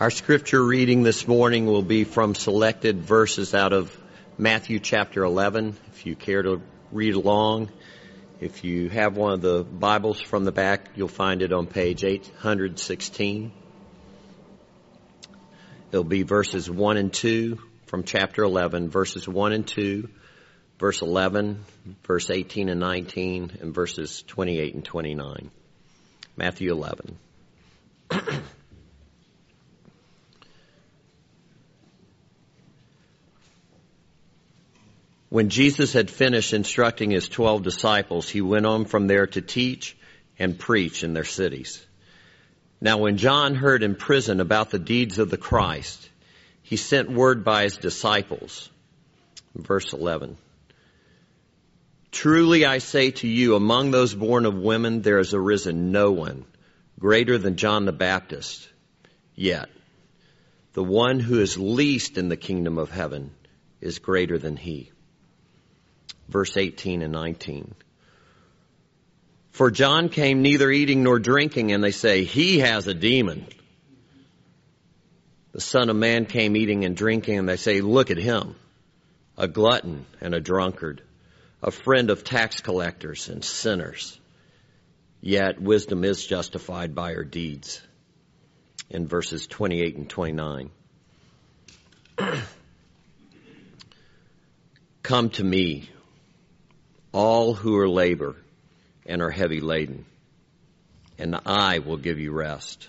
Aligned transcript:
Our 0.00 0.12
scripture 0.12 0.64
reading 0.64 1.02
this 1.02 1.26
morning 1.26 1.66
will 1.66 1.82
be 1.82 2.04
from 2.04 2.36
selected 2.36 3.02
verses 3.02 3.52
out 3.52 3.72
of 3.72 3.98
Matthew 4.38 4.78
chapter 4.78 5.24
11. 5.24 5.76
If 5.88 6.06
you 6.06 6.14
care 6.14 6.40
to 6.40 6.62
read 6.92 7.14
along, 7.14 7.70
if 8.40 8.62
you 8.62 8.90
have 8.90 9.16
one 9.16 9.32
of 9.32 9.40
the 9.40 9.64
Bibles 9.64 10.20
from 10.20 10.44
the 10.44 10.52
back, 10.52 10.90
you'll 10.94 11.08
find 11.08 11.42
it 11.42 11.52
on 11.52 11.66
page 11.66 12.04
816. 12.04 13.50
It'll 15.90 16.04
be 16.04 16.22
verses 16.22 16.70
1 16.70 16.96
and 16.96 17.12
2 17.12 17.58
from 17.86 18.04
chapter 18.04 18.44
11, 18.44 18.90
verses 18.90 19.26
1 19.26 19.52
and 19.52 19.66
2, 19.66 20.08
verse 20.78 21.02
11, 21.02 21.64
verse 22.04 22.30
18 22.30 22.68
and 22.68 22.78
19, 22.78 23.58
and 23.62 23.74
verses 23.74 24.22
28 24.28 24.74
and 24.74 24.84
29. 24.84 25.50
Matthew 26.36 26.70
11. 26.70 27.18
When 35.30 35.50
Jesus 35.50 35.92
had 35.92 36.10
finished 36.10 36.54
instructing 36.54 37.10
his 37.10 37.28
twelve 37.28 37.62
disciples, 37.62 38.28
he 38.28 38.40
went 38.40 38.64
on 38.64 38.86
from 38.86 39.06
there 39.06 39.26
to 39.26 39.42
teach 39.42 39.94
and 40.38 40.58
preach 40.58 41.04
in 41.04 41.12
their 41.12 41.24
cities. 41.24 41.84
Now 42.80 42.98
when 42.98 43.18
John 43.18 43.54
heard 43.54 43.82
in 43.82 43.94
prison 43.94 44.40
about 44.40 44.70
the 44.70 44.78
deeds 44.78 45.18
of 45.18 45.28
the 45.28 45.36
Christ, 45.36 46.08
he 46.62 46.76
sent 46.76 47.10
word 47.10 47.44
by 47.44 47.64
his 47.64 47.76
disciples. 47.76 48.70
Verse 49.54 49.92
11. 49.92 50.38
Truly 52.10 52.64
I 52.64 52.78
say 52.78 53.10
to 53.10 53.28
you, 53.28 53.54
among 53.54 53.90
those 53.90 54.14
born 54.14 54.46
of 54.46 54.54
women, 54.54 55.02
there 55.02 55.18
has 55.18 55.34
arisen 55.34 55.92
no 55.92 56.10
one 56.10 56.46
greater 56.98 57.36
than 57.36 57.56
John 57.56 57.84
the 57.84 57.92
Baptist. 57.92 58.66
Yet, 59.34 59.68
the 60.72 60.82
one 60.84 61.20
who 61.20 61.40
is 61.40 61.58
least 61.58 62.16
in 62.16 62.30
the 62.30 62.36
kingdom 62.36 62.78
of 62.78 62.90
heaven 62.90 63.32
is 63.80 63.98
greater 63.98 64.38
than 64.38 64.56
he 64.56 64.90
verse 66.28 66.56
18 66.56 67.02
and 67.02 67.12
19. 67.12 67.74
For 69.50 69.70
John 69.70 70.08
came 70.08 70.42
neither 70.42 70.70
eating 70.70 71.02
nor 71.02 71.18
drinking, 71.18 71.72
and 71.72 71.82
they 71.82 71.90
say, 71.90 72.24
He 72.24 72.60
has 72.60 72.86
a 72.86 72.94
demon. 72.94 73.46
The 75.52 75.60
Son 75.60 75.90
of 75.90 75.96
Man 75.96 76.26
came 76.26 76.56
eating 76.56 76.84
and 76.84 76.96
drinking, 76.96 77.38
and 77.38 77.48
they 77.48 77.56
say, 77.56 77.80
Look 77.80 78.12
at 78.12 78.18
him, 78.18 78.54
a 79.36 79.48
glutton 79.48 80.06
and 80.20 80.34
a 80.34 80.40
drunkard, 80.40 81.02
a 81.62 81.72
friend 81.72 82.10
of 82.10 82.22
tax 82.22 82.60
collectors 82.60 83.28
and 83.28 83.44
sinners. 83.44 84.20
Yet 85.20 85.60
wisdom 85.60 86.04
is 86.04 86.24
justified 86.24 86.94
by 86.94 87.14
her 87.14 87.24
deeds. 87.24 87.82
In 88.90 89.08
verses 89.08 89.46
28 89.48 89.96
and 89.96 90.08
29. 90.08 90.70
Come 95.02 95.30
to 95.30 95.42
me, 95.42 95.90
all 97.12 97.54
who 97.54 97.76
are 97.78 97.88
labor 97.88 98.36
and 99.06 99.22
are 99.22 99.30
heavy 99.30 99.60
laden, 99.60 100.04
and 101.18 101.38
I 101.46 101.78
will 101.80 101.96
give 101.96 102.18
you 102.18 102.32
rest. 102.32 102.88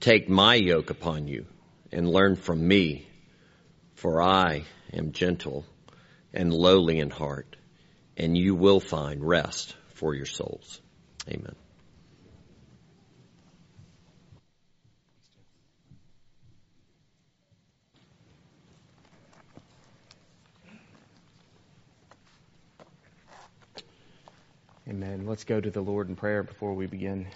Take 0.00 0.28
my 0.28 0.54
yoke 0.54 0.90
upon 0.90 1.28
you 1.28 1.46
and 1.92 2.08
learn 2.08 2.36
from 2.36 2.66
me, 2.66 3.06
for 3.94 4.20
I 4.20 4.64
am 4.92 5.12
gentle 5.12 5.64
and 6.32 6.52
lowly 6.52 6.98
in 6.98 7.10
heart, 7.10 7.56
and 8.16 8.36
you 8.36 8.54
will 8.54 8.80
find 8.80 9.24
rest 9.24 9.74
for 9.94 10.14
your 10.14 10.26
souls. 10.26 10.80
Amen. 11.28 11.54
Amen. 24.86 25.24
Let's 25.26 25.44
go 25.44 25.58
to 25.58 25.70
the 25.70 25.80
Lord 25.80 26.10
in 26.10 26.14
prayer 26.14 26.42
before 26.42 26.74
we 26.74 26.84
begin. 26.84 27.26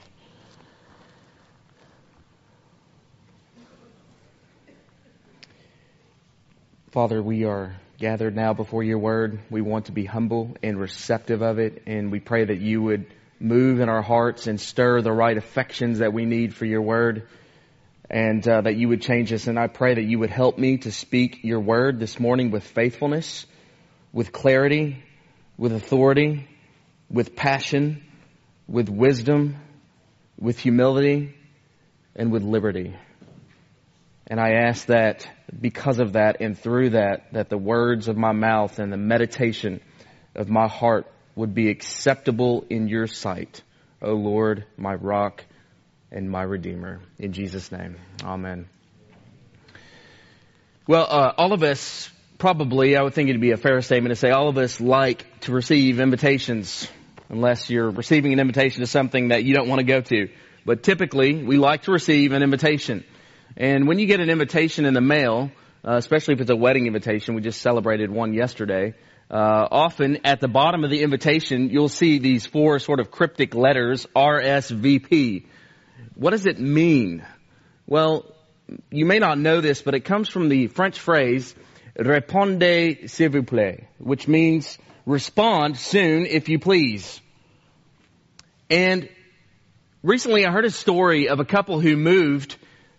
Father, 6.91 7.23
we 7.23 7.45
are 7.45 7.75
gathered 7.97 8.37
now 8.37 8.53
before 8.53 8.83
your 8.83 8.99
word. 8.99 9.39
We 9.49 9.63
want 9.63 9.87
to 9.87 9.93
be 9.93 10.05
humble 10.05 10.59
and 10.63 10.79
receptive 10.79 11.41
of 11.41 11.59
it, 11.59 11.85
and 11.87 12.13
we 12.13 12.21
pray 12.21 12.45
that 12.45 12.61
you 12.61 12.83
would 12.83 13.07
move 13.41 13.81
in 13.81 13.89
our 13.89 14.03
hearts 14.03 14.47
and 14.47 14.61
stir 14.61 15.01
the 15.01 15.13
right 15.13 15.39
affections 15.39 16.01
that 16.01 16.13
we 16.13 16.27
need 16.27 16.55
for 16.55 16.67
your 16.67 16.83
word, 16.83 17.29
and 18.11 18.47
uh, 18.47 18.61
that 18.61 18.77
you 18.77 18.89
would 18.89 19.01
change 19.01 19.33
us. 19.33 19.47
And 19.47 19.59
I 19.59 19.69
pray 19.69 19.95
that 19.95 20.05
you 20.05 20.19
would 20.19 20.29
help 20.29 20.59
me 20.59 20.77
to 20.79 20.93
speak 20.93 21.45
your 21.45 21.61
word 21.61 21.99
this 21.99 22.21
morning 22.21 22.51
with 22.51 22.65
faithfulness, 22.65 23.47
with 24.13 24.33
clarity, 24.33 25.03
with 25.57 25.73
authority 25.73 26.47
with 27.11 27.35
passion, 27.35 28.03
with 28.67 28.89
wisdom, 28.89 29.57
with 30.39 30.59
humility, 30.59 31.35
and 32.15 32.31
with 32.31 32.43
liberty. 32.43 32.95
And 34.27 34.39
I 34.39 34.51
ask 34.67 34.87
that 34.87 35.29
because 35.59 35.99
of 35.99 36.13
that 36.13 36.41
and 36.41 36.59
through 36.59 36.91
that, 36.91 37.33
that 37.33 37.49
the 37.49 37.57
words 37.57 38.09
of 38.09 38.17
my 38.17 38.33
mouth 38.33 38.79
and 38.79 38.93
the 38.93 38.99
meditation 38.99 39.81
of 40.35 40.49
my 40.51 40.69
heart 40.69 41.07
would 41.35 41.55
be 41.55 41.71
acceptable 41.71 42.67
in 42.69 42.89
your 42.89 43.07
sight, 43.07 43.63
O 44.03 44.13
Lord, 44.13 44.67
my 44.77 44.95
rock 44.95 45.45
and 46.11 46.31
my 46.31 46.43
redeemer. 46.43 47.01
In 47.19 47.33
Jesus' 47.33 47.73
name, 47.73 47.97
amen. 48.23 48.69
Well, 50.87 51.07
uh, 51.09 51.33
all 51.37 51.53
of 51.53 51.63
us 51.63 52.11
probably, 52.39 52.97
I 52.97 53.03
would 53.03 53.15
think 53.15 53.29
it'd 53.29 53.41
be 53.41 53.53
a 53.53 53.57
fair 53.57 53.81
statement 53.83 54.11
to 54.11 54.17
say 54.17 54.31
all 54.31 54.49
of 54.49 54.59
us 54.59 54.81
like 54.81 55.41
to 55.41 55.53
receive 55.53 56.01
invitations 56.01 56.89
unless 57.29 57.71
you're 57.71 57.91
receiving 57.91 58.33
an 58.33 58.41
invitation 58.41 58.81
to 58.81 58.87
something 58.87 59.29
that 59.29 59.45
you 59.45 59.55
don't 59.55 59.69
want 59.69 59.81
to 59.81 59.85
go 59.85 60.01
to. 60.01 60.29
But 60.65 60.83
typically, 60.83 61.43
we 61.43 61.57
like 61.57 61.83
to 61.83 61.93
receive 61.93 62.33
an 62.33 62.43
invitation. 62.43 63.05
And 63.57 63.87
when 63.89 63.99
you 63.99 64.07
get 64.07 64.21
an 64.21 64.31
invitation 64.31 64.85
in 64.85 64.95
the 64.95 65.01
mail, 65.01 65.51
uh, 65.87 65.97
especially 65.97 66.35
if 66.35 66.41
it's 66.41 66.51
a 66.51 66.57
wedding 66.57 66.87
invitation, 66.87 67.35
we 67.35 67.41
just 67.41 67.61
celebrated 67.61 68.11
one 68.11 68.35
yesterday, 68.35 68.95
uh, 69.31 69.69
often 69.71 70.19
at 70.25 70.41
the 70.41 70.49
bottom 70.49 70.85
of 70.85 70.91
the 70.91 71.03
invitation, 71.03 71.71
you'll 71.71 71.89
see 71.89 72.19
these 72.19 72.47
four 72.47 72.79
sort 72.79 73.01
of 73.01 73.11
cryptic 73.11 73.55
letters, 73.55 74.07
RSVP. 74.17 75.47
What 76.15 76.31
does 76.31 76.47
it 76.47 76.59
mean? 76.59 77.25
Well, 77.87 78.25
you 78.91 79.07
may 79.07 79.19
not 79.19 79.39
know 79.39 79.61
this, 79.61 79.83
but 79.83 79.95
it 79.95 80.01
comes 80.01 80.29
from 80.29 80.49
the 80.49 80.69
French 80.69 80.99
phrase, 80.99 81.55
répondez 81.99 83.09
s'il 83.11 83.31
vous 83.31 83.43
plaît, 83.43 83.85
which 83.99 84.29
means 84.29 84.79
respond 85.09 85.79
soon 85.79 86.27
if 86.27 86.51
you 86.51 86.59
please. 86.59 87.21
And 88.69 89.09
recently 90.03 90.45
I 90.45 90.53
heard 90.53 90.67
a 90.67 90.71
story 90.71 91.31
of 91.31 91.41
a 91.41 91.47
couple 91.47 91.81
who 91.81 91.97
moved 91.97 92.57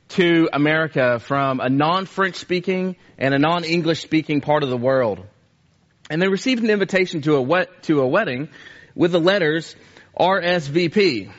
to 0.10 0.50
America 0.52 1.20
from 1.20 1.60
a 1.60 1.70
non-French 1.70 2.36
speaking 2.36 2.96
and 3.20 3.36
a 3.36 3.38
non-English 3.38 4.02
speaking 4.02 4.42
part 4.42 4.64
of 4.64 4.70
the 4.70 4.78
world. 4.78 5.24
And 6.10 6.20
they 6.20 6.28
received 6.28 6.64
an 6.64 6.72
invitation 6.72 7.22
to 7.22 7.36
a 7.36 7.42
wet, 7.44 7.84
to 7.84 8.02
a 8.02 8.08
wedding 8.08 8.50
with 8.96 9.12
the 9.12 9.20
letters 9.20 9.76
RSVP. 10.20 11.32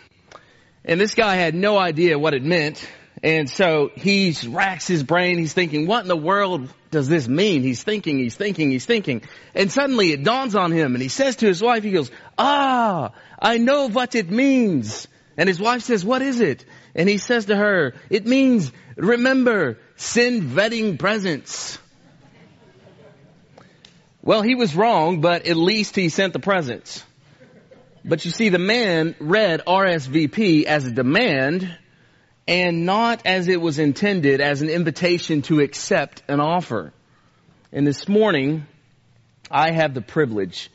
And 0.85 1.01
this 1.01 1.17
guy 1.17 1.35
had 1.35 1.57
no 1.57 1.77
idea 1.79 2.17
what 2.17 2.33
it 2.33 2.45
meant. 2.45 2.89
And 3.23 3.51
so 3.51 3.91
he 3.95 4.35
racks 4.49 4.87
his 4.87 5.03
brain. 5.03 5.39
He's 5.39 5.53
thinking, 5.53 5.87
what 5.87 6.03
in 6.03 6.09
the 6.09 6.17
world 6.17 6.73
does 6.91 7.07
this 7.09 7.29
mean? 7.29 7.63
He's 7.63 7.83
thinking, 7.83 8.19
he's 8.19 8.35
thinking, 8.35 8.71
he's 8.71 8.87
thinking. 8.87 9.23
And 9.55 9.71
suddenly 9.71 10.13
it 10.13 10.25
dawns 10.25 10.55
on 10.55 10.73
him 10.73 10.95
and 10.95 11.03
he 11.03 11.09
says 11.09 11.37
to 11.37 11.47
his 11.47 11.63
wife, 11.63 11.85
he 11.85 11.91
goes, 11.91 12.11
ah, 12.39 13.13
I 13.39 13.59
know 13.59 13.89
what 13.89 14.15
it 14.15 14.31
means. 14.31 15.07
And 15.37 15.49
his 15.49 15.61
wife 15.61 15.83
says, 15.83 16.05
what 16.05 16.23
is 16.23 16.41
it? 16.41 16.65
And 16.95 17.09
he 17.09 17.19
says 17.19 17.47
to 17.47 17.57
her, 17.57 17.95
it 18.09 18.27
means, 18.27 18.73
remember, 18.97 19.79
send 19.97 20.57
wedding 20.57 20.97
presents. 20.97 21.79
Well, 24.23 24.43
he 24.43 24.55
was 24.55 24.75
wrong, 24.75 25.21
but 25.21 25.47
at 25.47 25.57
least 25.57 25.95
he 25.95 26.09
sent 26.09 26.33
the 26.33 26.41
presents. 26.41 27.05
But 28.05 28.25
you 28.25 28.31
see, 28.31 28.49
the 28.49 28.59
man 28.59 29.15
read 29.19 29.63
RSVP 29.67 30.65
as 30.65 30.87
a 30.87 30.91
demand 30.91 31.77
and 32.51 32.85
not 32.85 33.23
as 33.25 33.47
it 33.47 33.61
was 33.61 33.79
intended 33.79 34.41
as 34.41 34.61
an 34.61 34.69
invitation 34.69 35.41
to 35.43 35.61
accept 35.61 36.25
an 36.27 36.41
offer. 36.41 36.93
And 37.73 37.87
this 37.87 38.09
morning, 38.09 38.67
I 39.49 39.71
have 39.71 39.95
the 39.95 40.01
privilege 40.01 40.69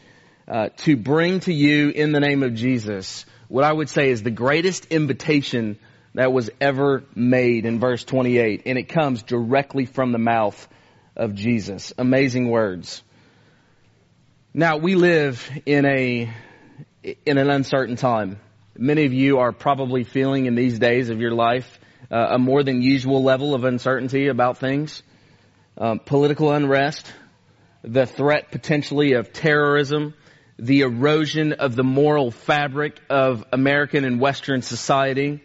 uh, 0.47 0.69
to 0.77 0.95
bring 0.95 1.41
to 1.41 1.53
you 1.53 1.89
in 1.89 2.13
the 2.13 2.21
name 2.21 2.43
of 2.43 2.55
Jesus 2.55 3.25
what 3.49 3.65
I 3.65 3.73
would 3.73 3.89
say 3.89 4.09
is 4.09 4.23
the 4.23 4.31
greatest 4.31 4.85
invitation 4.85 5.77
that 6.13 6.31
was 6.31 6.49
ever 6.61 7.03
made 7.13 7.65
in 7.65 7.79
verse 7.79 8.03
28. 8.03 8.63
And 8.65 8.77
it 8.77 8.89
comes 8.89 9.21
directly 9.23 9.85
from 9.85 10.13
the 10.13 10.17
mouth 10.17 10.67
of 11.15 11.35
Jesus. 11.35 11.93
Amazing 11.97 12.49
words. 12.49 13.03
Now 14.53 14.77
we 14.77 14.95
live 14.95 15.47
in 15.65 15.85
a, 15.85 16.33
in 17.03 17.37
an 17.37 17.49
uncertain 17.49 17.97
time. 17.97 18.39
Many 18.77 19.05
of 19.05 19.13
you 19.13 19.39
are 19.39 19.53
probably 19.53 20.03
feeling 20.03 20.47
in 20.47 20.55
these 20.55 20.79
days 20.79 21.09
of 21.09 21.21
your 21.21 21.31
life 21.31 21.79
uh, 22.11 22.27
a 22.31 22.37
more 22.37 22.61
than 22.61 22.81
usual 22.81 23.23
level 23.23 23.55
of 23.55 23.63
uncertainty 23.63 24.27
about 24.27 24.57
things, 24.57 25.01
um, 25.77 25.99
political 25.99 26.51
unrest, 26.51 27.05
the 27.83 28.05
threat 28.05 28.51
potentially 28.51 29.13
of 29.13 29.31
terrorism, 29.31 30.13
the 30.59 30.81
erosion 30.81 31.53
of 31.53 31.77
the 31.77 31.85
moral 31.85 32.31
fabric 32.31 32.99
of 33.09 33.45
American 33.53 34.03
and 34.03 34.19
Western 34.19 34.61
society, 34.61 35.41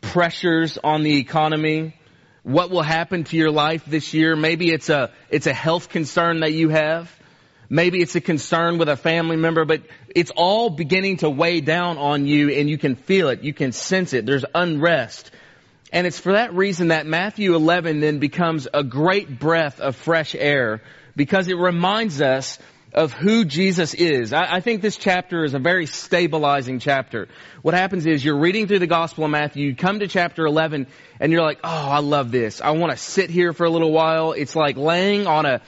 pressures 0.00 0.78
on 0.78 1.02
the 1.02 1.16
economy, 1.16 1.96
what 2.44 2.70
will 2.70 2.82
happen 2.82 3.24
to 3.24 3.36
your 3.36 3.50
life 3.50 3.84
this 3.86 4.14
year. 4.14 4.36
Maybe 4.36 4.70
it's 4.70 4.88
a, 4.88 5.10
it's 5.30 5.48
a 5.48 5.52
health 5.52 5.88
concern 5.88 6.40
that 6.40 6.52
you 6.52 6.68
have. 6.68 7.12
Maybe 7.70 8.00
it's 8.00 8.16
a 8.16 8.20
concern 8.20 8.78
with 8.78 8.88
a 8.88 8.96
family 8.96 9.36
member, 9.36 9.64
but 9.64 9.82
it's 10.14 10.30
all 10.34 10.70
beginning 10.70 11.18
to 11.18 11.28
weigh 11.28 11.60
down 11.60 11.98
on 11.98 12.26
you 12.26 12.50
and 12.50 12.68
you 12.68 12.78
can 12.78 12.96
feel 12.96 13.28
it. 13.28 13.42
You 13.42 13.52
can 13.52 13.72
sense 13.72 14.14
it. 14.14 14.24
There's 14.24 14.44
unrest. 14.54 15.30
And 15.92 16.06
it's 16.06 16.18
for 16.18 16.32
that 16.32 16.54
reason 16.54 16.88
that 16.88 17.06
Matthew 17.06 17.54
11 17.54 18.00
then 18.00 18.18
becomes 18.18 18.68
a 18.72 18.84
great 18.84 19.38
breath 19.38 19.80
of 19.80 19.96
fresh 19.96 20.34
air 20.34 20.82
because 21.16 21.48
it 21.48 21.56
reminds 21.56 22.20
us 22.22 22.58
of 22.94 23.12
who 23.12 23.44
Jesus 23.44 23.94
is. 23.94 24.32
I, 24.32 24.56
I, 24.56 24.60
think 24.60 24.80
this 24.80 24.96
chapter 24.96 25.44
is 25.44 25.52
a 25.52 25.58
very 25.58 25.86
stabilizing 25.86 26.78
chapter. 26.78 27.28
What 27.60 27.74
happens 27.74 28.06
is 28.06 28.24
you're 28.24 28.38
reading 28.38 28.66
through 28.66 28.78
the 28.78 28.86
Gospel 28.86 29.24
of 29.24 29.30
Matthew, 29.30 29.66
you 29.66 29.76
come 29.76 29.98
to 30.00 30.08
chapter 30.08 30.46
11, 30.46 30.86
and 31.20 31.32
you're 31.32 31.42
like, 31.42 31.60
oh, 31.62 31.68
I 31.68 31.98
love 31.98 32.30
this. 32.30 32.60
I 32.62 32.70
want 32.70 32.92
to 32.92 32.96
sit 32.96 33.28
here 33.28 33.52
for 33.52 33.64
a 33.64 33.70
little 33.70 33.92
while. 33.92 34.32
It's 34.32 34.56
like 34.56 34.76
laying 34.76 35.26
on 35.26 35.44
a, 35.44 35.60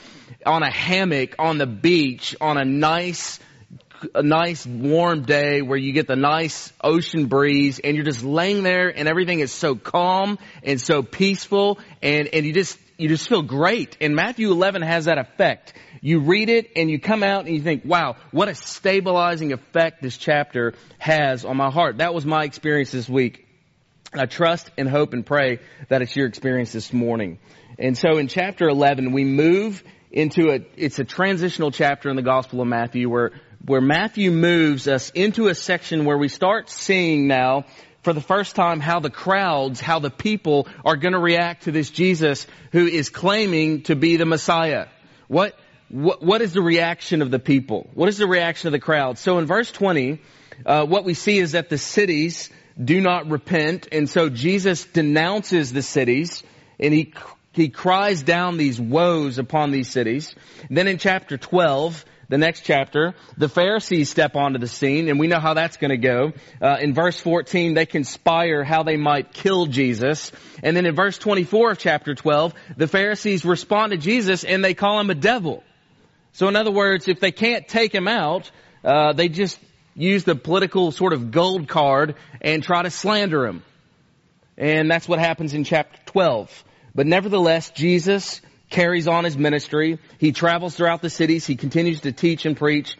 on 0.47 0.63
a 0.63 0.71
hammock 0.71 1.35
on 1.39 1.59
the 1.59 1.67
beach 1.67 2.37
on 2.41 2.59
a 2.59 2.65
nice, 2.65 3.39
a 4.15 4.23
nice 4.23 4.67
warm 4.67 5.23
day 5.23 5.63
where 5.63 5.79
you 5.79 5.93
get 5.93 6.07
the 6.07 6.17
nice 6.17 6.73
ocean 6.83 7.27
breeze 7.27 7.79
and 7.79 7.97
you're 7.97 8.05
just 8.05 8.23
laying 8.23 8.63
there 8.63 8.89
and 8.89 9.09
everything 9.09 9.41
is 9.41 9.53
so 9.53 9.75
calm 9.75 10.39
and 10.63 10.81
so 10.81 11.03
peaceful 11.03 11.79
and, 12.03 12.29
and 12.33 12.47
you 12.47 12.53
just, 12.53 12.79
you 12.97 13.09
just 13.09 13.29
feel 13.29 13.43
great. 13.43 13.97
And 14.01 14.15
Matthew 14.15 14.51
11 14.51 14.83
has 14.83 15.07
that 15.07 15.19
effect. 15.19 15.73
You 16.03 16.21
read 16.21 16.49
it 16.49 16.71
and 16.77 16.91
you 16.91 16.99
come 16.99 17.23
out 17.23 17.47
and 17.47 17.55
you 17.55 17.63
think, 17.63 17.85
wow, 17.85 18.17
what 18.31 18.49
a 18.49 18.55
stabilizing 18.55 19.53
effect 19.53 20.03
this 20.03 20.17
chapter 20.17 20.75
has 20.99 21.45
on 21.45 21.57
my 21.57 21.71
heart. 21.71 21.99
That 21.99 22.15
was 22.15 22.25
my 22.25 22.45
experience 22.45 22.91
this 22.91 23.09
week. 23.09 23.47
I 24.13 24.27
trust 24.27 24.71
and 24.77 24.89
hope 24.89 25.13
and 25.13 25.25
pray 25.25 25.61
that 25.89 26.03
it's 26.03 26.17
your 26.17 26.27
experience 26.27 26.73
this 26.73 26.93
morning. 26.93 27.39
And 27.79 27.97
so 27.97 28.19
in 28.19 28.29
chapter 28.29 28.69
11, 28.69 29.13
we 29.13 29.25
move 29.25 29.85
into 30.11 30.51
a, 30.51 30.61
it's 30.77 30.99
a 30.99 31.05
transitional 31.05 31.71
chapter 31.71 32.11
in 32.11 32.17
the 32.17 32.23
Gospel 32.23 32.61
of 32.61 32.69
Matthew 32.69 33.09
where, 33.09 33.33
where 33.65 33.81
Matthew 33.81 34.31
moves 34.31 34.89
us 34.89 35.11
into 35.11 35.49
a 35.49 35.55
section 35.55 36.05
where 36.05 36.19
we 36.19 36.29
start 36.29 36.69
seeing 36.69 37.27
now 37.27 37.65
for 38.03 38.13
the 38.13 38.21
first 38.21 38.57
time 38.57 38.81
how 38.81 39.01
the 39.01 39.11
crowds, 39.11 39.81
how 39.81 39.99
the 39.99 40.11
people 40.11 40.67
are 40.85 40.97
going 40.97 41.13
to 41.13 41.19
react 41.19 41.65
to 41.65 41.73
this 41.73 41.91
Jesus 41.91 42.47
who 42.73 42.87
is 42.87 43.11
claiming 43.11 43.83
to 43.83 43.95
be 43.95 44.17
the 44.17 44.25
Messiah. 44.25 44.87
What, 45.29 45.57
what, 45.89 46.23
what 46.23 46.41
is 46.41 46.55
the 46.55 46.63
reaction 46.63 47.23
of 47.23 47.31
the 47.31 47.39
people? 47.39 47.89
What 47.95 48.09
is 48.09 48.19
the 48.19 48.27
reaction 48.27 48.69
of 48.69 48.73
the 48.73 48.79
crowd? 48.79 49.19
So 49.19 49.39
in 49.39 49.47
verse 49.47 49.71
20, 49.71 50.21
uh, 50.65 50.87
what 50.87 51.05
we 51.05 51.15
see 51.15 51.39
is 51.39 51.53
that 51.53 51.69
the 51.69 51.79
cities 51.79 52.51
do 52.83 53.01
not 53.01 53.29
repent, 53.29 53.89
and 53.93 54.09
so 54.09 54.29
Jesus 54.31 54.85
denounces 54.85 55.73
the 55.73 55.83
cities, 55.83 56.43
and 56.79 56.95
he 56.95 57.13
he 57.53 57.69
cries 57.69 58.23
down 58.23 58.57
these 58.57 58.81
woes 58.81 59.39
upon 59.39 59.71
these 59.71 59.91
cities. 59.91 60.35
Then 60.69 60.87
in 60.87 60.99
chapter 60.99 61.37
12, 61.37 62.05
the 62.29 62.39
next 62.39 62.61
chapter, 62.61 63.15
the 63.37 63.49
Pharisees 63.49 64.09
step 64.09 64.37
onto 64.37 64.61
the 64.61 64.69
scene, 64.69 65.09
and 65.09 65.19
we 65.19 65.27
know 65.27 65.41
how 65.41 65.55
that's 65.55 65.79
going 65.79 65.91
to 65.91 65.97
go. 65.97 66.33
Uh, 66.63 66.77
in 66.81 66.95
verse 66.95 67.19
14, 67.19 67.75
they 67.75 67.87
conspire 67.87 68.63
how 68.63 68.85
they 68.85 68.97
might 68.97 69.33
kill 69.33 69.67
Jesus. 69.67 70.31
And 70.63 70.77
then 70.77 70.87
in 70.87 70.95
verse 70.95 71.19
24 71.19 71.73
of 71.73 71.79
chapter 71.79 72.15
12, 72.15 72.55
the 72.77 72.87
Pharisees 72.87 73.45
respond 73.45 73.91
to 73.91 73.99
Jesus 73.99 74.45
and 74.45 74.65
they 74.65 74.75
call 74.75 75.01
him 75.01 75.11
a 75.11 75.17
devil. 75.17 75.65
So 76.33 76.47
in 76.47 76.55
other 76.55 76.71
words, 76.71 77.09
if 77.09 77.19
they 77.19 77.33
can't 77.33 77.67
take 77.67 77.93
him 77.93 78.07
out, 78.07 78.49
uh, 78.85 79.13
they 79.13 79.29
just 79.29 79.59
use 79.97 80.23
the 80.23 80.37
political 80.37 80.93
sort 80.93 81.13
of 81.13 81.33
gold 81.33 81.67
card 81.67 82.15
and 82.41 82.63
try 82.63 82.83
to 82.83 82.91
slander 82.91 83.45
him. 83.45 83.65
And 84.57 84.89
that's 84.89 85.09
what 85.09 85.19
happens 85.19 85.53
in 85.53 85.65
chapter 85.65 85.99
12. 86.07 86.65
But 86.95 87.07
nevertheless, 87.07 87.71
Jesus 87.71 88.41
carries 88.69 89.09
on 89.09 89.25
his 89.25 89.37
ministry. 89.37 89.99
He 90.19 90.33
travels 90.33 90.77
throughout 90.77 91.03
the 91.03 91.11
cities. 91.11 91.47
He 91.47 91.57
continues 91.57 92.03
to 92.03 92.13
teach 92.13 92.47
and 92.47 92.57
preach. 92.57 92.97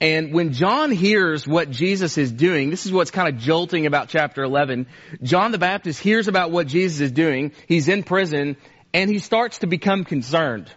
And 0.00 0.32
when 0.32 0.52
John 0.52 0.90
hears 0.90 1.46
what 1.46 1.70
Jesus 1.70 2.16
is 2.18 2.32
doing, 2.32 2.70
this 2.70 2.86
is 2.86 2.92
what's 2.92 3.10
kind 3.10 3.28
of 3.28 3.40
jolting 3.40 3.86
about 3.86 4.08
chapter 4.08 4.42
11. 4.42 4.86
John 5.22 5.52
the 5.52 5.58
Baptist 5.58 6.00
hears 6.00 6.28
about 6.28 6.50
what 6.50 6.66
Jesus 6.66 7.00
is 7.00 7.12
doing. 7.12 7.52
He's 7.66 7.88
in 7.88 8.02
prison 8.02 8.56
and 8.92 9.10
he 9.10 9.18
starts 9.18 9.58
to 9.58 9.66
become 9.66 10.04
concerned. 10.04 10.70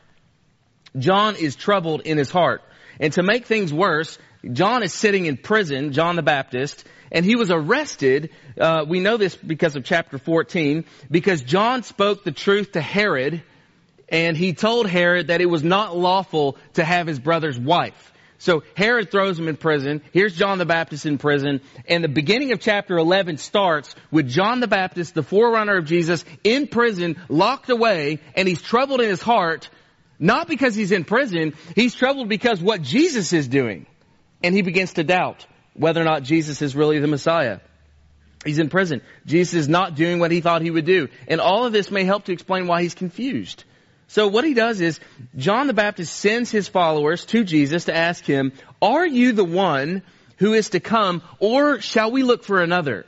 John 0.97 1.35
is 1.35 1.55
troubled 1.55 2.01
in 2.01 2.17
his 2.17 2.29
heart. 2.29 2.61
And 2.99 3.11
to 3.13 3.23
make 3.23 3.45
things 3.45 3.73
worse, 3.73 4.17
John 4.51 4.83
is 4.83 4.93
sitting 4.93 5.25
in 5.25 5.37
prison, 5.37 5.93
John 5.93 6.15
the 6.15 6.21
Baptist, 6.21 6.85
and 7.13 7.23
he 7.23 7.35
was 7.35 7.51
arrested. 7.51 8.31
Uh, 8.59 8.85
we 8.87 8.99
know 8.99 9.17
this 9.17 9.35
because 9.35 9.75
of 9.75 9.85
chapter 9.85 10.17
14, 10.17 10.85
because 11.09 11.41
John 11.41 11.83
spoke 11.83 12.23
the 12.23 12.31
truth 12.31 12.73
to 12.73 12.81
Herod, 12.81 13.43
and 14.09 14.35
he 14.35 14.53
told 14.53 14.87
Herod 14.87 15.27
that 15.27 15.39
it 15.39 15.45
was 15.45 15.63
not 15.63 15.95
lawful 15.95 16.57
to 16.73 16.83
have 16.83 17.07
his 17.07 17.19
brother's 17.19 17.59
wife. 17.59 18.11
So 18.39 18.63
Herod 18.75 19.09
throws 19.09 19.39
him 19.39 19.47
in 19.47 19.55
prison. 19.55 20.01
Here's 20.11 20.35
John 20.35 20.57
the 20.57 20.65
Baptist 20.65 21.05
in 21.05 21.17
prison. 21.17 21.61
And 21.87 22.03
the 22.03 22.09
beginning 22.09 22.51
of 22.51 22.59
chapter 22.59 22.97
11 22.97 23.37
starts 23.37 23.95
with 24.11 24.27
John 24.27 24.59
the 24.59 24.67
Baptist, 24.67 25.13
the 25.13 25.23
forerunner 25.23 25.77
of 25.77 25.85
Jesus, 25.85 26.25
in 26.43 26.67
prison, 26.67 27.15
locked 27.29 27.69
away, 27.69 28.19
and 28.35 28.45
he's 28.45 28.61
troubled 28.61 28.99
in 28.99 29.09
his 29.09 29.21
heart 29.21 29.69
not 30.19 30.47
because 30.47 30.75
he's 30.75 30.91
in 30.91 31.03
prison, 31.03 31.53
he's 31.75 31.95
troubled 31.95 32.29
because 32.29 32.61
what 32.61 32.81
Jesus 32.81 33.33
is 33.33 33.47
doing. 33.47 33.85
And 34.41 34.53
he 34.55 34.61
begins 34.61 34.93
to 34.93 35.03
doubt 35.03 35.45
whether 35.73 36.01
or 36.01 36.05
not 36.05 36.23
Jesus 36.23 36.61
is 36.61 36.75
really 36.75 36.99
the 36.99 37.07
Messiah. 37.07 37.59
He's 38.45 38.59
in 38.59 38.69
prison. 38.69 39.01
Jesus 39.25 39.53
is 39.53 39.69
not 39.69 39.95
doing 39.95 40.19
what 40.19 40.31
he 40.31 40.41
thought 40.41 40.61
he 40.61 40.71
would 40.71 40.85
do. 40.85 41.07
And 41.27 41.39
all 41.39 41.65
of 41.65 41.73
this 41.73 41.89
may 41.89 42.03
help 42.03 42.25
to 42.25 42.33
explain 42.33 42.67
why 42.67 42.81
he's 42.81 42.95
confused. 42.95 43.63
So 44.07 44.27
what 44.27 44.43
he 44.43 44.53
does 44.53 44.81
is, 44.81 44.99
John 45.37 45.67
the 45.67 45.73
Baptist 45.73 46.13
sends 46.13 46.51
his 46.51 46.67
followers 46.67 47.25
to 47.27 47.43
Jesus 47.43 47.85
to 47.85 47.95
ask 47.95 48.25
him, 48.25 48.51
are 48.81 49.05
you 49.05 49.31
the 49.31 49.45
one 49.45 50.03
who 50.37 50.53
is 50.53 50.69
to 50.69 50.79
come, 50.79 51.21
or 51.39 51.79
shall 51.79 52.11
we 52.11 52.23
look 52.23 52.43
for 52.43 52.61
another? 52.61 53.05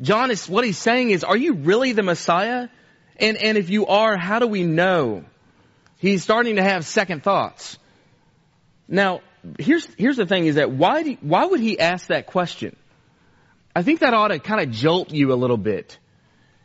John 0.00 0.30
is, 0.30 0.48
what 0.48 0.64
he's 0.64 0.78
saying 0.78 1.10
is, 1.10 1.24
are 1.24 1.36
you 1.36 1.54
really 1.54 1.92
the 1.92 2.02
Messiah? 2.02 2.68
And, 3.16 3.36
and 3.36 3.56
if 3.56 3.70
you 3.70 3.86
are, 3.86 4.16
how 4.16 4.38
do 4.38 4.46
we 4.46 4.64
know? 4.64 5.24
He's 5.98 6.22
starting 6.22 6.56
to 6.56 6.62
have 6.62 6.84
second 6.84 7.22
thoughts. 7.22 7.78
Now, 8.88 9.20
here's, 9.58 9.86
here's 9.96 10.16
the 10.16 10.26
thing 10.26 10.46
is 10.46 10.56
that 10.56 10.70
why, 10.70 11.02
do, 11.02 11.16
why 11.20 11.44
would 11.44 11.60
he 11.60 11.78
ask 11.78 12.08
that 12.08 12.26
question? 12.26 12.76
I 13.74 13.82
think 13.82 14.00
that 14.00 14.14
ought 14.14 14.28
to 14.28 14.38
kind 14.38 14.60
of 14.60 14.70
jolt 14.70 15.12
you 15.12 15.32
a 15.32 15.36
little 15.36 15.56
bit. 15.56 15.98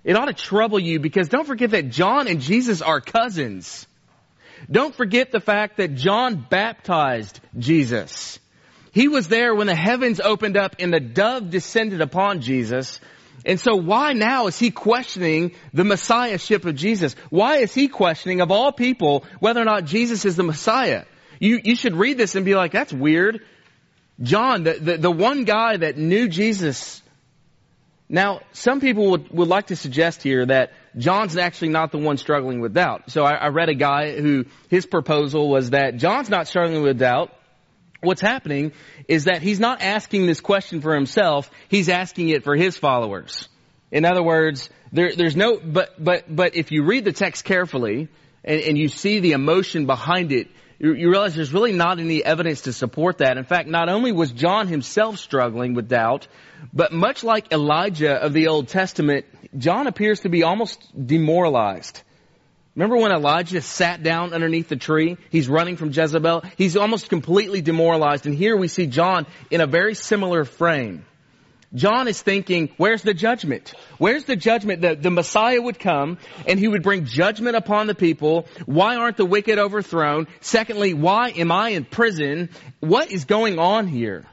It 0.04 0.16
ought 0.16 0.26
to 0.26 0.34
trouble 0.34 0.80
you 0.80 1.00
because 1.00 1.30
don't 1.30 1.46
forget 1.46 1.72
that 1.72 1.90
John 1.90 2.28
and 2.28 2.42
Jesus 2.42 2.82
are 2.82 3.00
cousins. 3.00 3.88
Don't 4.70 4.96
forget 4.96 5.32
the 5.32 5.40
fact 5.40 5.78
that 5.78 5.96
John 5.96 6.46
baptized 6.50 7.40
Jesus. 7.58 8.40
He 8.92 9.08
was 9.08 9.28
there 9.28 9.56
when 9.56 9.68
the 9.68 9.76
heavens 9.76 10.20
opened 10.20 10.58
up 10.58 10.76
and 10.80 10.94
the 10.94 11.00
dove 11.00 11.50
descended 11.50 12.02
upon 12.02 12.42
Jesus 12.42 13.00
and 13.46 13.60
so 13.60 13.76
why 13.76 14.14
now 14.14 14.48
is 14.48 14.58
he 14.58 14.72
questioning 14.72 15.52
the 15.74 15.84
messiahship 15.84 16.66
of 16.66 16.76
Jesus? 16.76 17.16
Why 17.30 17.58
is 17.58 17.74
he 17.74 17.88
questioning 17.88 18.42
of 18.42 18.52
all 18.52 18.72
people 18.72 19.26
whether 19.40 19.62
or 19.62 19.66
not 19.66 19.86
Jesus 19.86 20.26
is 20.26 20.36
the 20.36 20.44
Messiah? 20.44 21.04
You, 21.44 21.60
you 21.62 21.76
should 21.76 21.98
read 21.98 22.18
this 22.18 22.36
and 22.36 22.46
be 22.46 22.56
like, 22.56 22.72
that's 22.72 22.94
weird. 22.94 23.42
John, 24.22 24.64
the, 24.64 24.76
the, 24.76 24.98
the 24.98 25.12
one 25.12 25.44
guy 25.44 25.76
that 25.76 25.98
knew 25.98 26.30
Jesus. 26.30 27.02
Now, 28.08 28.40
some 28.54 28.80
people 28.80 29.12
would, 29.12 29.30
would 29.30 29.50
like 29.50 29.68
to 29.68 29.76
suggest 29.76 30.24
here 30.24 30.46
that 30.46 30.72
John's 30.96 31.36
actually 31.36 31.68
not 31.68 31.92
the 31.92 31.98
one 31.98 32.16
struggling 32.16 32.62
with 32.62 32.74
doubt. 32.74 33.12
So 33.12 33.26
I, 33.26 33.34
I 33.34 33.48
read 33.48 33.68
a 33.68 33.74
guy 33.74 34.18
who, 34.18 34.46
his 34.70 34.86
proposal 34.86 35.50
was 35.50 35.72
that 35.72 35.98
John's 35.98 36.30
not 36.30 36.48
struggling 36.48 36.82
with 36.82 36.98
doubt 37.00 37.30
what's 38.00 38.22
happening 38.22 38.72
is 39.10 39.26
that 39.26 39.42
he's 39.42 39.60
not 39.60 39.82
asking 39.82 40.26
this 40.26 40.40
question 40.40 40.80
for 40.80 40.96
himself, 40.96 41.52
he's 41.68 41.90
asking 41.90 42.30
it 42.30 42.46
for 42.46 42.56
his 42.56 42.78
followers. 42.78 43.50
In 43.92 44.06
other 44.06 44.24
words, 44.24 44.70
there, 44.94 45.12
there's 45.14 45.36
no, 45.36 45.58
but, 45.58 46.02
but, 46.02 46.34
but 46.34 46.56
if 46.56 46.72
you 46.72 46.86
read 46.86 47.04
the 47.04 47.12
text 47.12 47.44
carefully 47.44 48.08
and, 48.46 48.62
and 48.62 48.78
you 48.78 48.88
see 48.88 49.20
the 49.20 49.34
emotion 49.34 49.88
behind 49.88 50.32
it, 50.32 50.48
you, 50.84 50.94
you 50.94 51.10
realize 51.10 51.34
there's 51.34 51.54
really 51.54 51.72
not 51.72 52.00
any 52.00 52.24
evidence 52.24 52.62
to 52.62 52.74
support 52.74 53.20
that. 53.20 53.38
In 53.38 53.46
fact, 53.46 53.70
not 53.70 53.88
only 53.88 54.12
was 54.12 54.32
John 54.32 54.68
himself 54.68 55.18
struggling 55.18 55.76
with 55.76 55.88
doubt, 55.88 56.28
but 56.74 56.92
much 56.92 57.24
like 57.24 57.54
Elijah 57.54 58.14
of 58.14 58.34
the 58.34 58.48
Old 58.48 58.68
Testament, 58.68 59.26
John 59.58 59.88
appears 59.88 60.20
to 60.22 60.30
be 60.30 60.44
almost 60.44 60.84
demoralized. 61.08 62.04
Remember 62.76 62.98
when 62.98 63.14
Elijah 63.14 63.62
sat 63.62 64.04
down 64.04 64.34
underneath 64.34 64.68
the 64.68 64.76
tree? 64.76 65.16
He's 65.30 65.48
running 65.48 65.78
from 65.78 65.92
Jezebel. 65.92 66.44
He's 66.58 66.76
almost 66.76 67.08
completely 67.08 67.62
demoralized. 67.62 68.26
And 68.26 68.36
here 68.36 68.58
we 68.58 68.68
see 68.68 68.88
John 68.88 69.26
in 69.50 69.62
a 69.62 69.68
very 69.68 69.96
similar 69.96 70.44
frame. 70.44 71.06
John 71.76 72.08
is 72.08 72.22
thinking, 72.22 72.70
where's 72.78 73.02
the 73.02 73.14
judgment? 73.14 73.74
Where's 73.98 74.26
the 74.26 74.36
judgment 74.36 74.82
that 74.82 75.02
the 75.02 75.10
Messiah 75.10 75.62
would 75.62 75.80
come 75.80 76.20
and 76.48 76.60
he 76.60 76.68
would 76.68 76.84
bring 76.84 77.06
judgment 77.06 77.56
upon 77.56 77.88
the 77.88 77.96
people? 77.96 78.48
Why 78.66 78.96
aren't 78.96 79.18
the 79.18 79.26
wicked 79.26 79.58
overthrown? 79.58 80.28
Secondly, 80.42 80.94
why 80.94 81.30
am 81.30 81.52
I 81.52 81.70
in 81.70 81.86
prison? 81.86 82.50
What 82.80 83.12
is 83.12 83.26
going 83.26 83.58
on 83.58 83.88
here? 83.88 84.26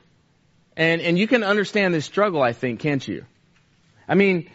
And, 0.77 1.01
and 1.01 1.19
you 1.19 1.27
can 1.27 1.43
understand 1.43 1.95
this 1.95 2.05
struggle, 2.05 2.43
I 2.43 2.53
think, 2.53 2.81
can't 2.81 3.07
you? 3.07 3.25
I 4.07 4.15
mean, 4.15 4.51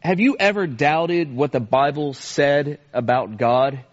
have 0.00 0.20
you 0.20 0.36
ever 0.38 0.66
doubted 0.66 1.34
what 1.34 1.52
the 1.52 1.60
Bible 1.60 2.14
said 2.14 2.78
about 2.92 3.38
God 3.38 3.84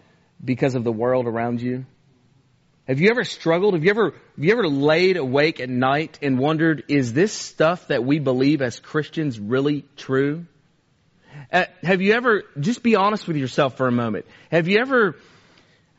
because 0.44 0.74
of 0.74 0.84
the 0.84 0.92
world 0.92 1.26
around 1.26 1.62
you? 1.62 1.86
Have 2.88 3.00
you 3.00 3.10
ever 3.10 3.24
struggled? 3.24 3.74
Have 3.74 3.84
you 3.84 3.90
ever, 3.90 4.14
have 4.36 4.44
you 4.44 4.52
ever 4.52 4.66
laid 4.66 5.18
awake 5.18 5.60
at 5.60 5.68
night 5.68 6.18
and 6.22 6.38
wondered, 6.38 6.84
is 6.88 7.12
this 7.12 7.34
stuff 7.34 7.88
that 7.88 8.02
we 8.02 8.18
believe 8.18 8.62
as 8.62 8.80
Christians 8.80 9.38
really 9.38 9.84
true? 9.96 10.46
Uh, 11.52 11.64
have 11.82 12.00
you 12.00 12.14
ever, 12.14 12.44
just 12.58 12.82
be 12.82 12.96
honest 12.96 13.26
with 13.26 13.36
yourself 13.36 13.76
for 13.76 13.88
a 13.88 13.92
moment. 13.92 14.24
Have 14.50 14.68
you 14.68 14.78
ever, 14.78 15.16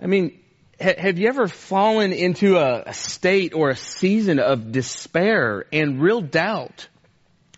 I 0.01 0.07
mean, 0.07 0.39
ha- 0.81 0.95
have 0.97 1.19
you 1.19 1.27
ever 1.27 1.47
fallen 1.47 2.11
into 2.11 2.57
a, 2.57 2.83
a 2.87 2.93
state 2.93 3.53
or 3.53 3.69
a 3.69 3.75
season 3.75 4.39
of 4.39 4.71
despair 4.71 5.65
and 5.71 6.01
real 6.01 6.21
doubt? 6.21 6.87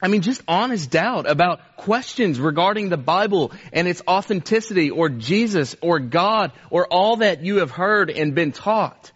I 0.02 0.10
mean, 0.10 0.24
just 0.24 0.42
honest 0.46 0.92
doubt 0.92 1.30
about 1.30 1.78
questions 1.78 2.38
regarding 2.38 2.90
the 2.90 2.98
Bible 2.98 3.54
and 3.72 3.88
its 3.88 4.02
authenticity 4.06 4.92
or 4.92 5.08
Jesus 5.08 5.74
or 5.82 6.00
God 6.00 6.52
or 6.70 6.86
all 6.86 7.18
that 7.18 7.46
you 7.46 7.60
have 7.60 7.72
heard 7.72 8.10
and 8.10 8.36
been 8.36 8.52
taught. 8.52 9.14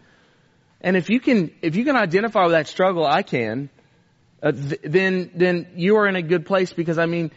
And 0.80 0.96
if 0.96 1.10
you 1.10 1.20
can, 1.20 1.50
if 1.62 1.76
you 1.76 1.84
can 1.84 1.96
identify 1.96 2.44
with 2.44 2.52
that 2.52 2.68
struggle, 2.68 3.06
I 3.06 3.22
can, 3.22 3.68
uh, 4.42 4.52
th- 4.52 4.80
then, 4.82 5.30
then 5.34 5.68
you 5.74 5.96
are 5.96 6.06
in 6.06 6.16
a 6.16 6.22
good 6.22 6.46
place 6.46 6.72
because 6.72 6.98
I 6.98 7.06
mean, 7.06 7.30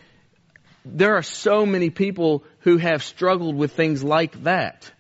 there 0.86 1.16
are 1.16 1.24
so 1.24 1.66
many 1.66 1.90
people 1.90 2.44
who 2.60 2.78
have 2.78 3.04
struggled 3.04 3.56
with 3.56 3.74
things 3.74 4.04
like 4.04 4.44
that. 4.44 4.92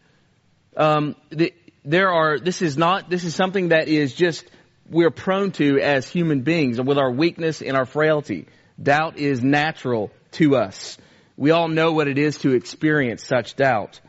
Um, 0.75 1.15
the, 1.29 1.53
there 1.85 2.11
are, 2.11 2.39
this 2.39 2.61
is 2.61 2.77
not, 2.77 3.09
this 3.09 3.23
is 3.23 3.35
something 3.35 3.69
that 3.69 3.87
is 3.87 4.13
just, 4.13 4.45
we're 4.89 5.11
prone 5.11 5.51
to 5.53 5.79
as 5.79 6.07
human 6.07 6.41
beings 6.41 6.79
with 6.79 6.97
our 6.97 7.11
weakness 7.11 7.61
and 7.61 7.75
our 7.75 7.85
frailty. 7.85 8.47
Doubt 8.81 9.17
is 9.17 9.43
natural 9.43 10.11
to 10.31 10.55
us. 10.55 10.97
We 11.37 11.51
all 11.51 11.67
know 11.67 11.91
what 11.93 12.07
it 12.07 12.17
is 12.17 12.37
to 12.39 12.53
experience 12.53 13.23
such 13.23 13.55
doubt. 13.55 13.99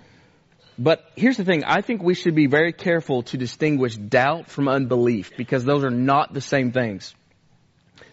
But 0.78 1.04
here's 1.14 1.37
the 1.37 1.45
thing. 1.45 1.64
I 1.64 1.83
think 1.83 2.02
we 2.02 2.14
should 2.14 2.35
be 2.35 2.47
very 2.47 2.73
careful 2.73 3.23
to 3.25 3.37
distinguish 3.37 3.97
doubt 3.97 4.49
from 4.49 4.69
unbelief 4.69 5.33
because 5.37 5.64
those 5.64 5.85
are 5.85 5.90
not 5.90 6.35
the 6.35 6.40
same 6.40 6.73
things. 6.73 7.14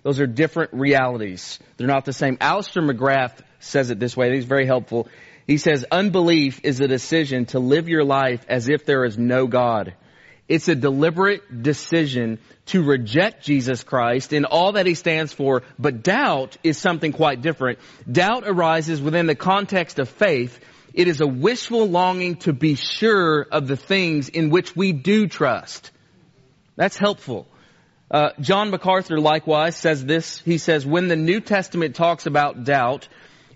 Those 0.03 0.19
are 0.19 0.27
different 0.27 0.73
realities. 0.73 1.59
They're 1.77 1.87
not 1.87 2.05
the 2.05 2.13
same. 2.13 2.37
Alister 2.39 2.81
McGrath 2.81 3.39
says 3.59 3.89
it 3.89 3.99
this 3.99 4.15
way. 4.15 4.33
He's 4.33 4.45
very 4.45 4.65
helpful. 4.65 5.07
He 5.47 5.57
says, 5.57 5.85
unbelief 5.91 6.61
is 6.63 6.79
a 6.79 6.87
decision 6.87 7.45
to 7.47 7.59
live 7.59 7.89
your 7.89 8.03
life 8.03 8.45
as 8.47 8.69
if 8.69 8.85
there 8.85 9.05
is 9.05 9.17
no 9.17 9.47
God. 9.47 9.95
It's 10.47 10.67
a 10.67 10.75
deliberate 10.75 11.63
decision 11.63 12.39
to 12.67 12.83
reject 12.83 13.43
Jesus 13.43 13.83
Christ 13.83 14.33
and 14.33 14.45
all 14.45 14.73
that 14.73 14.85
he 14.85 14.95
stands 14.95 15.33
for, 15.33 15.63
but 15.79 16.03
doubt 16.03 16.57
is 16.63 16.77
something 16.77 17.11
quite 17.11 17.41
different. 17.41 17.79
Doubt 18.11 18.43
arises 18.45 19.01
within 19.01 19.27
the 19.27 19.35
context 19.35 19.97
of 19.97 20.09
faith 20.09 20.59
it 20.93 21.07
is 21.07 21.21
a 21.21 21.27
wishful 21.27 21.87
longing 21.87 22.35
to 22.37 22.53
be 22.53 22.75
sure 22.75 23.47
of 23.51 23.67
the 23.67 23.77
things 23.77 24.29
in 24.29 24.49
which 24.49 24.75
we 24.75 24.91
do 24.91 25.27
trust. 25.27 25.91
That's 26.75 26.97
helpful. 26.97 27.47
Uh, 28.09 28.31
John 28.41 28.71
MacArthur 28.71 29.19
likewise 29.19 29.77
says 29.77 30.03
this. 30.05 30.39
He 30.39 30.57
says, 30.57 30.85
when 30.85 31.07
the 31.07 31.15
New 31.15 31.39
Testament 31.39 31.95
talks 31.95 32.25
about 32.25 32.65
doubt, 32.65 33.07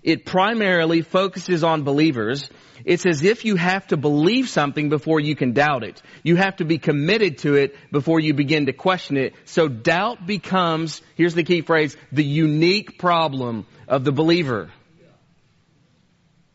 it 0.02 0.24
primarily 0.24 1.02
focuses 1.02 1.62
on 1.62 1.82
believers. 1.82 2.48
It's 2.84 3.04
as 3.04 3.22
if 3.22 3.44
you 3.44 3.56
have 3.56 3.86
to 3.88 3.96
believe 3.96 4.48
something 4.48 4.88
before 4.88 5.20
you 5.20 5.34
can 5.34 5.52
doubt 5.52 5.82
it. 5.82 6.00
You 6.22 6.36
have 6.36 6.56
to 6.56 6.64
be 6.64 6.78
committed 6.78 7.38
to 7.38 7.56
it 7.56 7.74
before 7.90 8.20
you 8.20 8.32
begin 8.32 8.66
to 8.66 8.72
question 8.72 9.16
it. 9.16 9.34
So 9.44 9.68
doubt 9.68 10.26
becomes, 10.26 11.02
here's 11.16 11.34
the 11.34 11.42
key 11.42 11.62
phrase, 11.62 11.96
the 12.12 12.24
unique 12.24 12.98
problem 12.98 13.66
of 13.88 14.04
the 14.04 14.12
believer. 14.12 14.70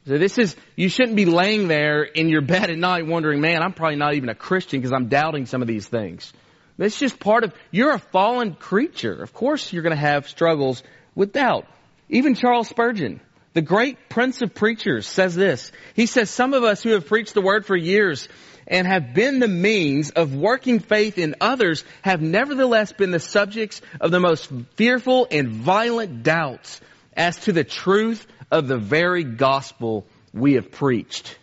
So 0.08 0.18
this 0.18 0.38
is, 0.40 0.56
you 0.76 0.90
shouldn't 0.90 1.16
be 1.16 1.26
laying 1.26 1.68
there 1.68 2.04
in 2.04 2.28
your 2.30 2.42
bed 2.42 2.72
at 2.72 2.78
night 2.78 3.06
wondering, 3.06 3.40
man, 3.40 3.62
I'm 3.62 3.74
probably 3.74 3.98
not 3.98 4.16
even 4.16 4.30
a 4.30 4.36
Christian 4.36 4.80
because 4.80 4.94
I'm 4.94 5.10
doubting 5.10 5.46
some 5.46 5.62
of 5.62 5.68
these 5.68 5.88
things. 5.88 6.34
It's 6.80 6.98
just 6.98 7.20
part 7.20 7.44
of, 7.44 7.54
you're 7.70 7.94
a 7.94 8.00
fallen 8.00 8.56
creature. 8.56 9.22
Of 9.22 9.34
course 9.34 9.72
you're 9.72 9.84
going 9.84 9.96
to 9.96 10.02
have 10.02 10.28
struggles 10.28 10.82
with 11.14 11.34
doubt. 11.34 11.68
Even 12.10 12.34
Charles 12.34 12.68
Spurgeon, 12.68 13.22
the 13.54 13.62
great 13.62 14.10
prince 14.10 14.42
of 14.42 14.56
preachers 14.56 15.06
says 15.06 15.36
this. 15.36 15.72
He 15.94 16.08
says 16.08 16.32
some 16.32 16.56
of 16.56 16.64
us 16.64 16.82
who 16.82 16.92
have 16.92 17.06
preached 17.06 17.36
the 17.36 17.42
word 17.42 17.68
for 17.68 17.76
years 17.76 18.28
and 18.66 18.88
have 18.88 19.14
been 19.14 19.38
the 19.40 19.48
means 19.48 20.10
of 20.10 20.34
working 20.34 20.80
faith 20.80 21.20
in 21.20 21.36
others 21.42 21.84
have 22.02 22.22
nevertheless 22.22 22.92
been 22.94 23.12
the 23.12 23.20
subjects 23.20 23.82
of 24.00 24.10
the 24.10 24.20
most 24.20 24.50
fearful 24.76 25.28
and 25.30 25.50
violent 25.50 26.24
doubts 26.24 26.82
as 27.14 27.38
to 27.42 27.52
the 27.52 27.64
truth 27.64 28.26
of 28.52 28.68
the 28.68 28.78
very 28.78 29.24
gospel 29.24 30.06
we 30.34 30.54
have 30.54 30.72
preached. 30.72 31.38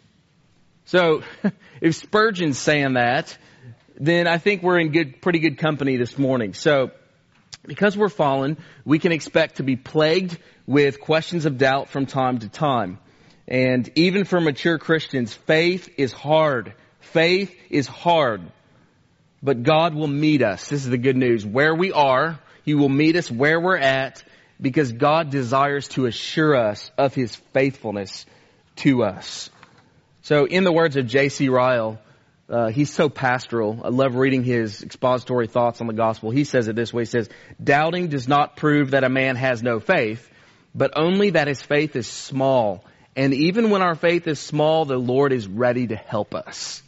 So, 0.85 1.23
if 1.81 1.97
Spurgeon's 1.97 2.59
saying 2.59 2.95
that, 2.95 3.37
then 3.97 4.27
I 4.27 4.39
think 4.39 4.63
we're 4.63 4.79
in 4.79 4.93
good, 4.93 5.21
pretty 5.21 5.41
good 5.41 5.59
company 5.59 5.97
this 5.97 6.17
morning. 6.17 6.55
So, 6.55 6.93
because 7.67 7.97
we're 7.97 8.09
fallen, 8.09 8.57
we 8.85 8.99
can 8.99 9.13
expect 9.13 9.57
to 9.57 9.63
be 9.63 9.77
plagued 9.77 10.39
with 10.67 11.01
questions 11.01 11.47
of 11.47 11.59
doubt 11.59 11.89
from 11.89 12.07
time 12.07 12.39
to 12.39 12.49
time. 12.49 12.99
And 13.47 13.91
even 13.97 14.25
for 14.25 14.41
mature 14.41 14.79
Christians, 14.79 15.33
faith 15.33 15.89
is 15.97 16.13
hard. 16.13 16.75
Faith 17.01 17.55
is 17.71 17.87
hard. 17.87 18.43
But 19.43 19.63
God 19.63 19.95
will 19.95 20.09
meet 20.09 20.43
us. 20.43 20.69
This 20.69 20.85
is 20.85 20.91
the 20.91 20.99
good 20.99 21.17
news. 21.17 21.45
Where 21.47 21.75
we 21.75 21.93
are, 21.93 22.39
He 22.65 22.75
will 22.75 22.89
meet 22.89 23.17
us 23.17 23.31
where 23.31 23.61
we're 23.61 23.79
at, 23.79 24.23
because 24.61 24.93
God 24.93 25.31
desires 25.31 25.89
to 25.89 26.07
assure 26.07 26.57
us 26.57 26.91
of 26.99 27.15
His 27.15 27.37
faithfulness 27.53 28.27
to 28.77 29.05
us. 29.05 29.51
So 30.23 30.47
in 30.47 30.65
the 30.65 30.73
words 30.73 30.97
of 30.97 31.07
J.C. 31.07 31.49
Ryle, 31.49 31.99
uh, 32.49 32.69
he's 32.69 32.93
so 32.93 33.09
pastoral. 33.09 33.81
I 33.85 33.89
love 33.89 34.15
reading 34.15 34.43
his 34.43 34.83
expository 34.83 35.47
thoughts 35.47 35.81
on 35.81 35.87
the 35.87 35.93
gospel. 35.93 36.31
He 36.31 36.45
says 36.45 36.67
it 36.69 36.77
this 36.77 36.93
way. 36.93 37.03
He 37.03 37.07
says, 37.07 37.29
doubting 37.63 38.09
does 38.09 38.27
not 38.27 38.57
prove 38.57 38.93
that 38.93 39.05
a 39.05 39.09
man 39.09 39.37
has 39.37 39.63
no 39.63 39.81
faith, 39.81 40.29
but 40.75 40.93
only 40.97 41.31
that 41.31 41.47
his 41.47 41.61
faith 41.61 41.95
is 41.95 42.07
small. 42.07 42.85
And 43.17 43.35
even 43.35 43.71
when 43.71 43.83
our 43.83 43.95
faith 43.95 44.27
is 44.27 44.39
small, 44.39 44.85
the 44.87 44.97
Lord 44.97 45.33
is 45.33 45.47
ready 45.47 45.89
to 45.89 45.97
help 45.97 46.35
us. 46.35 46.83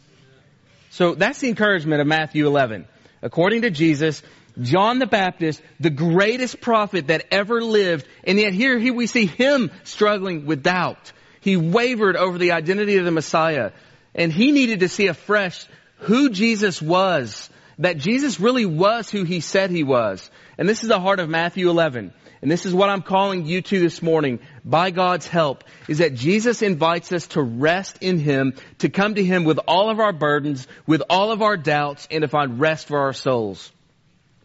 So 0.89 1.13
that's 1.13 1.39
the 1.39 1.49
encouragement 1.49 2.01
of 2.01 2.07
Matthew 2.07 2.47
11. 2.47 2.87
According 3.21 3.61
to 3.61 3.69
Jesus, 3.69 4.23
John 4.59 4.99
the 4.99 5.07
Baptist, 5.07 5.61
the 5.79 5.89
greatest 5.89 6.61
prophet 6.61 7.07
that 7.07 7.25
ever 7.31 7.61
lived, 7.61 8.07
and 8.23 8.39
yet 8.39 8.53
here, 8.53 8.77
here 8.77 8.93
we 8.93 9.07
see 9.07 9.25
him 9.25 9.71
struggling 9.83 10.45
with 10.45 10.63
doubt. 10.63 11.11
He 11.39 11.57
wavered 11.57 12.15
over 12.15 12.37
the 12.37 12.51
identity 12.51 12.97
of 12.97 13.05
the 13.05 13.11
Messiah, 13.11 13.71
and 14.13 14.31
he 14.31 14.51
needed 14.51 14.81
to 14.81 14.89
see 14.89 15.07
afresh 15.07 15.65
who 15.97 16.29
Jesus 16.29 16.81
was, 16.81 17.49
that 17.79 17.97
Jesus 17.97 18.39
really 18.39 18.65
was 18.65 19.09
who 19.09 19.23
he 19.23 19.39
said 19.39 19.71
he 19.71 19.83
was. 19.83 20.29
And 20.57 20.67
this 20.67 20.83
is 20.83 20.89
the 20.89 20.99
heart 20.99 21.19
of 21.19 21.29
Matthew 21.29 21.69
11. 21.69 22.13
And 22.41 22.49
this 22.49 22.65
is 22.65 22.73
what 22.73 22.89
I'm 22.89 23.03
calling 23.03 23.45
you 23.45 23.61
to 23.61 23.79
this 23.79 24.01
morning, 24.01 24.39
by 24.65 24.89
God's 24.89 25.27
help, 25.27 25.63
is 25.87 25.99
that 25.99 26.15
Jesus 26.15 26.63
invites 26.63 27.11
us 27.11 27.27
to 27.27 27.41
rest 27.41 27.99
in 28.01 28.17
Him, 28.17 28.55
to 28.79 28.89
come 28.89 29.13
to 29.15 29.23
Him 29.23 29.43
with 29.43 29.59
all 29.67 29.91
of 29.91 29.99
our 29.99 30.11
burdens, 30.11 30.67
with 30.87 31.03
all 31.07 31.31
of 31.31 31.43
our 31.43 31.55
doubts, 31.55 32.07
and 32.09 32.23
to 32.23 32.27
find 32.27 32.59
rest 32.59 32.87
for 32.87 32.99
our 32.99 33.13
souls. 33.13 33.71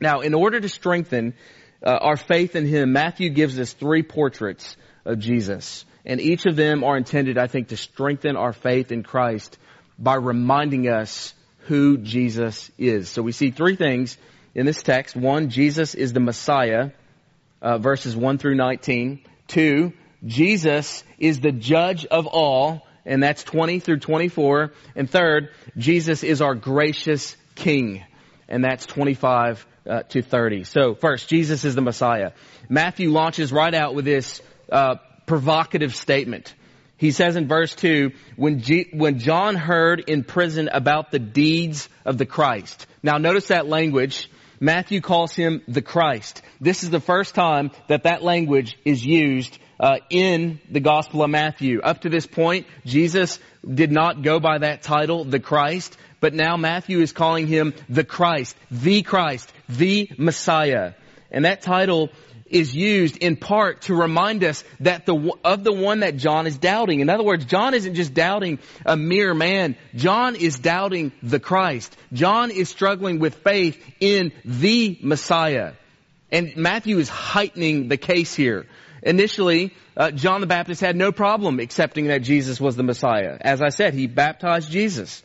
Now, 0.01 0.21
in 0.21 0.35
order 0.35 0.61
to 0.61 0.69
strengthen 0.69 1.35
uh, 1.83 1.91
our 1.91 2.17
faith 2.17 2.57
in 2.57 2.67
Him, 2.67 2.93
Matthew 2.93 3.31
gives 3.31 3.59
us 3.59 3.73
three 3.73 4.03
portraits 4.03 4.77
of 5.05 5.19
Jesus. 5.19 5.85
And 6.05 6.21
each 6.21 6.47
of 6.47 6.57
them 6.57 6.85
are 6.85 6.97
intended, 6.97 7.39
I 7.39 7.47
think, 7.47 7.69
to 7.69 7.77
strengthen 7.77 8.37
our 8.37 8.53
faith 8.53 8.93
in 8.93 9.03
Christ 9.03 9.59
by 9.99 10.15
reminding 10.15 10.89
us 10.89 11.35
who 11.67 11.99
Jesus 11.99 12.71
is. 12.79 13.09
So 13.09 13.23
we 13.23 13.33
see 13.33 13.51
three 13.51 13.77
things 13.77 14.17
in 14.55 14.67
this 14.67 14.83
text. 14.83 15.17
One, 15.17 15.51
Jesus 15.51 15.95
is 15.95 16.13
the 16.13 16.21
Messiah, 16.21 16.91
uh, 17.61 17.79
verses 17.79 18.15
1 18.15 18.39
through 18.39 18.55
19. 18.55 19.25
Two, 19.49 19.93
Jesus 20.25 21.03
is 21.19 21.41
the 21.41 21.53
judge 21.53 22.07
of 22.07 22.27
all, 22.27 22.87
and 23.05 23.23
that's 23.23 23.43
20 23.43 23.81
through 23.81 23.99
24. 23.99 24.73
And 24.95 25.11
third, 25.11 25.51
Jesus 25.77 26.23
is 26.23 26.41
our 26.41 26.55
gracious 26.55 27.37
King, 27.55 28.05
and 28.49 28.63
that's 28.63 28.87
25 28.87 29.67
uh, 29.89 30.03
to 30.05 30.23
30. 30.23 30.65
So 30.65 30.95
first, 30.95 31.29
Jesus 31.29 31.65
is 31.65 31.75
the 31.75 31.83
Messiah. 31.83 32.33
Matthew 32.69 33.11
launches 33.11 33.53
right 33.53 33.75
out 33.75 33.95
with 33.95 34.05
this 34.05 34.41
uh, 34.71 34.97
provocative 35.27 35.95
statement. 35.95 36.55
He 36.97 37.11
says 37.11 37.37
in 37.37 37.47
verse 37.47 37.75
2, 37.75 38.13
when, 38.37 38.61
G- 38.61 38.89
when 38.93 39.19
John 39.19 39.55
heard 39.55 40.01
in 40.01 40.25
prison 40.25 40.69
about 40.73 41.11
the 41.11 41.19
deeds 41.19 41.89
of 42.05 42.17
the 42.17 42.27
Christ. 42.27 42.87
Now 43.03 43.19
notice 43.19 43.49
that 43.49 43.67
language. 43.67 44.31
Matthew 44.61 45.03
calls 45.03 45.35
him 45.35 45.63
the 45.69 45.83
Christ. 45.83 46.41
This 46.61 46.83
is 46.83 46.91
the 46.91 47.01
first 47.01 47.35
time 47.35 47.71
that 47.89 48.05
that 48.05 48.23
language 48.23 48.79
is 48.85 49.05
used 49.05 49.59
uh, 49.79 49.99
in 50.09 50.59
the 50.71 50.81
Gospel 50.81 51.23
of 51.23 51.31
Matthew. 51.31 51.81
Up 51.83 52.01
to 52.01 52.09
this 52.09 52.27
point, 52.27 52.67
Jesus 52.87 53.39
did 53.67 53.93
not 53.93 54.23
go 54.23 54.41
by 54.41 54.59
that 54.59 54.83
title, 54.83 55.25
the 55.25 55.41
Christ, 55.41 55.99
but 56.21 56.33
now 56.33 56.57
Matthew 56.57 57.01
is 57.01 57.13
calling 57.13 57.47
him 57.47 57.75
the 57.89 58.05
Christ, 58.05 58.57
the 58.71 59.03
Christ, 59.03 59.53
the 59.69 60.11
Messiah. 60.19 60.93
And 61.31 61.45
that 61.45 61.63
title 61.63 62.11
is 62.49 62.75
used 62.75 63.17
in 63.17 63.37
part 63.37 63.83
to 63.83 63.95
remind 63.95 64.45
us 64.45 64.63
that 64.81 65.07
the, 65.07 65.33
of 65.45 65.65
the 65.65 65.73
one 65.73 66.01
that 66.01 66.17
John 66.17 66.47
is 66.47 66.59
doubting. 66.59 67.01
In 67.01 67.11
other 67.11 67.25
words, 67.25 67.45
John 67.45 67.75
isn't 67.75 67.95
just 67.95 68.15
doubting 68.15 68.59
a 68.85 68.97
mere 68.97 69.35
man. 69.35 69.77
John 69.95 70.37
is 70.37 70.59
doubting 70.59 71.13
the 71.23 71.41
Christ. 71.41 71.97
John 72.13 72.51
is 72.51 72.69
struggling 72.69 73.19
with 73.19 73.35
faith 73.37 73.83
in 74.01 74.33
the 74.45 74.99
Messiah. 75.03 75.73
And 76.31 76.57
Matthew 76.57 76.99
is 76.99 77.09
heightening 77.09 77.89
the 77.89 77.97
case 77.97 78.35
here. 78.35 78.67
Initially, 79.03 79.75
uh, 79.97 80.11
John 80.11 80.41
the 80.41 80.47
Baptist 80.47 80.81
had 80.81 80.97
no 80.97 81.13
problem 81.13 81.61
accepting 81.61 82.07
that 82.09 82.23
Jesus 82.23 82.61
was 82.61 82.77
the 82.77 82.83
Messiah. 82.83 83.39
As 83.41 83.63
I 83.63 83.69
said, 83.69 83.95
he 83.95 84.07
baptized 84.07 84.71
Jesus. 84.71 85.23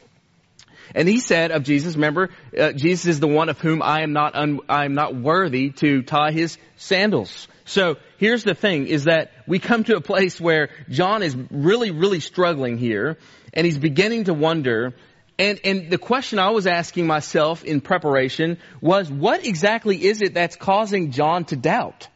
And 0.93 1.07
he 1.07 1.19
said 1.19 1.51
of 1.51 1.63
Jesus, 1.63 1.95
remember, 1.95 2.29
uh, 2.57 2.73
Jesus 2.73 3.05
is 3.05 3.19
the 3.19 3.27
one 3.27 3.49
of 3.49 3.59
whom 3.59 3.81
I 3.81 4.01
am 4.01 4.13
not 4.13 4.35
un- 4.35 4.59
I 4.67 4.85
am 4.85 4.93
not 4.93 5.15
worthy 5.15 5.69
to 5.71 6.01
tie 6.01 6.31
his 6.31 6.57
sandals. 6.77 7.47
So 7.65 7.97
here's 8.17 8.43
the 8.43 8.55
thing: 8.55 8.87
is 8.87 9.05
that 9.05 9.31
we 9.47 9.59
come 9.59 9.83
to 9.85 9.95
a 9.95 10.01
place 10.01 10.39
where 10.41 10.69
John 10.89 11.23
is 11.23 11.35
really, 11.49 11.91
really 11.91 12.19
struggling 12.19 12.77
here, 12.77 13.17
and 13.53 13.65
he's 13.65 13.77
beginning 13.77 14.25
to 14.25 14.33
wonder. 14.33 14.93
And 15.39 15.59
and 15.63 15.89
the 15.89 15.97
question 15.97 16.39
I 16.39 16.49
was 16.51 16.67
asking 16.67 17.07
myself 17.07 17.63
in 17.63 17.81
preparation 17.81 18.57
was, 18.81 19.09
what 19.09 19.45
exactly 19.47 20.03
is 20.03 20.21
it 20.21 20.33
that's 20.33 20.55
causing 20.55 21.11
John 21.11 21.45
to 21.45 21.55
doubt? 21.55 22.09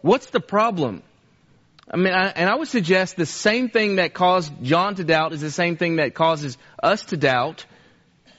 What's 0.00 0.30
the 0.30 0.40
problem? 0.40 1.02
I 1.92 1.96
mean, 1.96 2.14
I, 2.14 2.28
and 2.28 2.48
I 2.48 2.54
would 2.54 2.68
suggest 2.68 3.16
the 3.16 3.26
same 3.26 3.68
thing 3.68 3.96
that 3.96 4.14
caused 4.14 4.52
John 4.62 4.94
to 4.94 5.04
doubt 5.04 5.32
is 5.32 5.40
the 5.40 5.50
same 5.50 5.76
thing 5.76 5.96
that 5.96 6.14
causes 6.14 6.56
us 6.82 7.04
to 7.06 7.16
doubt 7.16 7.66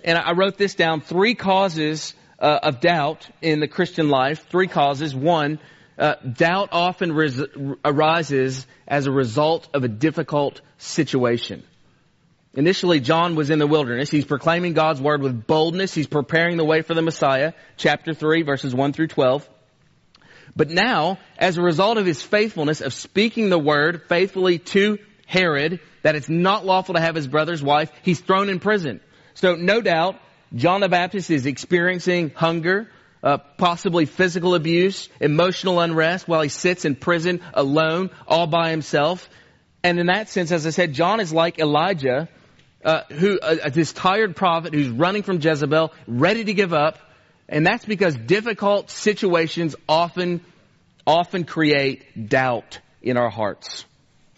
and 0.04 0.18
I 0.18 0.34
wrote 0.34 0.58
this 0.58 0.76
down, 0.76 1.02
three 1.02 1.36
causes 1.36 2.14
uh, 2.40 2.60
of 2.64 2.80
doubt 2.80 3.30
in 3.42 3.60
the 3.60 3.68
Christian 3.68 4.10
life. 4.10 4.48
Three 4.50 4.68
causes. 4.68 5.14
One, 5.14 5.60
uh, 5.98 6.16
doubt 6.16 6.70
often 6.72 7.14
res- 7.14 7.42
arises 7.86 8.66
as 8.88 9.06
a 9.06 9.12
result 9.12 9.70
of 9.74 9.84
a 9.84 9.88
difficult 9.88 10.62
situation. 10.78 11.64
Initially, 12.54 13.00
John 13.00 13.36
was 13.36 13.50
in 13.50 13.60
the 13.60 13.68
wilderness. 13.68 14.10
He's 14.10 14.26
proclaiming 14.26 14.74
God's 14.74 15.00
word 15.00 15.22
with 15.22 15.48
boldness. 15.48 15.94
He's 15.94 16.08
preparing 16.08 16.58
the 16.58 16.66
way 16.66 16.82
for 16.82 16.94
the 16.94 17.02
Messiah. 17.02 17.54
Chapter 17.78 18.14
3, 18.14 18.42
verses 18.42 18.76
1 18.76 18.92
through 18.92 19.08
12. 19.08 19.48
But 20.54 20.70
now, 20.70 21.18
as 21.38 21.58
a 21.58 21.62
result 21.62 21.98
of 21.98 22.06
his 22.06 22.22
faithfulness 22.22 22.82
of 22.82 22.94
speaking 22.94 23.50
the 23.50 23.60
word 23.60 24.04
faithfully 24.10 24.60
to 24.60 24.98
Herod, 25.26 25.80
that 26.02 26.16
it's 26.16 26.28
not 26.28 26.66
lawful 26.66 26.96
to 26.96 27.02
have 27.02 27.16
his 27.16 27.28
brother's 27.28 27.64
wife, 27.64 27.90
he's 28.02 28.20
thrown 28.20 28.50
in 28.50 28.60
prison. 28.60 29.00
So 29.34 29.56
no 29.56 29.82
doubt, 29.82 30.20
John 30.54 30.82
the 30.82 30.90
Baptist 30.90 31.30
is 31.30 31.46
experiencing 31.46 32.32
hunger, 32.36 32.90
uh, 33.24 33.38
possibly 33.58 34.06
physical 34.06 34.56
abuse, 34.56 35.10
emotional 35.20 35.80
unrest 35.80 36.28
while 36.28 36.42
he 36.42 36.50
sits 36.50 36.86
in 36.86 36.96
prison 36.96 37.42
alone, 37.54 38.10
all 38.28 38.48
by 38.48 38.72
himself. 38.72 39.30
And 39.84 40.00
in 40.00 40.08
that 40.08 40.30
sense, 40.30 40.52
as 40.52 40.68
I 40.68 40.72
said, 40.72 40.94
John 40.94 41.20
is 41.20 41.32
like 41.32 41.60
Elijah, 41.60 42.30
uh, 42.84 43.04
who 43.10 43.40
uh, 43.40 43.70
this 43.70 43.94
tired 43.94 44.36
prophet 44.36 44.74
who's 44.74 44.90
running 44.90 45.24
from 45.24 45.40
Jezebel, 45.40 45.94
ready 46.08 46.44
to 46.44 46.54
give 46.54 46.74
up. 46.74 46.98
And 47.48 47.66
that's 47.66 47.86
because 47.86 48.16
difficult 48.16 48.90
situations 48.90 49.76
often, 49.88 50.42
often 51.06 51.44
create 51.44 52.30
doubt 52.30 52.80
in 53.02 53.18
our 53.18 53.30
hearts. 53.30 53.86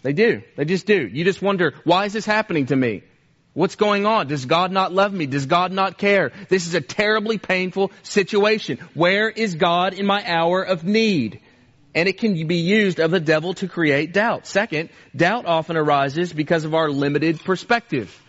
They 0.02 0.12
do. 0.12 0.42
They 0.56 0.64
just 0.64 0.86
do. 0.86 1.08
You 1.10 1.24
just 1.24 1.40
wonder, 1.40 1.74
why 1.84 2.04
is 2.04 2.12
this 2.12 2.26
happening 2.26 2.66
to 2.66 2.76
me? 2.76 3.02
What's 3.54 3.76
going 3.76 4.04
on? 4.04 4.26
Does 4.26 4.46
God 4.46 4.72
not 4.72 4.92
love 4.92 5.12
me? 5.12 5.26
Does 5.26 5.46
God 5.46 5.70
not 5.70 5.96
care? 5.96 6.32
This 6.48 6.66
is 6.66 6.74
a 6.74 6.80
terribly 6.80 7.38
painful 7.38 7.92
situation. 8.02 8.78
Where 8.94 9.30
is 9.30 9.54
God 9.54 9.94
in 9.94 10.06
my 10.06 10.24
hour 10.26 10.62
of 10.62 10.82
need? 10.82 11.40
And 11.94 12.08
it 12.08 12.18
can 12.18 12.48
be 12.48 12.56
used 12.56 12.98
of 12.98 13.12
the 13.12 13.20
devil 13.20 13.54
to 13.54 13.68
create 13.68 14.12
doubt. 14.12 14.48
Second, 14.48 14.90
doubt 15.14 15.46
often 15.46 15.76
arises 15.76 16.32
because 16.32 16.64
of 16.64 16.74
our 16.74 16.90
limited 16.90 17.44
perspective. 17.44 18.20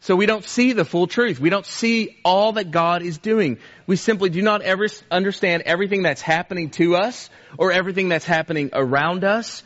So 0.00 0.14
we 0.14 0.26
don't 0.26 0.44
see 0.44 0.74
the 0.74 0.84
full 0.84 1.06
truth. 1.06 1.40
We 1.40 1.48
don't 1.48 1.64
see 1.64 2.18
all 2.22 2.52
that 2.52 2.70
God 2.70 3.02
is 3.02 3.16
doing. 3.16 3.58
We 3.86 3.96
simply 3.96 4.28
do 4.28 4.42
not 4.42 4.60
ever 4.60 4.88
understand 5.10 5.62
everything 5.64 6.02
that's 6.02 6.22
happening 6.22 6.68
to 6.72 6.96
us 6.96 7.30
or 7.56 7.72
everything 7.72 8.10
that's 8.10 8.26
happening 8.26 8.70
around 8.74 9.24
us. 9.24 9.62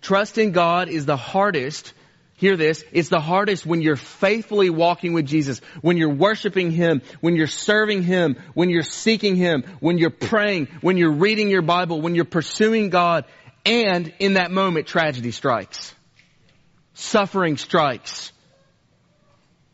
Trust 0.00 0.38
in 0.38 0.52
God 0.52 0.88
is 0.88 1.04
the 1.04 1.16
hardest 1.16 1.92
Hear 2.38 2.56
this. 2.56 2.84
It's 2.92 3.08
the 3.08 3.18
hardest 3.18 3.66
when 3.66 3.82
you're 3.82 3.96
faithfully 3.96 4.70
walking 4.70 5.12
with 5.12 5.26
Jesus, 5.26 5.60
when 5.80 5.96
you're 5.96 6.14
worshiping 6.14 6.70
Him, 6.70 7.02
when 7.20 7.34
you're 7.34 7.48
serving 7.48 8.04
Him, 8.04 8.36
when 8.54 8.70
you're 8.70 8.84
seeking 8.84 9.34
Him, 9.34 9.64
when 9.80 9.98
you're 9.98 10.10
praying, 10.10 10.68
when 10.80 10.96
you're 10.96 11.12
reading 11.12 11.50
your 11.50 11.62
Bible, 11.62 12.00
when 12.00 12.14
you're 12.14 12.24
pursuing 12.24 12.90
God, 12.90 13.24
and 13.66 14.14
in 14.20 14.34
that 14.34 14.52
moment 14.52 14.86
tragedy 14.86 15.32
strikes. 15.32 15.92
Suffering 16.94 17.56
strikes. 17.56 18.30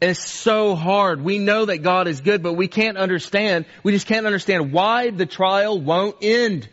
It's 0.01 0.27
so 0.27 0.75
hard. 0.75 1.23
We 1.23 1.39
know 1.39 1.67
that 1.67 1.83
God 1.83 2.09
is 2.09 2.23
good, 2.23 2.43
but 2.43 2.55
we 2.55 2.67
can't 2.67 2.97
understand, 2.97 3.67
we 3.83 3.93
just 3.93 4.07
can't 4.07 4.25
understand 4.25 4.73
why 4.73 5.11
the 5.11 5.27
trial 5.27 5.79
won't 5.79 6.17
end. 6.23 6.67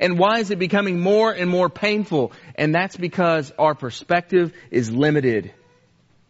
And 0.00 0.18
why 0.18 0.40
is 0.40 0.50
it 0.50 0.58
becoming 0.58 1.00
more 1.00 1.32
and 1.32 1.50
more 1.50 1.68
painful? 1.68 2.32
And 2.54 2.74
that's 2.74 2.96
because 2.96 3.52
our 3.58 3.74
perspective 3.74 4.52
is 4.70 4.90
limited. 4.90 5.52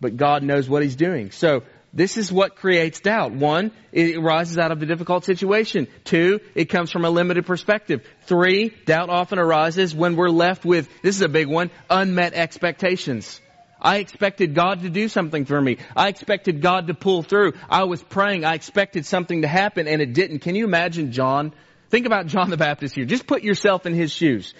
But 0.01 0.17
God 0.17 0.43
knows 0.43 0.69
what 0.69 0.83
He's 0.83 0.97
doing. 0.97 1.31
So, 1.31 1.63
this 1.95 2.17
is 2.17 2.33
what 2.33 2.57
creates 2.57 2.99
doubt. 2.99 3.33
One, 3.33 3.71
it 3.93 4.17
arises 4.17 4.59
out 4.59 4.73
of 4.73 4.83
a 4.83 4.87
difficult 4.87 5.25
situation. 5.25 5.87
Two, 6.03 6.41
it 6.57 6.65
comes 6.65 6.91
from 6.91 7.05
a 7.05 7.11
limited 7.11 7.47
perspective. 7.47 8.05
Three, 8.23 8.71
doubt 8.85 9.11
often 9.11 9.39
arises 9.39 9.95
when 9.95 10.17
we're 10.17 10.29
left 10.29 10.65
with, 10.65 10.89
this 11.03 11.15
is 11.15 11.23
a 11.23 11.29
big 11.29 11.47
one, 11.47 11.71
unmet 11.89 12.35
expectations. 12.35 13.41
I 13.81 13.99
expected 13.99 14.55
God 14.55 14.83
to 14.83 14.91
do 14.91 15.09
something 15.09 15.45
for 15.45 15.61
me. 15.61 15.77
I 15.95 16.09
expected 16.09 16.63
God 16.63 16.89
to 16.89 16.95
pull 16.95 17.23
through. 17.23 17.53
I 17.71 17.85
was 17.85 18.03
praying. 18.03 18.45
I 18.45 18.55
expected 18.55 19.07
something 19.07 19.43
to 19.43 19.49
happen 19.49 19.87
and 19.87 20.03
it 20.03 20.15
didn't. 20.15 20.41
Can 20.41 20.57
you 20.57 20.65
imagine 20.65 21.13
John 21.13 21.53
Think 21.95 22.07
about 22.07 22.27
John 22.27 22.51
the 22.51 22.57
Baptist 22.57 22.97
here. 22.97 23.05
Just 23.05 23.25
put 23.25 23.45
yourself 23.45 23.87
in 23.87 23.95
his 23.95 24.11
shoes. 24.11 24.53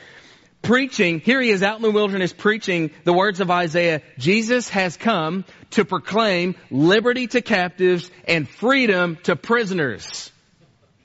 Preaching, 0.63 1.19
here 1.19 1.41
he 1.41 1.51
is 1.51 1.65
out 1.65 1.75
in 1.75 1.83
the 1.83 1.91
wilderness 1.91 2.33
preaching 2.33 2.93
the 3.03 3.13
words 3.13 3.41
of 3.41 3.51
Isaiah. 3.51 4.03
Jesus 4.19 4.69
has 4.69 4.97
come 4.97 5.45
to 5.71 5.85
proclaim 5.85 6.55
liberty 6.71 7.27
to 7.27 7.43
captives 7.43 8.09
and 8.29 8.49
freedom 8.49 9.19
to 9.25 9.35
prisoners. 9.35 10.31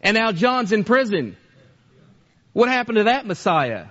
And 0.01 0.15
now 0.15 0.31
John's 0.31 0.71
in 0.71 0.83
prison. 0.83 1.35
What 2.53 2.69
happened 2.69 2.99
to 2.99 3.03
that 3.05 3.25
Messiah? 3.25 3.87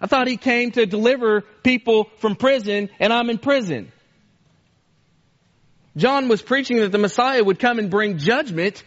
I 0.00 0.08
thought 0.08 0.26
he 0.26 0.38
came 0.38 0.72
to 0.72 0.86
deliver 0.86 1.42
people 1.62 2.10
from 2.18 2.34
prison 2.34 2.90
and 2.98 3.12
I'm 3.12 3.30
in 3.30 3.38
prison. 3.38 3.92
John 5.96 6.26
was 6.26 6.42
preaching 6.42 6.78
that 6.78 6.90
the 6.90 6.98
Messiah 6.98 7.44
would 7.44 7.60
come 7.60 7.78
and 7.78 7.90
bring 7.90 8.18
judgment 8.18 8.82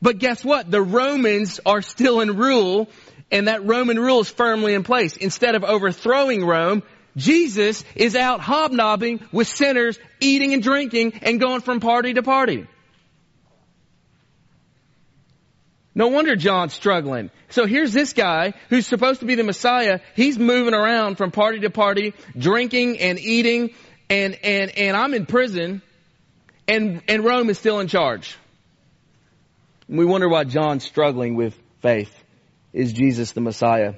but 0.00 0.18
guess 0.18 0.44
what? 0.44 0.70
The 0.70 0.82
Romans 0.82 1.60
are 1.66 1.82
still 1.82 2.20
in 2.20 2.36
rule 2.36 2.88
and 3.30 3.48
that 3.48 3.66
Roman 3.66 3.98
rule 3.98 4.20
is 4.20 4.30
firmly 4.30 4.74
in 4.74 4.84
place. 4.84 5.16
Instead 5.16 5.54
of 5.54 5.64
overthrowing 5.64 6.44
Rome, 6.44 6.82
Jesus 7.16 7.84
is 7.94 8.14
out 8.14 8.40
hobnobbing 8.40 9.20
with 9.32 9.48
sinners, 9.48 9.98
eating 10.20 10.54
and 10.54 10.62
drinking 10.62 11.14
and 11.22 11.40
going 11.40 11.60
from 11.60 11.80
party 11.80 12.14
to 12.14 12.22
party. 12.22 12.66
No 15.94 16.08
wonder 16.08 16.36
John's 16.36 16.74
struggling. 16.74 17.30
So 17.48 17.66
here's 17.66 17.92
this 17.92 18.12
guy 18.12 18.54
who's 18.68 18.86
supposed 18.86 19.18
to 19.20 19.26
be 19.26 19.34
the 19.34 19.42
Messiah. 19.42 19.98
He's 20.14 20.38
moving 20.38 20.74
around 20.74 21.16
from 21.16 21.32
party 21.32 21.58
to 21.60 21.70
party, 21.70 22.14
drinking 22.36 23.00
and 23.00 23.18
eating, 23.18 23.74
and, 24.08 24.38
and, 24.44 24.70
and 24.78 24.96
I'm 24.96 25.12
in 25.12 25.26
prison, 25.26 25.82
and, 26.68 27.02
and 27.08 27.24
Rome 27.24 27.50
is 27.50 27.58
still 27.58 27.80
in 27.80 27.88
charge. 27.88 28.36
We 29.88 30.04
wonder 30.04 30.28
why 30.28 30.44
John's 30.44 30.84
struggling 30.84 31.34
with 31.34 31.58
faith. 31.80 32.12
Is 32.72 32.92
Jesus 32.92 33.32
the 33.32 33.40
Messiah? 33.40 33.94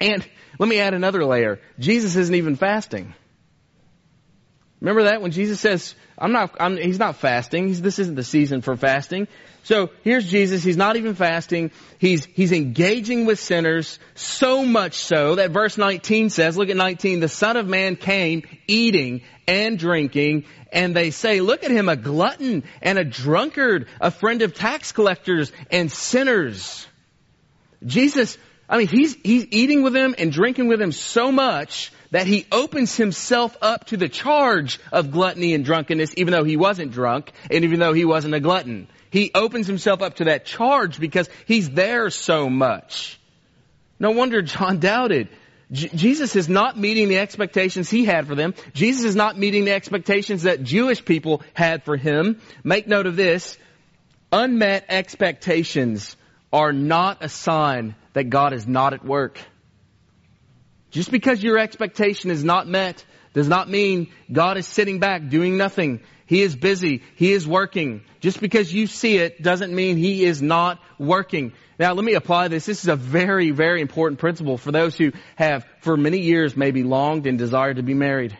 And 0.00 0.26
let 0.58 0.68
me 0.68 0.80
add 0.80 0.94
another 0.94 1.24
layer. 1.24 1.60
Jesus 1.78 2.16
isn't 2.16 2.34
even 2.34 2.56
fasting. 2.56 3.14
Remember 4.80 5.04
that 5.04 5.22
when 5.22 5.30
Jesus 5.30 5.60
says, 5.60 5.94
I'm 6.22 6.30
not, 6.30 6.56
I'm, 6.60 6.76
he's 6.76 7.00
not 7.00 7.16
fasting. 7.16 7.66
He's, 7.66 7.82
this 7.82 7.98
isn't 7.98 8.14
the 8.14 8.22
season 8.22 8.62
for 8.62 8.76
fasting. 8.76 9.26
So 9.64 9.90
here's 10.04 10.24
Jesus. 10.24 10.62
He's 10.62 10.76
not 10.76 10.94
even 10.96 11.16
fasting. 11.16 11.72
He's, 11.98 12.24
he's 12.26 12.52
engaging 12.52 13.26
with 13.26 13.40
sinners 13.40 13.98
so 14.14 14.64
much 14.64 14.94
so 14.94 15.34
that 15.34 15.50
verse 15.50 15.76
19 15.76 16.30
says, 16.30 16.56
look 16.56 16.68
at 16.68 16.76
19, 16.76 17.18
the 17.18 17.28
son 17.28 17.56
of 17.56 17.66
man 17.66 17.96
came 17.96 18.44
eating 18.68 19.22
and 19.48 19.76
drinking 19.76 20.44
and 20.72 20.94
they 20.94 21.10
say, 21.10 21.40
look 21.40 21.64
at 21.64 21.72
him, 21.72 21.88
a 21.88 21.96
glutton 21.96 22.62
and 22.80 23.00
a 23.00 23.04
drunkard, 23.04 23.88
a 24.00 24.12
friend 24.12 24.42
of 24.42 24.54
tax 24.54 24.92
collectors 24.92 25.50
and 25.72 25.90
sinners. 25.90 26.86
Jesus, 27.84 28.38
I 28.68 28.78
mean, 28.78 28.86
he's, 28.86 29.16
he's 29.24 29.46
eating 29.50 29.82
with 29.82 29.92
them 29.92 30.14
and 30.18 30.30
drinking 30.30 30.68
with 30.68 30.78
them 30.78 30.92
so 30.92 31.32
much 31.32 31.90
that 32.12 32.26
he 32.26 32.46
opens 32.52 32.94
himself 32.94 33.56
up 33.60 33.86
to 33.86 33.96
the 33.96 34.08
charge 34.08 34.78
of 34.92 35.10
gluttony 35.10 35.54
and 35.54 35.64
drunkenness, 35.64 36.14
even 36.16 36.32
though 36.32 36.44
he 36.44 36.56
wasn't 36.56 36.92
drunk 36.92 37.32
and 37.50 37.64
even 37.64 37.80
though 37.80 37.94
he 37.94 38.04
wasn't 38.04 38.34
a 38.34 38.40
glutton. 38.40 38.86
He 39.10 39.30
opens 39.34 39.66
himself 39.66 40.02
up 40.02 40.16
to 40.16 40.24
that 40.24 40.44
charge 40.44 41.00
because 41.00 41.28
he's 41.46 41.70
there 41.70 42.10
so 42.10 42.48
much. 42.48 43.18
No 43.98 44.10
wonder 44.10 44.42
John 44.42 44.78
doubted. 44.78 45.28
J- 45.70 45.88
Jesus 45.88 46.36
is 46.36 46.50
not 46.50 46.78
meeting 46.78 47.08
the 47.08 47.18
expectations 47.18 47.88
he 47.88 48.04
had 48.04 48.26
for 48.26 48.34
them. 48.34 48.54
Jesus 48.74 49.04
is 49.04 49.16
not 49.16 49.38
meeting 49.38 49.64
the 49.64 49.72
expectations 49.72 50.42
that 50.42 50.62
Jewish 50.62 51.02
people 51.02 51.42
had 51.54 51.82
for 51.84 51.96
him. 51.96 52.42
Make 52.62 52.86
note 52.86 53.06
of 53.06 53.16
this. 53.16 53.56
Unmet 54.30 54.84
expectations 54.90 56.16
are 56.52 56.72
not 56.72 57.24
a 57.24 57.28
sign 57.30 57.94
that 58.12 58.24
God 58.24 58.52
is 58.52 58.66
not 58.66 58.92
at 58.92 59.04
work. 59.04 59.38
Just 60.92 61.10
because 61.10 61.42
your 61.42 61.58
expectation 61.58 62.30
is 62.30 62.44
not 62.44 62.68
met 62.68 63.04
does 63.32 63.48
not 63.48 63.68
mean 63.68 64.12
God 64.30 64.58
is 64.58 64.66
sitting 64.66 65.00
back 65.00 65.28
doing 65.28 65.56
nothing. 65.56 66.00
He 66.26 66.42
is 66.42 66.54
busy. 66.54 67.02
He 67.16 67.32
is 67.32 67.48
working. 67.48 68.02
Just 68.20 68.40
because 68.40 68.72
you 68.72 68.86
see 68.86 69.16
it 69.16 69.42
doesn't 69.42 69.74
mean 69.74 69.96
He 69.96 70.24
is 70.24 70.40
not 70.40 70.78
working. 70.98 71.52
Now 71.78 71.94
let 71.94 72.04
me 72.04 72.14
apply 72.14 72.48
this. 72.48 72.66
This 72.66 72.82
is 72.82 72.88
a 72.88 72.96
very, 72.96 73.50
very 73.50 73.80
important 73.80 74.20
principle 74.20 74.58
for 74.58 74.70
those 74.70 74.96
who 74.96 75.12
have 75.36 75.66
for 75.80 75.96
many 75.96 76.20
years 76.20 76.56
maybe 76.56 76.82
longed 76.82 77.26
and 77.26 77.38
desired 77.38 77.76
to 77.76 77.82
be 77.82 77.94
married. 77.94 78.38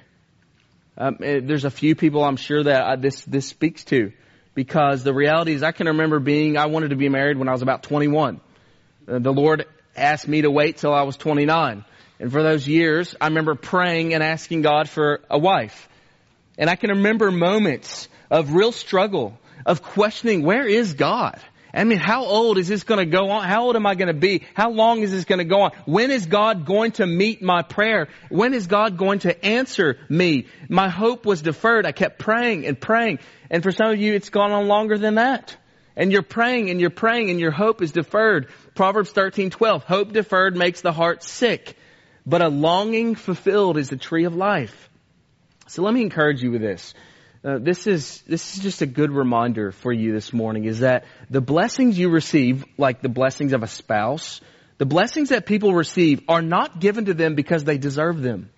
Um, 0.97 1.17
eh, 1.23 1.41
there's 1.43 1.65
a 1.65 1.71
few 1.71 1.97
people 1.97 2.23
I'm 2.23 2.37
sure 2.37 2.62
that 2.65 2.83
I, 2.83 2.97
this, 2.97 3.25
this 3.25 3.47
speaks 3.47 3.85
to 3.85 4.12
because 4.55 5.05
the 5.05 5.15
reality 5.15 5.55
is 5.55 5.62
I 5.62 5.73
can 5.73 5.87
remember 5.87 6.21
being, 6.21 6.59
I 6.59 6.67
wanted 6.67 6.91
to 6.91 6.97
be 6.97 7.09
married 7.09 7.38
when 7.38 7.49
I 7.49 7.53
was 7.53 7.62
about 7.62 7.83
21. 7.83 8.41
Uh, 9.09 9.19
the 9.19 9.33
Lord 9.33 9.65
asked 9.97 10.29
me 10.29 10.43
to 10.43 10.51
wait 10.51 10.77
till 10.77 10.93
I 10.93 11.03
was 11.03 11.17
29. 11.17 11.85
And 12.23 12.31
for 12.31 12.45
those 12.45 12.69
years, 12.69 13.17
I 13.21 13.27
remember 13.27 13.57
praying 13.57 14.15
and 14.15 14.23
asking 14.23 14.63
God 14.63 14.89
for 14.89 15.23
a 15.29 15.37
wife. 15.37 15.89
And 16.57 16.71
I 16.71 16.77
can 16.77 16.91
remember 16.91 17.33
moments 17.33 18.09
of 18.31 18.53
real 18.53 18.71
struggle, 18.71 19.37
of 19.67 19.83
questioning, 19.83 20.45
where 20.45 20.65
is 20.65 20.95
God? 20.95 21.41
I 21.75 21.83
mean, 21.83 21.99
how 21.99 22.25
old 22.25 22.59
is 22.59 22.69
this 22.69 22.85
going 22.85 23.01
to 23.01 23.11
go 23.11 23.31
on? 23.31 23.43
How 23.43 23.65
old 23.65 23.75
am 23.75 23.87
I 23.87 23.97
going 23.97 24.07
to 24.07 24.15
be? 24.15 24.45
How 24.55 24.71
long 24.71 25.01
is 25.01 25.11
this 25.11 25.25
going 25.25 25.41
to 25.41 25.45
go 25.45 25.63
on? 25.63 25.73
When 25.85 26.13
is 26.13 26.27
God 26.27 26.65
going 26.65 26.93
to 26.93 27.09
meet 27.09 27.43
my 27.43 27.63
prayer? 27.63 28.07
When 28.29 28.55
is 28.55 28.69
God 28.69 28.97
going 28.97 29.19
to 29.21 29.45
answer 29.45 29.99
me? 30.09 30.47
My 30.69 30.89
hope 30.89 31.27
was 31.27 31.43
deferred. 31.43 31.87
I 31.87 31.93
kept 31.93 32.21
praying 32.21 32.67
and 32.67 32.81
praying. 32.81 33.19
And 33.51 33.65
for 33.65 33.73
some 33.73 33.91
of 33.91 33.99
you, 33.99 34.15
it's 34.15 34.31
gone 34.31 34.53
on 34.53 34.69
longer 34.69 34.97
than 34.97 35.17
that. 35.17 35.57
And 35.97 36.13
you're 36.13 36.23
praying 36.23 36.71
and 36.71 36.81
you're 36.81 36.91
praying 36.91 37.31
and 37.31 37.41
your 37.41 37.51
hope 37.51 37.83
is 37.83 37.91
deferred. 37.91 38.47
Proverbs 38.77 39.13
13:12, 39.13 39.83
hope 39.83 40.13
deferred 40.13 40.57
makes 40.57 40.83
the 40.83 40.93
heart 40.93 41.25
sick, 41.25 41.77
but 42.25 42.43
a 42.43 42.49
longing 42.49 43.15
fulfilled 43.15 43.77
is 43.77 43.89
the 43.89 43.97
tree 43.97 44.25
of 44.25 44.35
life. 44.35 44.89
So 45.69 45.83
let 45.83 45.95
me 45.95 46.03
encourage 46.03 46.43
you 46.43 46.51
with 46.51 46.61
this. 46.61 46.95
Uh, 47.45 47.59
this 47.59 47.87
is 47.89 48.23
this 48.23 48.57
is 48.57 48.63
just 48.63 48.83
a 48.83 48.87
good 48.87 49.11
reminder 49.11 49.73
for 49.73 49.93
you 49.93 50.13
this 50.13 50.33
morning 50.33 50.65
is 50.65 50.81
that 50.81 51.05
the 51.29 51.41
blessings 51.41 51.99
you 51.99 52.09
receive 52.09 52.65
like 52.79 53.01
the 53.03 53.09
blessings 53.09 53.53
of 53.53 53.65
a 53.65 53.67
spouse 53.67 54.41
the 54.79 54.87
blessings 54.87 55.31
that 55.31 55.45
people 55.45 55.75
receive 55.75 56.23
are 56.29 56.43
not 56.43 56.79
given 56.79 57.07
to 57.07 57.15
them 57.15 57.35
because 57.35 57.65
they 57.65 57.79
deserve 57.79 58.23
them 58.23 58.51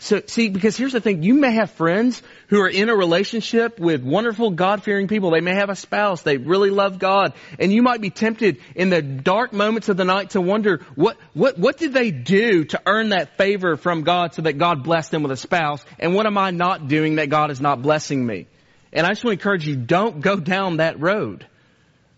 so, 0.00 0.22
see, 0.26 0.48
because 0.48 0.76
here's 0.76 0.92
the 0.92 1.00
thing, 1.00 1.24
you 1.24 1.34
may 1.34 1.50
have 1.52 1.72
friends 1.72 2.22
who 2.46 2.60
are 2.60 2.68
in 2.68 2.88
a 2.88 2.94
relationship 2.94 3.80
with 3.80 4.04
wonderful 4.04 4.52
God-fearing 4.52 5.08
people. 5.08 5.32
They 5.32 5.40
may 5.40 5.56
have 5.56 5.70
a 5.70 5.74
spouse. 5.74 6.22
They 6.22 6.36
really 6.36 6.70
love 6.70 7.00
God. 7.00 7.32
And 7.58 7.72
you 7.72 7.82
might 7.82 8.00
be 8.00 8.10
tempted 8.10 8.58
in 8.76 8.90
the 8.90 9.02
dark 9.02 9.52
moments 9.52 9.88
of 9.88 9.96
the 9.96 10.04
night 10.04 10.30
to 10.30 10.40
wonder, 10.40 10.86
what, 10.94 11.16
what, 11.34 11.58
what 11.58 11.78
did 11.78 11.92
they 11.92 12.12
do 12.12 12.64
to 12.66 12.80
earn 12.86 13.08
that 13.08 13.36
favor 13.36 13.76
from 13.76 14.04
God 14.04 14.34
so 14.34 14.42
that 14.42 14.52
God 14.56 14.84
blessed 14.84 15.10
them 15.10 15.24
with 15.24 15.32
a 15.32 15.36
spouse? 15.36 15.84
And 15.98 16.14
what 16.14 16.26
am 16.26 16.38
I 16.38 16.52
not 16.52 16.86
doing 16.86 17.16
that 17.16 17.28
God 17.28 17.50
is 17.50 17.60
not 17.60 17.82
blessing 17.82 18.24
me? 18.24 18.46
And 18.92 19.04
I 19.04 19.10
just 19.10 19.24
want 19.24 19.36
to 19.36 19.40
encourage 19.40 19.66
you, 19.66 19.74
don't 19.74 20.20
go 20.20 20.36
down 20.36 20.76
that 20.76 21.00
road. 21.00 21.44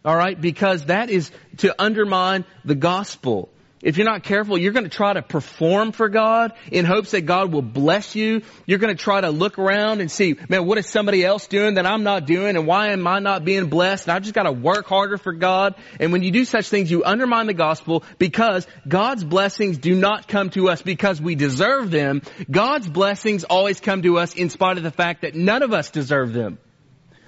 Alright? 0.04 0.38
Because 0.38 0.84
that 0.84 1.08
is 1.08 1.30
to 1.58 1.74
undermine 1.82 2.44
the 2.62 2.74
gospel. 2.74 3.48
If 3.82 3.96
you're 3.96 4.06
not 4.06 4.24
careful, 4.24 4.58
you're 4.58 4.72
going 4.72 4.84
to 4.84 4.90
try 4.90 5.14
to 5.14 5.22
perform 5.22 5.92
for 5.92 6.10
God 6.10 6.52
in 6.70 6.84
hopes 6.84 7.12
that 7.12 7.22
God 7.22 7.50
will 7.50 7.62
bless 7.62 8.14
you. 8.14 8.42
You're 8.66 8.78
going 8.78 8.94
to 8.94 9.02
try 9.02 9.22
to 9.22 9.30
look 9.30 9.58
around 9.58 10.02
and 10.02 10.10
see, 10.10 10.36
man, 10.50 10.66
what 10.66 10.76
is 10.76 10.86
somebody 10.86 11.24
else 11.24 11.46
doing 11.46 11.74
that 11.74 11.86
I'm 11.86 12.02
not 12.02 12.26
doing 12.26 12.56
and 12.56 12.66
why 12.66 12.88
am 12.88 13.06
I 13.06 13.20
not 13.20 13.42
being 13.42 13.68
blessed? 13.70 14.06
And 14.06 14.12
I've 14.12 14.22
just 14.22 14.34
got 14.34 14.42
to 14.42 14.52
work 14.52 14.86
harder 14.86 15.16
for 15.16 15.32
God. 15.32 15.76
And 15.98 16.12
when 16.12 16.22
you 16.22 16.30
do 16.30 16.44
such 16.44 16.68
things, 16.68 16.90
you 16.90 17.04
undermine 17.04 17.46
the 17.46 17.54
gospel 17.54 18.04
because 18.18 18.66
God's 18.86 19.24
blessings 19.24 19.78
do 19.78 19.94
not 19.94 20.28
come 20.28 20.50
to 20.50 20.68
us 20.68 20.82
because 20.82 21.18
we 21.18 21.34
deserve 21.34 21.90
them. 21.90 22.20
God's 22.50 22.86
blessings 22.86 23.44
always 23.44 23.80
come 23.80 24.02
to 24.02 24.18
us 24.18 24.34
in 24.34 24.50
spite 24.50 24.76
of 24.76 24.82
the 24.82 24.90
fact 24.90 25.22
that 25.22 25.34
none 25.34 25.62
of 25.62 25.72
us 25.72 25.88
deserve 25.88 26.34
them. 26.34 26.58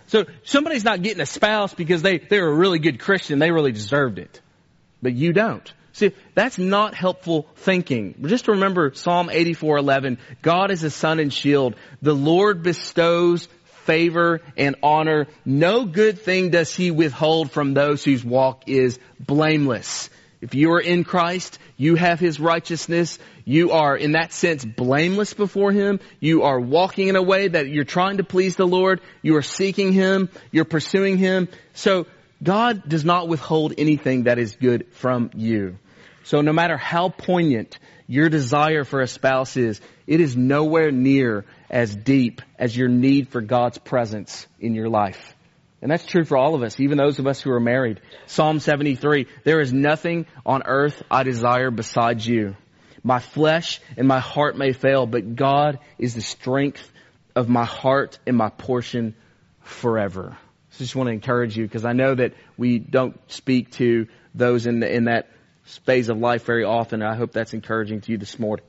So 0.09 0.27
somebody's 0.45 0.85
not 0.85 1.01
getting 1.01 1.23
a 1.23 1.27
spouse 1.27 1.73
because 1.73 2.03
they, 2.03 2.19
they're 2.19 2.49
a 2.49 2.55
really 2.55 2.79
good 2.79 3.01
Christian. 3.01 3.38
They 3.38 3.51
really 3.51 3.73
deserved 3.73 4.19
it. 4.19 4.43
But 5.01 5.15
you 5.15 5.33
don't. 5.33 5.73
See, 5.93 6.13
that's 6.35 6.59
not 6.59 6.95
helpful 6.95 7.47
thinking. 7.57 8.15
Just 8.23 8.49
remember 8.49 8.93
Psalm 8.95 9.29
84:11, 9.29 10.19
God 10.41 10.71
is 10.71 10.83
a 10.85 10.91
sun 10.91 11.19
and 11.19 11.33
shield. 11.33 11.77
The 12.01 12.15
Lord 12.15 12.63
bestows 12.63 13.49
favor 13.85 14.41
and 14.57 14.77
honor. 14.83 15.27
No 15.45 15.85
good 15.85 16.21
thing 16.21 16.51
does 16.51 16.75
he 16.75 16.91
withhold 16.91 17.51
from 17.51 17.75
those 17.75 18.05
whose 18.05 18.25
walk 18.25 18.69
is 18.69 18.99
blameless. 19.21 20.09
If 20.41 20.57
you 20.57 20.73
are 20.73 20.81
in 20.81 21.05
Christ, 21.05 21.59
you 21.77 21.95
have 21.95 22.19
his 22.19 22.41
righteousness. 22.41 23.19
You 23.45 23.71
are, 23.73 23.97
in 23.97 24.13
that 24.13 24.33
sense, 24.33 24.65
blameless 24.65 25.35
before 25.35 25.71
him. 25.71 26.01
You 26.19 26.43
are 26.43 26.59
walking 26.59 27.09
in 27.09 27.17
a 27.17 27.23
way 27.23 27.49
that 27.49 27.69
you're 27.69 27.85
trying 27.85 28.17
to 28.17 28.25
please 28.25 28.57
the 28.57 28.67
Lord. 28.67 29.01
You 29.23 29.37
are 29.37 29.43
seeking 29.43 29.93
him. 29.93 30.31
You're 30.51 30.65
pursuing 30.65 31.17
him. 31.17 31.49
So 31.75 32.07
God 32.43 32.89
does 32.89 33.05
not 33.05 33.29
withhold 33.29 33.75
anything 33.79 34.25
that 34.25 34.41
is 34.41 34.57
good 34.57 34.87
from 34.95 35.31
you. 35.37 35.79
So 36.25 36.41
no 36.41 36.53
matter 36.53 36.77
how 36.77 37.09
poignant 37.09 37.79
your 38.07 38.29
desire 38.29 38.85
for 38.85 39.01
a 39.01 39.09
spouse 39.09 39.57
is, 39.57 39.81
it 40.07 40.21
is 40.21 40.37
nowhere 40.37 40.91
near 40.91 41.45
as 41.71 41.95
deep 41.95 42.43
as 42.59 42.77
your 42.77 42.89
need 42.89 43.29
for 43.29 43.41
God's 43.41 43.79
presence 43.79 44.47
in 44.61 44.75
your 44.75 44.89
life. 44.89 45.35
And 45.81 45.91
that's 45.91 46.07
true 46.07 46.25
for 46.25 46.37
all 46.37 46.55
of 46.55 46.63
us, 46.63 46.79
even 46.79 46.97
those 46.97 47.19
of 47.19 47.27
us 47.27 47.41
who 47.41 47.51
are 47.51 47.61
married. 47.61 48.01
Psalm 48.27 48.61
73, 48.61 49.27
there 49.45 49.61
is 49.61 49.73
nothing 49.73 50.27
on 50.47 50.63
earth 50.65 51.03
I 51.11 51.25
desire 51.25 51.73
besides 51.73 52.27
you. 52.27 52.57
My 53.03 53.19
flesh 53.19 53.81
and 53.97 54.07
my 54.07 54.21
heart 54.21 54.57
may 54.57 54.73
fail, 54.73 55.07
but 55.07 55.35
God 55.35 55.81
is 55.99 56.15
the 56.15 56.21
strength 56.21 56.93
of 57.35 57.49
my 57.49 57.65
heart 57.65 58.21
and 58.27 58.37
my 58.37 58.49
portion 58.49 59.17
forever. 59.63 60.37
So 60.71 60.77
I 60.77 60.79
just 60.79 60.95
want 60.95 61.09
to 61.09 61.13
encourage 61.13 61.57
you 61.57 61.65
because 61.65 61.85
I 61.85 61.93
know 61.93 62.15
that 62.15 62.35
we 62.57 62.79
don't 62.79 63.19
speak 63.31 63.73
to 63.73 64.07
those 64.35 64.67
in, 64.67 64.81
the, 64.81 64.95
in 64.95 65.05
that 65.05 65.29
phase 65.64 66.09
of 66.09 66.18
life 66.18 66.44
very 66.44 66.64
often. 66.64 67.03
I 67.03 67.14
hope 67.14 67.33
that's 67.33 67.55
encouraging 67.55 68.01
to 68.03 68.12
you 68.12 68.18
this 68.18 68.38
morning. 68.38 68.64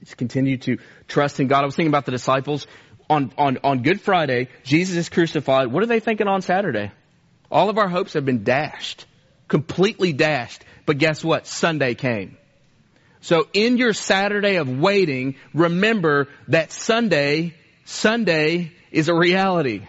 Just 0.00 0.16
continue 0.16 0.58
to 0.58 0.78
trust 1.06 1.38
in 1.40 1.46
God. 1.46 1.62
I 1.62 1.66
was 1.66 1.76
thinking 1.76 1.90
about 1.90 2.06
the 2.06 2.12
disciples 2.12 2.66
on, 3.08 3.32
on, 3.38 3.58
on 3.62 3.82
Good 3.82 4.00
Friday. 4.00 4.48
Jesus 4.64 4.96
is 4.96 5.08
crucified. 5.08 5.68
What 5.68 5.82
are 5.82 5.86
they 5.86 6.00
thinking 6.00 6.26
on 6.28 6.42
Saturday? 6.42 6.90
All 7.50 7.68
of 7.68 7.78
our 7.78 7.88
hopes 7.88 8.14
have 8.14 8.24
been 8.24 8.44
dashed. 8.44 9.06
Completely 9.48 10.12
dashed. 10.12 10.64
But 10.86 10.98
guess 10.98 11.22
what? 11.22 11.46
Sunday 11.46 11.94
came. 11.94 12.36
So 13.20 13.46
in 13.52 13.76
your 13.76 13.92
Saturday 13.92 14.56
of 14.56 14.68
waiting, 14.68 15.36
remember 15.54 16.28
that 16.48 16.72
Sunday, 16.72 17.54
Sunday 17.84 18.72
is 18.90 19.08
a 19.08 19.14
reality. 19.14 19.86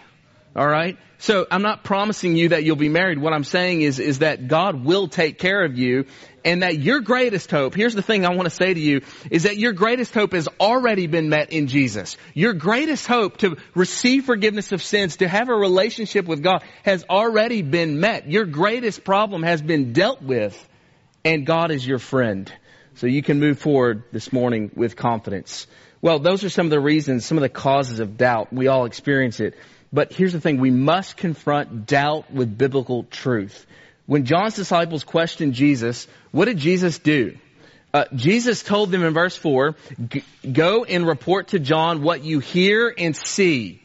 Alright? 0.56 0.98
So 1.18 1.46
I'm 1.50 1.62
not 1.62 1.82
promising 1.82 2.36
you 2.36 2.50
that 2.50 2.64
you'll 2.64 2.76
be 2.76 2.88
married. 2.88 3.18
What 3.18 3.32
I'm 3.32 3.44
saying 3.44 3.82
is, 3.82 3.98
is 3.98 4.20
that 4.20 4.46
God 4.46 4.84
will 4.84 5.08
take 5.08 5.38
care 5.38 5.64
of 5.64 5.76
you 5.76 6.04
and 6.44 6.62
that 6.62 6.78
your 6.78 7.00
greatest 7.00 7.50
hope, 7.50 7.74
here's 7.74 7.94
the 7.94 8.02
thing 8.02 8.26
I 8.26 8.34
want 8.34 8.44
to 8.44 8.54
say 8.54 8.72
to 8.72 8.80
you, 8.80 9.00
is 9.30 9.44
that 9.44 9.56
your 9.56 9.72
greatest 9.72 10.12
hope 10.14 10.32
has 10.32 10.48
already 10.60 11.06
been 11.06 11.30
met 11.30 11.50
in 11.50 11.66
Jesus. 11.66 12.16
Your 12.34 12.52
greatest 12.52 13.06
hope 13.06 13.38
to 13.38 13.56
receive 13.74 14.26
forgiveness 14.26 14.70
of 14.70 14.82
sins, 14.82 15.16
to 15.16 15.28
have 15.28 15.48
a 15.48 15.54
relationship 15.54 16.26
with 16.26 16.42
God 16.42 16.62
has 16.82 17.04
already 17.08 17.62
been 17.62 17.98
met. 17.98 18.30
Your 18.30 18.44
greatest 18.44 19.02
problem 19.02 19.42
has 19.42 19.62
been 19.62 19.92
dealt 19.92 20.22
with 20.22 20.68
and 21.24 21.46
God 21.46 21.70
is 21.70 21.86
your 21.86 21.98
friend. 21.98 22.52
So 22.96 23.06
you 23.06 23.22
can 23.22 23.40
move 23.40 23.58
forward 23.58 24.04
this 24.12 24.32
morning 24.32 24.70
with 24.76 24.94
confidence. 24.94 25.66
Well, 26.02 26.18
those 26.18 26.44
are 26.44 26.50
some 26.50 26.66
of 26.66 26.70
the 26.70 26.80
reasons, 26.80 27.24
some 27.24 27.38
of 27.38 27.42
the 27.42 27.48
causes 27.48 27.98
of 27.98 28.18
doubt. 28.18 28.52
We 28.52 28.68
all 28.68 28.84
experience 28.84 29.40
it. 29.40 29.54
But 29.94 30.12
here's 30.12 30.32
the 30.32 30.40
thing, 30.40 30.58
we 30.58 30.72
must 30.72 31.16
confront 31.16 31.86
doubt 31.86 32.32
with 32.32 32.58
biblical 32.58 33.04
truth. 33.04 33.64
When 34.06 34.24
John's 34.24 34.56
disciples 34.56 35.04
questioned 35.04 35.54
Jesus, 35.54 36.08
what 36.32 36.46
did 36.46 36.58
Jesus 36.58 36.98
do? 36.98 37.38
Uh, 37.92 38.06
Jesus 38.12 38.64
told 38.64 38.90
them 38.90 39.04
in 39.04 39.14
verse 39.14 39.36
4, 39.36 39.76
go 40.52 40.82
and 40.82 41.06
report 41.06 41.48
to 41.48 41.60
John 41.60 42.02
what 42.02 42.24
you 42.24 42.40
hear 42.40 42.92
and 42.98 43.16
see. 43.16 43.80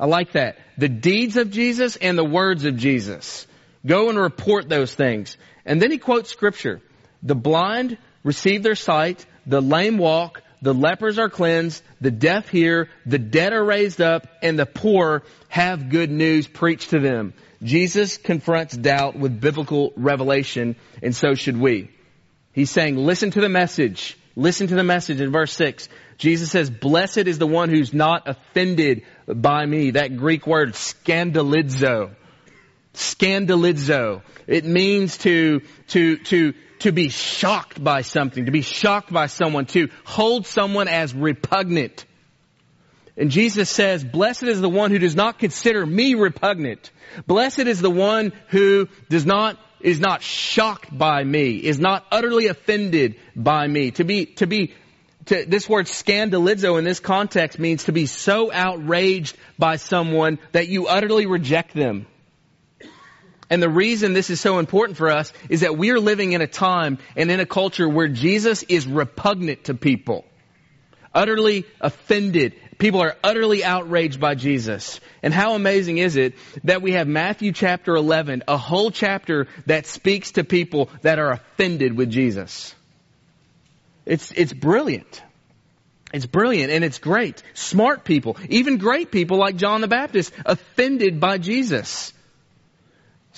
I 0.00 0.06
like 0.06 0.32
that. 0.32 0.58
The 0.76 0.88
deeds 0.88 1.36
of 1.36 1.52
Jesus 1.52 1.94
and 1.94 2.18
the 2.18 2.24
words 2.24 2.64
of 2.64 2.76
Jesus. 2.76 3.46
Go 3.86 4.08
and 4.08 4.18
report 4.18 4.68
those 4.68 4.92
things. 4.92 5.36
And 5.64 5.80
then 5.80 5.92
he 5.92 5.98
quotes 5.98 6.30
scripture. 6.30 6.80
The 7.22 7.36
blind 7.36 7.96
receive 8.24 8.64
their 8.64 8.74
sight, 8.74 9.24
the 9.46 9.62
lame 9.62 9.98
walk, 9.98 10.42
the 10.62 10.74
lepers 10.74 11.18
are 11.18 11.28
cleansed, 11.28 11.82
the 12.00 12.10
deaf 12.10 12.48
hear, 12.48 12.88
the 13.06 13.18
dead 13.18 13.52
are 13.52 13.64
raised 13.64 14.00
up, 14.00 14.26
and 14.42 14.58
the 14.58 14.66
poor 14.66 15.22
have 15.48 15.90
good 15.90 16.10
news 16.10 16.46
preached 16.46 16.90
to 16.90 16.98
them. 16.98 17.32
Jesus 17.62 18.16
confronts 18.16 18.76
doubt 18.76 19.16
with 19.18 19.40
biblical 19.40 19.92
revelation, 19.96 20.76
and 21.02 21.14
so 21.14 21.34
should 21.34 21.56
we. 21.56 21.90
He's 22.52 22.70
saying, 22.70 22.96
listen 22.96 23.30
to 23.32 23.40
the 23.40 23.48
message. 23.48 24.16
Listen 24.36 24.68
to 24.68 24.74
the 24.74 24.84
message 24.84 25.20
in 25.20 25.32
verse 25.32 25.52
6. 25.52 25.88
Jesus 26.16 26.50
says, 26.50 26.70
blessed 26.70 27.26
is 27.26 27.38
the 27.38 27.46
one 27.46 27.70
who's 27.70 27.94
not 27.94 28.28
offended 28.28 29.02
by 29.26 29.64
me. 29.64 29.92
That 29.92 30.16
Greek 30.16 30.46
word, 30.46 30.74
scandalizo. 30.74 32.14
Scandalizo. 32.94 34.22
It 34.46 34.64
means 34.64 35.18
to, 35.18 35.60
to, 35.88 36.16
to, 36.16 36.54
to 36.80 36.92
be 36.92 37.08
shocked 37.08 37.82
by 37.82 38.02
something, 38.02 38.46
to 38.46 38.52
be 38.52 38.62
shocked 38.62 39.12
by 39.12 39.26
someone, 39.26 39.66
to 39.66 39.88
hold 40.04 40.46
someone 40.46 40.88
as 40.88 41.14
repugnant. 41.14 42.04
And 43.16 43.30
Jesus 43.30 43.68
says, 43.68 44.04
blessed 44.04 44.44
is 44.44 44.60
the 44.60 44.68
one 44.68 44.92
who 44.92 44.98
does 44.98 45.16
not 45.16 45.38
consider 45.38 45.84
me 45.84 46.14
repugnant. 46.14 46.92
Blessed 47.26 47.60
is 47.60 47.80
the 47.80 47.90
one 47.90 48.32
who 48.48 48.88
does 49.08 49.26
not, 49.26 49.58
is 49.80 49.98
not 49.98 50.22
shocked 50.22 50.96
by 50.96 51.24
me, 51.24 51.56
is 51.56 51.80
not 51.80 52.06
utterly 52.12 52.46
offended 52.46 53.16
by 53.34 53.66
me. 53.66 53.90
To 53.92 54.04
be, 54.04 54.26
to 54.36 54.46
be, 54.46 54.72
to, 55.26 55.44
this 55.46 55.68
word 55.68 55.86
scandalizo 55.86 56.78
in 56.78 56.84
this 56.84 57.00
context 57.00 57.58
means 57.58 57.84
to 57.84 57.92
be 57.92 58.06
so 58.06 58.52
outraged 58.52 59.36
by 59.58 59.76
someone 59.76 60.38
that 60.52 60.68
you 60.68 60.86
utterly 60.86 61.26
reject 61.26 61.74
them. 61.74 62.06
And 63.50 63.62
the 63.62 63.68
reason 63.68 64.12
this 64.12 64.30
is 64.30 64.40
so 64.40 64.58
important 64.58 64.98
for 64.98 65.10
us 65.10 65.32
is 65.48 65.60
that 65.60 65.78
we 65.78 65.90
are 65.90 66.00
living 66.00 66.32
in 66.32 66.42
a 66.42 66.46
time 66.46 66.98
and 67.16 67.30
in 67.30 67.40
a 67.40 67.46
culture 67.46 67.88
where 67.88 68.08
Jesus 68.08 68.62
is 68.64 68.86
repugnant 68.86 69.64
to 69.64 69.74
people. 69.74 70.24
Utterly 71.14 71.64
offended. 71.80 72.54
People 72.78 73.00
are 73.00 73.16
utterly 73.24 73.64
outraged 73.64 74.20
by 74.20 74.34
Jesus. 74.34 75.00
And 75.22 75.32
how 75.32 75.54
amazing 75.54 75.98
is 75.98 76.16
it 76.16 76.34
that 76.64 76.82
we 76.82 76.92
have 76.92 77.08
Matthew 77.08 77.52
chapter 77.52 77.96
11, 77.96 78.44
a 78.46 78.58
whole 78.58 78.90
chapter 78.90 79.48
that 79.66 79.86
speaks 79.86 80.32
to 80.32 80.44
people 80.44 80.90
that 81.02 81.18
are 81.18 81.32
offended 81.32 81.96
with 81.96 82.10
Jesus. 82.10 82.74
It's, 84.04 84.30
it's 84.32 84.52
brilliant. 84.52 85.22
It's 86.12 86.26
brilliant 86.26 86.70
and 86.70 86.84
it's 86.84 86.98
great. 86.98 87.42
Smart 87.54 88.04
people, 88.04 88.36
even 88.48 88.78
great 88.78 89.10
people 89.10 89.38
like 89.38 89.56
John 89.56 89.80
the 89.80 89.88
Baptist, 89.88 90.32
offended 90.44 91.20
by 91.20 91.38
Jesus. 91.38 92.12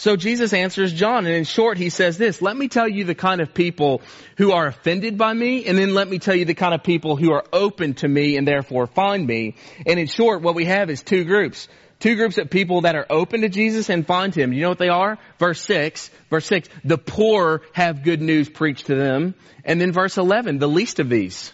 So 0.00 0.16
Jesus 0.16 0.54
answers 0.54 0.94
John, 0.94 1.26
and 1.26 1.34
in 1.34 1.44
short, 1.44 1.76
he 1.76 1.90
says 1.90 2.16
this, 2.16 2.40
let 2.40 2.56
me 2.56 2.68
tell 2.68 2.88
you 2.88 3.04
the 3.04 3.14
kind 3.14 3.42
of 3.42 3.52
people 3.52 4.00
who 4.38 4.52
are 4.52 4.66
offended 4.66 5.18
by 5.18 5.30
me, 5.30 5.66
and 5.66 5.76
then 5.76 5.92
let 5.92 6.08
me 6.08 6.18
tell 6.18 6.34
you 6.34 6.46
the 6.46 6.54
kind 6.54 6.72
of 6.72 6.82
people 6.82 7.16
who 7.16 7.32
are 7.32 7.44
open 7.52 7.92
to 7.96 8.08
me 8.08 8.38
and 8.38 8.48
therefore 8.48 8.86
find 8.86 9.26
me. 9.26 9.56
And 9.86 10.00
in 10.00 10.06
short, 10.06 10.40
what 10.40 10.54
we 10.54 10.64
have 10.64 10.88
is 10.88 11.02
two 11.02 11.24
groups. 11.24 11.68
Two 11.98 12.16
groups 12.16 12.38
of 12.38 12.48
people 12.48 12.80
that 12.80 12.96
are 12.96 13.04
open 13.10 13.42
to 13.42 13.50
Jesus 13.50 13.90
and 13.90 14.06
find 14.06 14.34
Him. 14.34 14.54
You 14.54 14.62
know 14.62 14.70
what 14.70 14.78
they 14.78 14.88
are? 14.88 15.18
Verse 15.38 15.60
6, 15.60 16.08
verse 16.30 16.46
6, 16.46 16.70
the 16.82 16.96
poor 16.96 17.60
have 17.74 18.02
good 18.02 18.22
news 18.22 18.48
preached 18.48 18.86
to 18.86 18.94
them. 18.94 19.34
And 19.66 19.78
then 19.78 19.92
verse 19.92 20.16
11, 20.16 20.60
the 20.60 20.66
least 20.66 20.98
of 20.98 21.10
these. 21.10 21.52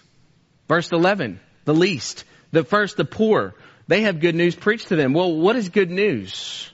Verse 0.69 0.89
11, 0.93 1.41
the 1.65 1.73
least. 1.73 2.23
The 2.53 2.63
first, 2.63 2.95
the 2.95 3.03
poor. 3.03 3.55
They 3.89 4.03
have 4.03 4.21
good 4.21 4.35
news 4.35 4.55
preached 4.55 4.87
to 4.87 4.95
them. 4.95 5.11
Well, 5.11 5.35
what 5.35 5.57
is 5.57 5.67
good 5.67 5.91
news? 5.91 6.71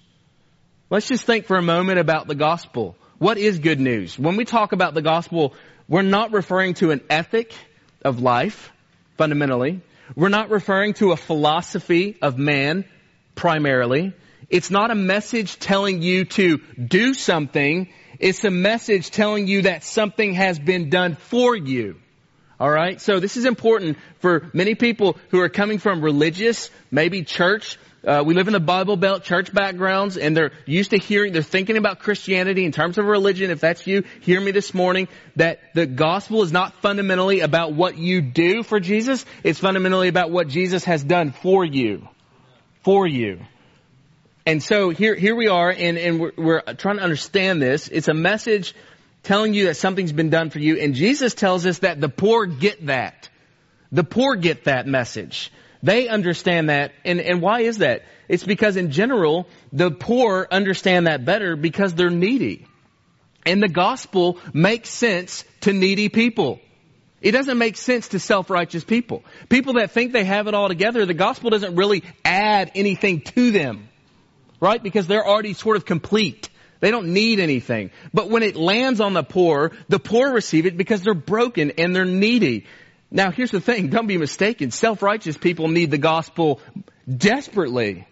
Let's 0.94 1.08
just 1.08 1.26
think 1.26 1.48
for 1.48 1.58
a 1.58 1.62
moment 1.64 1.98
about 1.98 2.28
the 2.28 2.36
gospel. 2.36 2.96
What 3.18 3.40
is 3.40 3.58
good 3.58 3.80
news? 3.80 4.20
When 4.20 4.36
we 4.36 4.46
talk 4.46 4.74
about 4.74 4.94
the 4.94 5.02
gospel, 5.02 5.56
we're 5.88 6.04
not 6.04 6.32
referring 6.32 6.76
to 6.76 6.92
an 6.92 7.02
ethic 7.10 7.52
of 8.06 8.22
life, 8.22 8.72
fundamentally. 9.18 9.82
We're 10.16 10.30
not 10.30 10.52
referring 10.52 10.94
to 11.02 11.12
a 11.12 11.18
philosophy 11.18 12.16
of 12.22 12.38
man, 12.38 12.86
primarily. 13.34 14.14
It's 14.52 14.70
not 14.70 14.92
a 14.92 14.96
message 14.96 15.58
telling 15.58 16.04
you 16.04 16.26
to 16.26 16.60
do 16.78 17.16
something. 17.16 17.90
It's 18.20 18.44
a 18.44 18.52
message 18.52 19.10
telling 19.10 19.48
you 19.48 19.64
that 19.64 19.84
something 19.84 20.36
has 20.36 20.60
been 20.60 20.92
done 20.92 21.16
for 21.16 21.56
you. 21.56 21.96
Alright? 22.62 23.02
So 23.02 23.20
this 23.20 23.36
is 23.36 23.46
important 23.46 23.98
for 24.20 24.52
many 24.54 24.76
people 24.76 25.18
who 25.32 25.40
are 25.40 25.50
coming 25.50 25.80
from 25.80 26.04
religious, 26.04 26.70
maybe 26.92 27.24
church, 27.24 27.80
uh, 28.06 28.22
we 28.26 28.34
live 28.34 28.48
in 28.48 28.54
the 28.54 28.60
Bible 28.60 28.98
Belt 28.98 29.24
church 29.24 29.54
backgrounds 29.54 30.18
and 30.18 30.36
they're 30.36 30.52
used 30.66 30.92
to 30.92 30.98
hearing, 30.98 31.32
they're 31.32 31.42
thinking 31.42 31.78
about 31.78 32.00
Christianity 32.00 32.66
in 32.66 32.74
terms 32.74 32.98
of 32.98 33.06
religion. 33.06 33.50
If 33.50 33.62
that's 33.62 33.88
you, 33.88 34.04
hear 34.20 34.42
me 34.42 34.52
this 34.52 34.74
morning 34.74 35.08
that 35.38 35.60
the 35.74 35.86
gospel 35.86 36.44
is 36.44 36.52
not 36.52 36.74
fundamentally 36.82 37.40
about 37.40 37.74
what 37.74 37.98
you 37.98 38.22
do 38.22 38.62
for 38.62 38.82
Jesus. 38.82 39.26
It's 39.44 39.60
fundamentally 39.60 40.10
about 40.10 40.32
what 40.32 40.50
Jesus 40.50 40.84
has 40.84 41.02
done 41.02 41.32
for 41.32 41.64
you. 41.64 42.08
For 42.82 43.08
you. 43.08 43.40
And 44.46 44.62
so 44.62 44.90
here, 44.90 45.16
here 45.16 45.36
we 45.36 45.48
are 45.48 45.70
and, 45.70 45.98
and 45.98 46.20
we're, 46.20 46.34
we're 46.36 46.62
trying 46.62 46.98
to 46.98 47.04
understand 47.04 47.62
this. 47.62 47.88
It's 47.88 48.10
a 48.10 48.14
message 48.14 48.76
telling 49.24 49.54
you 49.54 49.68
that 49.68 49.76
something's 49.76 50.12
been 50.12 50.30
done 50.30 50.50
for 50.50 50.60
you 50.60 50.78
and 50.78 50.94
Jesus 50.94 51.34
tells 51.34 51.66
us 51.66 51.80
that 51.80 52.02
the 52.02 52.10
poor 52.10 52.48
get 52.48 52.88
that. 52.88 53.30
The 53.94 54.04
poor 54.04 54.36
get 54.36 54.66
that 54.66 54.88
message. 54.88 55.54
They 55.84 56.08
understand 56.08 56.70
that. 56.70 56.94
And, 57.04 57.20
and 57.20 57.42
why 57.42 57.62
is 57.62 57.80
that? 57.80 58.04
It's 58.30 58.46
because 58.46 58.78
in 58.78 58.92
general, 58.92 59.48
the 59.74 59.92
poor 59.92 60.48
understand 60.50 61.08
that 61.08 61.26
better 61.26 61.58
because 61.58 61.94
they're 61.94 62.10
needy. 62.10 62.66
And 63.46 63.62
the 63.62 63.68
gospel 63.68 64.40
makes 64.54 64.90
sense 64.90 65.44
to 65.62 65.74
needy 65.74 66.08
people. 66.08 66.62
It 67.22 67.32
doesn't 67.32 67.58
make 67.58 67.76
sense 67.76 68.10
to 68.10 68.20
self-righteous 68.20 68.86
people. 68.86 69.24
People 69.50 69.74
that 69.74 69.92
think 69.92 70.14
they 70.14 70.24
have 70.24 70.48
it 70.48 70.54
all 70.54 70.70
together, 70.70 71.06
the 71.06 71.14
gospel 71.14 71.50
doesn't 71.50 71.76
really 71.76 72.04
add 72.24 72.72
anything 72.76 73.22
to 73.22 73.52
them. 73.52 73.90
Right? 74.62 74.82
Because 74.82 75.08
they're 75.08 75.28
already 75.28 75.54
sort 75.54 75.76
of 75.76 75.84
complete. 75.84 76.50
They 76.80 76.92
don't 76.92 77.14
need 77.14 77.40
anything. 77.40 77.92
But 78.14 78.30
when 78.30 78.44
it 78.44 78.56
lands 78.56 79.02
on 79.02 79.14
the 79.14 79.24
poor, 79.24 79.72
the 79.90 80.00
poor 80.00 80.32
receive 80.32 80.66
it 80.66 80.78
because 80.78 81.02
they're 81.02 81.14
broken 81.14 81.72
and 81.78 81.94
they're 81.94 82.06
needy. 82.06 82.66
Now 83.16 83.30
here's 83.30 83.52
the 83.52 83.62
thing, 83.62 83.90
don't 83.90 84.08
be 84.08 84.18
mistaken. 84.18 84.72
Self-righteous 84.72 85.38
people 85.38 85.68
need 85.68 85.92
the 85.92 86.00
gospel 86.00 86.60
desperately. 87.08 88.08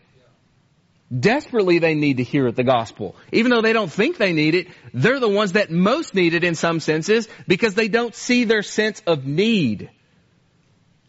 Desperately 1.12 1.80
they 1.80 1.96
need 1.96 2.18
to 2.18 2.24
hear 2.24 2.52
the 2.52 2.64
gospel. 2.64 3.16
Even 3.32 3.50
though 3.50 3.64
they 3.64 3.74
don't 3.74 3.92
think 3.92 4.18
they 4.18 4.32
need 4.32 4.54
it, 4.54 4.68
they're 4.94 5.20
the 5.20 5.28
ones 5.28 5.54
that 5.54 5.72
most 5.72 6.14
need 6.14 6.36
it 6.36 6.44
in 6.44 6.54
some 6.54 6.80
senses 6.80 7.28
because 7.48 7.74
they 7.74 7.88
don't 7.88 8.14
see 8.14 8.44
their 8.44 8.62
sense 8.62 9.02
of 9.08 9.26
need. 9.26 9.90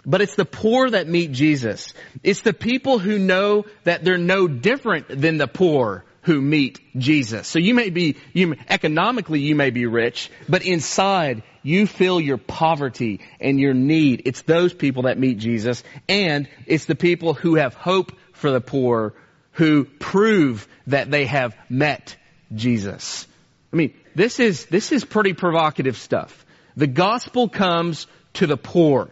But 0.07 0.23
it's 0.23 0.37
the 0.37 0.47
poor 0.47 0.89
that 0.91 1.07
meet 1.07 1.31
Jesus. 1.31 1.93
It's 2.23 2.41
the 2.41 2.55
people 2.55 2.99
who 2.99 3.19
know 3.19 3.67
that 3.85 4.03
they're 4.03 4.17
no 4.17 4.49
different 4.49 5.07
than 5.09 5.37
the 5.37 5.47
poor 5.47 6.05
who 6.23 6.41
meet 6.41 6.81
Jesus. 6.97 7.49
So 7.49 7.59
you 7.59 7.75
may 7.75 7.91
be, 7.91 8.17
you, 8.33 8.55
economically 8.69 9.41
you 9.41 9.55
may 9.55 9.71
be 9.71 9.87
rich, 9.87 10.31
but 10.49 10.65
inside 10.65 11.43
you 11.63 11.87
feel 11.87 12.21
your 12.21 12.39
poverty 12.39 13.21
and 13.41 13.59
your 13.59 13.75
need. 13.75 14.23
It's 14.25 14.43
those 14.43 14.73
people 14.73 15.05
that 15.05 15.19
meet 15.19 15.39
Jesus 15.39 15.83
and 16.09 16.49
it's 16.67 16.85
the 16.85 16.95
people 16.95 17.35
who 17.35 17.57
have 17.57 17.75
hope 17.75 18.13
for 18.33 18.51
the 18.51 18.61
poor 18.61 19.15
who 19.53 19.85
prove 19.85 20.67
that 20.87 21.11
they 21.11 21.27
have 21.27 21.55
met 21.69 22.17
Jesus. 22.55 23.27
I 23.73 23.77
mean, 23.77 23.95
this 24.15 24.41
is, 24.41 24.67
this 24.67 24.93
is 24.93 25.05
pretty 25.05 25.35
provocative 25.35 25.97
stuff. 25.97 26.45
The 26.77 26.87
gospel 26.87 27.49
comes 27.49 28.07
to 28.35 28.47
the 28.47 28.57
poor. 28.57 29.11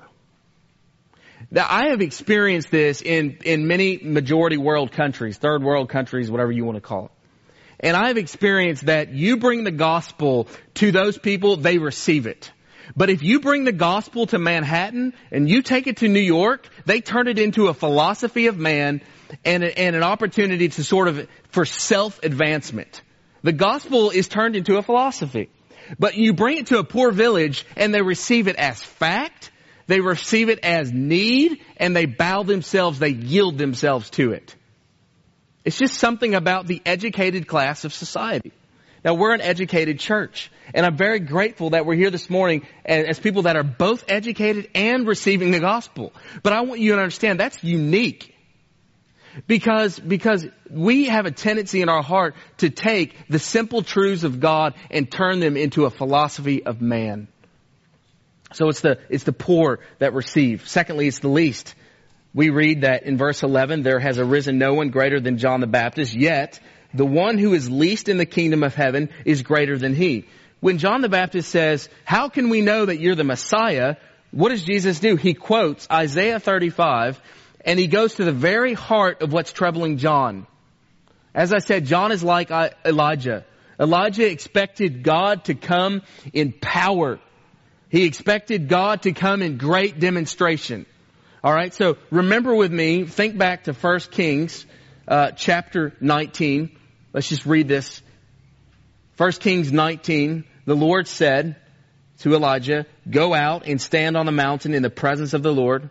I 1.57 1.89
have 1.89 2.01
experienced 2.01 2.71
this 2.71 3.03
in, 3.03 3.39
in 3.45 3.67
many 3.67 3.99
majority 3.99 4.57
world 4.57 4.93
countries, 4.93 5.37
third 5.37 5.63
world 5.63 5.89
countries, 5.89 6.31
whatever 6.31 6.53
you 6.53 6.65
want 6.65 6.77
to 6.77 6.81
call 6.81 7.07
it. 7.07 7.11
And 7.81 7.97
I've 7.97 8.19
experienced 8.19 8.87
that 8.87 9.13
you 9.13 9.39
bring 9.39 9.65
the 9.65 9.71
gospel 9.71 10.49
to 10.75 10.93
those 10.93 11.19
people, 11.19 11.57
they 11.57 11.79
receive 11.79 12.27
it. 12.27 12.53
But 12.97 13.11
if 13.11 13.23
you 13.23 13.41
bring 13.41 13.65
the 13.65 13.73
gospel 13.73 14.27
to 14.27 14.39
Manhattan 14.39 15.15
and 15.31 15.49
you 15.49 15.63
take 15.63 15.87
it 15.87 15.99
to 15.99 16.09
New 16.09 16.21
York, 16.21 16.69
they 16.87 17.01
turn 17.01 17.29
it 17.29 17.39
into 17.39 17.69
a 17.69 17.75
philosophy 17.75 18.47
of 18.47 18.59
man 18.59 19.01
and, 19.45 19.65
and 19.65 19.97
an 19.97 20.03
opportunity 20.03 20.69
to 20.69 20.85
sort 20.85 21.09
of, 21.09 21.29
for 21.49 21.65
self-advancement. 21.65 23.03
The 23.43 23.53
gospel 23.53 24.11
is 24.11 24.29
turned 24.29 24.57
into 24.57 24.77
a 24.77 24.83
philosophy. 24.83 25.49
But 25.99 26.17
you 26.17 26.35
bring 26.35 26.59
it 26.59 26.67
to 26.69 26.79
a 26.79 26.85
poor 26.85 27.11
village 27.11 27.65
and 27.77 27.95
they 27.95 28.03
receive 28.03 28.49
it 28.49 28.57
as 28.57 28.83
fact, 28.83 29.50
they 29.91 30.01
receive 30.01 30.49
it 30.49 30.61
as 30.63 30.93
need, 30.93 31.61
and 31.77 31.97
they 31.97 32.07
bow 32.07 32.45
themselves, 32.45 32.99
they 32.99 33.09
yield 33.09 33.59
themselves 33.59 34.09
to 34.11 34.33
it. 34.33 34.55
It's 35.65 35.79
just 35.79 35.95
something 35.95 36.35
about 36.35 36.67
the 36.67 36.81
educated 36.87 37.49
class 37.49 37.85
of 37.85 37.93
society. 37.93 38.53
Now 39.05 39.15
we're 39.15 39.35
an 39.35 39.41
educated 39.41 39.99
church, 39.99 40.53
and 40.75 40.87
I'm 40.87 40.97
very 40.97 41.19
grateful 41.19 41.71
that 41.71 41.87
we're 41.87 41.97
here 41.97 42.11
this 42.11 42.31
morning 42.31 42.67
as 42.85 43.19
people 43.19 43.43
that 43.43 43.57
are 43.57 43.65
both 43.65 44.05
educated 44.09 44.69
and 44.75 45.07
receiving 45.07 45.51
the 45.51 45.61
gospel. 45.61 46.13
But 46.43 46.53
I 46.53 46.61
want 46.61 46.81
you 46.81 46.93
to 46.93 46.99
understand 46.99 47.41
that's 47.41 47.65
unique. 47.65 48.35
Because, 49.47 49.99
because 49.99 50.47
we 50.71 51.07
have 51.07 51.25
a 51.25 51.31
tendency 51.31 51.83
in 51.83 51.89
our 51.89 52.03
heart 52.03 52.35
to 52.59 52.69
take 52.69 53.17
the 53.29 53.39
simple 53.39 53.83
truths 53.83 54.25
of 54.25 54.41
God 54.41 54.75
and 54.91 55.11
turn 55.11 55.41
them 55.41 55.57
into 55.57 55.85
a 55.85 55.91
philosophy 55.91 56.65
of 56.65 56.81
man. 56.81 57.29
So 58.53 58.69
it's 58.69 58.81
the, 58.81 58.99
it's 59.09 59.25
the 59.25 59.33
poor 59.33 59.81
that 59.99 60.13
receive. 60.13 60.69
Secondly, 60.69 61.07
it's 61.07 61.21
the 61.21 61.29
least. 61.29 61.75
We 62.35 62.51
read 62.51 62.83
that 62.83 63.05
in 63.05 63.17
verse 63.17 63.43
11, 63.43 63.83
there 63.83 63.99
has 63.99 64.19
arisen 64.19 64.59
no 64.59 64.75
one 64.75 64.91
greater 64.91 65.21
than 65.21 65.39
John 65.39 65.61
the 65.61 65.67
Baptist, 65.67 66.15
yet 66.15 66.61
the 66.95 67.07
one 67.07 67.39
who 67.39 67.55
is 67.55 67.71
least 67.71 68.09
in 68.09 68.19
the 68.19 68.27
kingdom 68.27 68.63
of 68.63 68.75
heaven 68.75 69.11
is 69.25 69.43
greater 69.43 69.79
than 69.79 69.95
he. 69.95 70.27
When 70.61 70.79
John 70.79 71.01
the 71.01 71.09
Baptist 71.09 71.51
says, 71.51 71.89
how 72.05 72.29
can 72.29 72.51
we 72.51 72.61
know 72.61 72.85
that 72.85 73.01
you're 73.01 73.15
the 73.15 73.25
Messiah? 73.25 73.97
What 74.31 74.51
does 74.51 74.63
Jesus 74.63 75.01
do? 75.01 75.17
He 75.17 75.35
quotes 75.35 75.89
Isaiah 75.91 76.39
35 76.39 77.21
and 77.65 77.79
he 77.79 77.87
goes 77.87 78.15
to 78.15 78.25
the 78.25 78.33
very 78.33 78.75
heart 78.75 79.23
of 79.23 79.33
what's 79.33 79.53
troubling 79.53 79.99
John. 79.99 80.47
As 81.35 81.53
I 81.53 81.59
said, 81.59 81.87
John 81.87 82.13
is 82.13 82.23
like 82.23 82.51
Elijah. 82.85 83.45
Elijah 83.79 84.31
expected 84.31 85.03
God 85.03 85.45
to 85.45 85.55
come 85.55 86.03
in 86.33 86.53
power. 86.53 87.19
He 87.91 88.05
expected 88.05 88.69
God 88.69 89.03
to 89.03 89.13
come 89.13 89.43
in 89.43 89.59
great 89.59 89.99
demonstration. 89.99 90.87
All 91.43 91.53
right, 91.53 91.75
so 91.75 91.99
remember 92.11 92.55
with 92.55 92.71
me, 92.73 93.05
think 93.05 93.37
back 93.37 93.65
to 93.65 93.73
1 93.73 94.01
Kings 94.13 94.65
uh, 95.09 95.33
chapter 95.33 95.93
19. 96.01 96.77
Let's 97.13 97.29
just 97.29 97.47
read 97.47 97.67
this. 97.67 98.01
1 99.17 99.33
Kings 99.33 99.73
19, 99.73 100.45
the 100.67 100.77
Lord 100.77 101.09
said 101.09 101.57
to 102.21 102.35
Elijah, 102.35 102.87
Go 103.09 103.35
out 103.35 103.67
and 103.67 103.81
stand 103.81 104.17
on 104.17 104.25
the 104.25 104.33
mountain 104.33 104.73
in 104.73 104.83
the 104.83 104.91
presence 104.91 105.35
of 105.35 105.43
the 105.43 105.53
Lord 105.53 105.91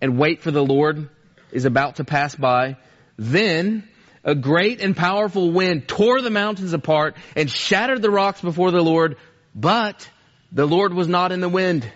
and 0.00 0.18
wait 0.18 0.42
for 0.42 0.50
the 0.50 0.64
Lord 0.64 1.08
is 1.52 1.64
about 1.64 1.96
to 1.96 2.04
pass 2.04 2.34
by. 2.34 2.76
Then 3.16 3.88
a 4.24 4.34
great 4.34 4.80
and 4.80 4.96
powerful 4.96 5.52
wind 5.52 5.86
tore 5.86 6.20
the 6.20 6.30
mountains 6.30 6.72
apart 6.72 7.16
and 7.36 7.48
shattered 7.48 8.02
the 8.02 8.10
rocks 8.10 8.40
before 8.40 8.72
the 8.72 8.82
Lord, 8.82 9.16
but 9.54 10.08
the 10.54 10.66
Lord 10.66 10.94
was 10.94 11.08
not 11.08 11.32
in 11.32 11.40
the 11.40 11.48
wind. 11.48 11.90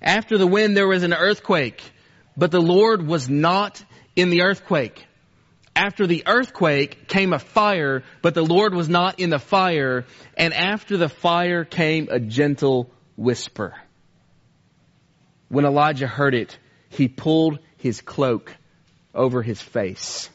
After 0.00 0.38
the 0.38 0.46
wind, 0.46 0.76
there 0.76 0.86
was 0.86 1.02
an 1.02 1.12
earthquake, 1.12 1.82
but 2.36 2.52
the 2.52 2.60
Lord 2.60 3.06
was 3.06 3.28
not 3.28 3.84
in 4.16 4.30
the 4.30 4.42
earthquake. 4.42 5.04
After 5.74 6.06
the 6.06 6.24
earthquake 6.26 7.08
came 7.08 7.32
a 7.32 7.38
fire, 7.38 8.04
but 8.22 8.34
the 8.34 8.44
Lord 8.44 8.72
was 8.72 8.88
not 8.88 9.18
in 9.18 9.30
the 9.30 9.38
fire. 9.38 10.06
And 10.36 10.54
after 10.54 10.96
the 10.96 11.08
fire 11.08 11.64
came 11.64 12.08
a 12.10 12.20
gentle 12.20 12.90
whisper. 13.16 13.74
When 15.48 15.64
Elijah 15.64 16.06
heard 16.06 16.34
it, 16.34 16.56
he 16.88 17.08
pulled 17.08 17.58
his 17.76 18.00
cloak 18.00 18.54
over 19.14 19.42
his 19.42 19.60
face. 19.60 20.30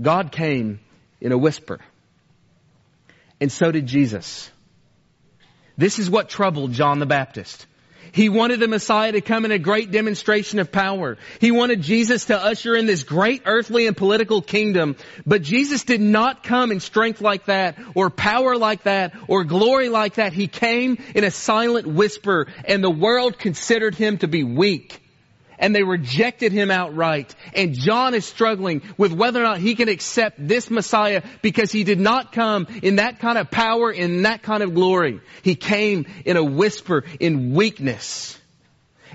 God 0.00 0.32
came 0.32 0.80
in 1.20 1.32
a 1.32 1.38
whisper. 1.38 1.78
And 3.40 3.50
so 3.50 3.70
did 3.70 3.86
Jesus. 3.86 4.50
This 5.80 5.98
is 5.98 6.10
what 6.10 6.28
troubled 6.28 6.72
John 6.72 6.98
the 6.98 7.06
Baptist. 7.06 7.66
He 8.12 8.28
wanted 8.28 8.60
the 8.60 8.68
Messiah 8.68 9.12
to 9.12 9.22
come 9.22 9.46
in 9.46 9.50
a 9.50 9.58
great 9.58 9.90
demonstration 9.90 10.58
of 10.58 10.70
power. 10.70 11.16
He 11.40 11.52
wanted 11.52 11.80
Jesus 11.80 12.26
to 12.26 12.36
usher 12.36 12.74
in 12.76 12.84
this 12.84 13.02
great 13.02 13.44
earthly 13.46 13.86
and 13.86 13.96
political 13.96 14.42
kingdom. 14.42 14.94
But 15.24 15.40
Jesus 15.40 15.84
did 15.84 16.02
not 16.02 16.42
come 16.42 16.70
in 16.70 16.80
strength 16.80 17.22
like 17.22 17.46
that, 17.46 17.78
or 17.94 18.10
power 18.10 18.58
like 18.58 18.82
that, 18.82 19.14
or 19.26 19.44
glory 19.44 19.88
like 19.88 20.16
that. 20.16 20.34
He 20.34 20.48
came 20.48 21.02
in 21.14 21.24
a 21.24 21.30
silent 21.30 21.86
whisper, 21.86 22.48
and 22.66 22.84
the 22.84 22.90
world 22.90 23.38
considered 23.38 23.94
him 23.94 24.18
to 24.18 24.28
be 24.28 24.44
weak 24.44 25.00
and 25.60 25.74
they 25.74 25.84
rejected 25.84 26.50
him 26.50 26.70
outright. 26.70 27.32
And 27.54 27.74
John 27.78 28.14
is 28.14 28.24
struggling 28.24 28.82
with 28.96 29.12
whether 29.12 29.40
or 29.40 29.44
not 29.44 29.58
he 29.58 29.76
can 29.76 29.88
accept 29.88 30.36
this 30.48 30.70
Messiah 30.70 31.22
because 31.42 31.70
he 31.70 31.84
did 31.84 32.00
not 32.00 32.32
come 32.32 32.66
in 32.82 32.96
that 32.96 33.20
kind 33.20 33.38
of 33.38 33.50
power, 33.50 33.92
in 33.92 34.22
that 34.22 34.42
kind 34.42 34.64
of 34.64 34.74
glory. 34.74 35.20
He 35.42 35.54
came 35.54 36.06
in 36.24 36.36
a 36.36 36.42
whisper, 36.42 37.04
in 37.20 37.54
weakness. 37.54 38.36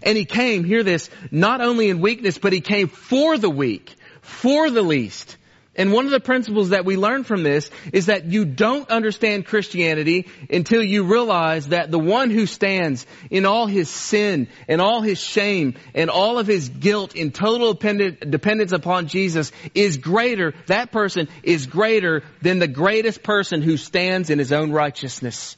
And 0.03 0.17
he 0.17 0.25
came, 0.25 0.63
hear 0.63 0.83
this, 0.83 1.09
not 1.31 1.61
only 1.61 1.89
in 1.89 1.99
weakness, 1.99 2.37
but 2.37 2.53
he 2.53 2.61
came 2.61 2.87
for 2.87 3.37
the 3.37 3.49
weak, 3.49 3.95
for 4.21 4.69
the 4.69 4.81
least. 4.81 5.37
And 5.75 5.91
one 5.91 6.05
of 6.05 6.11
the 6.11 6.19
principles 6.19 6.69
that 6.69 6.85
we 6.85 6.95
learn 6.95 7.23
from 7.23 7.43
this 7.43 7.69
is 7.91 8.05
that 8.05 8.25
you 8.25 8.45
don't 8.45 8.89
understand 8.89 9.45
Christianity 9.45 10.27
until 10.49 10.81
you 10.81 11.03
realize 11.03 11.67
that 11.67 11.91
the 11.91 11.99
one 11.99 12.29
who 12.29 12.45
stands 12.45 13.05
in 13.29 13.45
all 13.45 13.67
his 13.67 13.89
sin 13.89 14.47
and 14.67 14.79
all 14.79 15.01
his 15.01 15.19
shame 15.19 15.75
and 15.93 16.09
all 16.09 16.39
of 16.39 16.47
his 16.47 16.69
guilt 16.69 17.15
in 17.15 17.31
total 17.31 17.73
dependence 17.73 18.71
upon 18.71 19.07
Jesus 19.07 19.51
is 19.73 19.97
greater, 19.97 20.53
that 20.67 20.91
person 20.91 21.27
is 21.43 21.65
greater 21.65 22.23
than 22.41 22.59
the 22.59 22.67
greatest 22.67 23.21
person 23.21 23.61
who 23.61 23.75
stands 23.75 24.29
in 24.29 24.39
his 24.39 24.53
own 24.53 24.71
righteousness. 24.71 25.57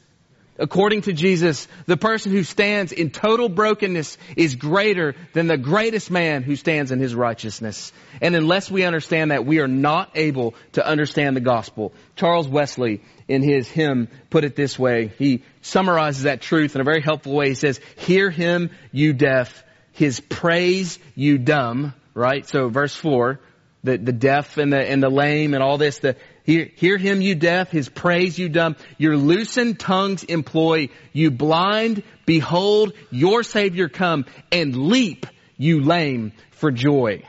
According 0.59 1.01
to 1.03 1.13
Jesus, 1.13 1.67
the 1.85 1.97
person 1.97 2.31
who 2.31 2.43
stands 2.43 2.91
in 2.91 3.11
total 3.11 3.47
brokenness 3.47 4.17
is 4.35 4.55
greater 4.55 5.15
than 5.33 5.47
the 5.47 5.57
greatest 5.57 6.09
man 6.09 6.41
who 6.41 6.55
stands 6.55 6.91
in 6.91 6.99
his 6.99 7.13
righteousness. 7.13 7.93
And 8.21 8.35
unless 8.35 8.71
we 8.71 8.83
understand 8.83 9.31
that, 9.31 9.45
we 9.45 9.59
are 9.59 9.67
not 9.67 10.11
able 10.15 10.55
to 10.73 10.85
understand 10.85 11.35
the 11.35 11.41
gospel. 11.41 11.93
Charles 12.15 12.47
Wesley, 12.47 13.01
in 13.27 13.43
his 13.43 13.67
hymn, 13.67 14.07
put 14.29 14.43
it 14.43 14.55
this 14.55 14.79
way. 14.79 15.11
He 15.19 15.43
summarizes 15.61 16.23
that 16.23 16.41
truth 16.41 16.73
in 16.73 16.81
a 16.81 16.85
very 16.85 17.01
helpful 17.01 17.33
way. 17.33 17.49
He 17.49 17.55
says, 17.55 17.79
hear 17.97 18.31
him, 18.31 18.71
you 18.91 19.13
deaf, 19.13 19.63
his 19.91 20.19
praise, 20.19 20.97
you 21.13 21.37
dumb, 21.37 21.93
right? 22.13 22.47
So 22.47 22.69
verse 22.69 22.95
four, 22.95 23.39
the, 23.83 23.97
the 23.97 24.11
deaf 24.11 24.57
and 24.57 24.73
the, 24.73 24.79
and 24.79 25.03
the 25.03 25.09
lame 25.09 25.53
and 25.53 25.61
all 25.61 25.77
this, 25.77 25.99
the, 25.99 26.15
Hear, 26.47 26.71
hear 26.75 26.97
him, 26.97 27.19
you 27.19 27.35
deaf, 27.35 27.71
his 27.71 27.89
praise, 27.89 28.39
you 28.39 28.47
dumb. 28.47 28.77
Your 28.97 29.17
loosened 29.17 29.81
tongues 29.81 30.23
employ. 30.23 30.87
You 31.11 31.29
blind, 31.29 32.03
behold, 32.25 32.93
your 33.11 33.43
Savior 33.43 33.89
come. 33.89 34.23
And 34.49 34.87
leap, 34.87 35.25
you 35.57 35.81
lame, 35.81 36.31
for 36.51 36.71
joy. 36.71 37.23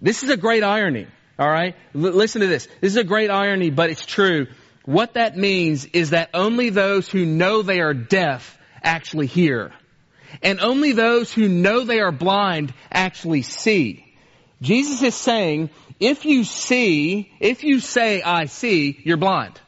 This 0.00 0.22
is 0.22 0.30
a 0.30 0.36
great 0.36 0.62
irony. 0.62 1.08
Alright? 1.36 1.74
L- 1.96 2.12
listen 2.12 2.42
to 2.42 2.46
this. 2.46 2.68
This 2.80 2.92
is 2.92 2.96
a 2.96 3.02
great 3.02 3.28
irony, 3.28 3.70
but 3.70 3.90
it's 3.90 4.06
true. 4.06 4.46
What 4.84 5.14
that 5.14 5.36
means 5.36 5.86
is 5.86 6.10
that 6.10 6.30
only 6.32 6.70
those 6.70 7.08
who 7.08 7.26
know 7.26 7.62
they 7.62 7.80
are 7.80 7.92
deaf 7.92 8.56
actually 8.84 9.26
hear. 9.26 9.72
And 10.44 10.60
only 10.60 10.92
those 10.92 11.32
who 11.32 11.48
know 11.48 11.82
they 11.82 11.98
are 11.98 12.12
blind 12.12 12.72
actually 12.92 13.42
see. 13.42 14.09
Jesus 14.60 15.02
is 15.02 15.14
saying 15.14 15.70
if 15.98 16.24
you 16.24 16.44
see, 16.44 17.30
if 17.40 17.64
you 17.64 17.80
say 17.80 18.22
I 18.22 18.46
see, 18.46 18.98
you're 19.04 19.16
blind. 19.16 19.60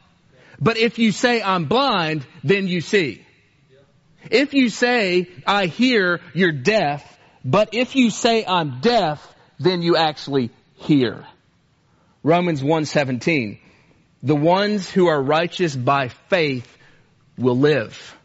But 0.59 0.77
if 0.77 0.97
you 0.97 1.11
say 1.11 1.41
I'm 1.41 1.65
blind, 1.65 2.25
then 2.43 2.67
you 2.67 2.81
see. 2.81 3.25
If 4.31 4.53
you 4.53 4.69
say 4.69 5.29
I 5.45 5.65
hear, 5.65 6.21
you're 6.33 6.51
deaf. 6.51 7.03
But 7.43 7.73
if 7.73 7.95
you 7.95 8.09
say 8.09 8.45
I'm 8.45 8.79
deaf, 8.79 9.21
then 9.59 9.81
you 9.81 9.97
actually 9.97 10.49
hear. 10.75 11.25
Romans 12.23 12.61
1:17. 12.61 13.59
The 14.23 14.35
ones 14.35 14.89
who 14.89 15.07
are 15.07 15.21
righteous 15.21 15.75
by 15.75 16.07
faith 16.07 16.77
will 17.37 17.57
live. 17.57 18.17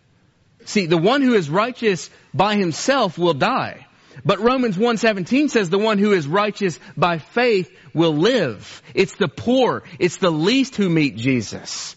See, 0.64 0.87
the 0.87 0.96
one 0.98 1.22
who 1.22 1.35
is 1.35 1.50
righteous 1.50 2.09
by 2.33 2.54
himself 2.54 3.18
will 3.18 3.35
die. 3.35 3.88
But 4.24 4.40
Romans 4.40 4.76
1:17 4.76 5.48
says 5.48 5.70
the 5.70 5.78
one 5.78 5.98
who 5.98 6.12
is 6.12 6.26
righteous 6.26 6.78
by 6.96 7.18
faith 7.18 7.70
will 7.94 8.16
live. 8.16 8.83
It's 8.94 9.16
the 9.16 9.28
poor, 9.28 9.83
it's 9.98 10.16
the 10.16 10.31
least 10.31 10.76
who 10.76 10.88
meet 10.88 11.16
Jesus. 11.16 11.96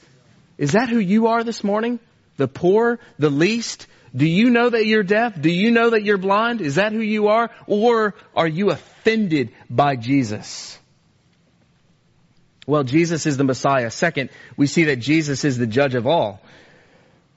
Is 0.58 0.74
that 0.74 0.90
who 0.90 1.00
you 1.00 1.28
are 1.28 1.44
this 1.44 1.64
morning? 1.64 2.00
The 2.38 2.48
poor, 2.48 3.00
the 3.18 3.30
least? 3.30 3.88
Do 4.16 4.28
you 4.28 4.50
know 4.50 4.70
that 4.70 4.86
you're 4.86 5.04
deaf? 5.04 5.40
Do 5.40 5.50
you 5.50 5.72
know 5.72 5.92
that 5.92 6.04
you're 6.04 6.18
blind? 6.18 6.62
Is 6.62 6.76
that 6.76 6.92
who 6.92 7.00
you 7.00 7.30
are? 7.30 7.50
Or 7.66 8.14
are 8.36 8.48
you 8.48 8.72
offended 8.72 9.52
by 9.70 9.96
Jesus? 9.96 10.78
Well, 12.68 12.84
Jesus 12.84 13.26
is 13.26 13.38
the 13.38 13.44
Messiah. 13.44 13.90
Second, 13.90 14.30
we 14.58 14.68
see 14.68 14.86
that 14.86 14.98
Jesus 14.98 15.46
is 15.46 15.58
the 15.58 15.68
judge 15.68 15.96
of 15.96 16.06
all. 16.06 16.42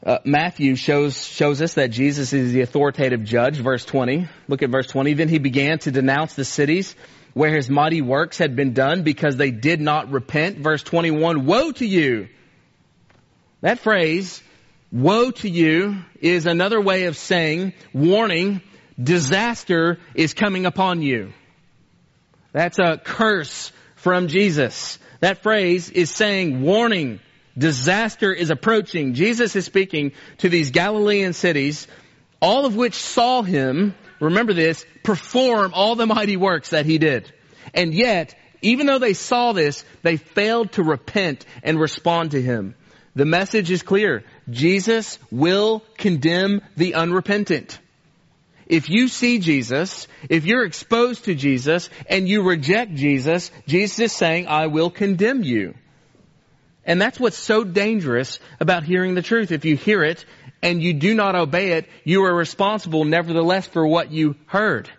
Uh, 0.04 0.18
Matthew 0.24 0.76
shows 0.76 1.24
shows 1.26 1.62
us 1.62 1.74
that 1.74 1.90
Jesus 1.90 2.34
is 2.34 2.52
the 2.52 2.60
authoritative 2.60 3.24
judge. 3.24 3.56
Verse 3.56 3.86
20. 3.86 4.28
Look 4.48 4.62
at 4.62 4.68
verse 4.68 4.86
20. 4.86 5.14
Then 5.14 5.30
he 5.30 5.38
began 5.38 5.78
to 5.80 5.90
denounce 5.90 6.34
the 6.34 6.44
cities 6.44 6.94
where 7.32 7.54
his 7.54 7.70
mighty 7.70 8.02
works 8.02 8.36
had 8.36 8.54
been 8.54 8.74
done 8.74 9.02
because 9.02 9.36
they 9.36 9.50
did 9.50 9.80
not 9.80 10.10
repent. 10.10 10.58
Verse 10.58 10.82
21. 10.82 11.46
Woe 11.46 11.72
to 11.72 11.86
you! 11.86 12.28
That 13.62 13.78
phrase, 13.78 14.42
woe 14.92 15.30
to 15.30 15.48
you, 15.48 15.96
is 16.20 16.44
another 16.44 16.82
way 16.82 17.04
of 17.04 17.16
saying, 17.16 17.72
warning, 17.94 18.60
disaster 19.02 19.98
is 20.14 20.34
coming 20.34 20.66
upon 20.66 21.00
you. 21.00 21.32
That's 22.52 22.78
a 22.78 22.98
curse 22.98 23.72
from 23.96 24.28
Jesus. 24.28 24.98
That 25.20 25.42
phrase 25.42 25.88
is 25.88 26.10
saying 26.10 26.60
warning, 26.60 27.20
Disaster 27.56 28.32
is 28.32 28.50
approaching. 28.50 29.14
Jesus 29.14 29.54
is 29.54 29.64
speaking 29.64 30.12
to 30.38 30.48
these 30.48 30.70
Galilean 30.70 31.32
cities, 31.32 31.86
all 32.40 32.66
of 32.66 32.76
which 32.76 32.94
saw 32.94 33.42
him, 33.42 33.94
remember 34.20 34.52
this, 34.52 34.84
perform 35.02 35.72
all 35.74 35.94
the 35.94 36.06
mighty 36.06 36.36
works 36.36 36.70
that 36.70 36.86
he 36.86 36.98
did. 36.98 37.32
And 37.72 37.94
yet, 37.94 38.34
even 38.62 38.86
though 38.86 38.98
they 38.98 39.14
saw 39.14 39.52
this, 39.52 39.84
they 40.02 40.16
failed 40.16 40.72
to 40.72 40.82
repent 40.82 41.46
and 41.62 41.78
respond 41.78 42.32
to 42.32 42.42
him. 42.42 42.74
The 43.14 43.24
message 43.24 43.70
is 43.70 43.82
clear. 43.82 44.24
Jesus 44.50 45.18
will 45.30 45.84
condemn 45.96 46.62
the 46.76 46.94
unrepentant. 46.94 47.78
If 48.66 48.88
you 48.88 49.08
see 49.08 49.38
Jesus, 49.38 50.08
if 50.28 50.46
you're 50.46 50.64
exposed 50.64 51.24
to 51.24 51.34
Jesus 51.34 51.90
and 52.08 52.28
you 52.28 52.42
reject 52.42 52.94
Jesus, 52.94 53.50
Jesus 53.66 53.98
is 54.00 54.12
saying, 54.12 54.48
I 54.48 54.66
will 54.66 54.90
condemn 54.90 55.42
you. 55.42 55.74
And 56.86 57.00
that's 57.00 57.18
what's 57.18 57.38
so 57.38 57.64
dangerous 57.64 58.38
about 58.60 58.84
hearing 58.84 59.14
the 59.14 59.22
truth. 59.22 59.52
If 59.52 59.64
you 59.64 59.76
hear 59.76 60.02
it 60.04 60.24
and 60.62 60.82
you 60.82 60.94
do 60.94 61.14
not 61.14 61.34
obey 61.34 61.72
it, 61.72 61.88
you 62.04 62.24
are 62.24 62.34
responsible 62.34 63.04
nevertheless 63.04 63.66
for 63.66 63.86
what 63.86 64.10
you 64.10 64.36
heard. 64.46 64.90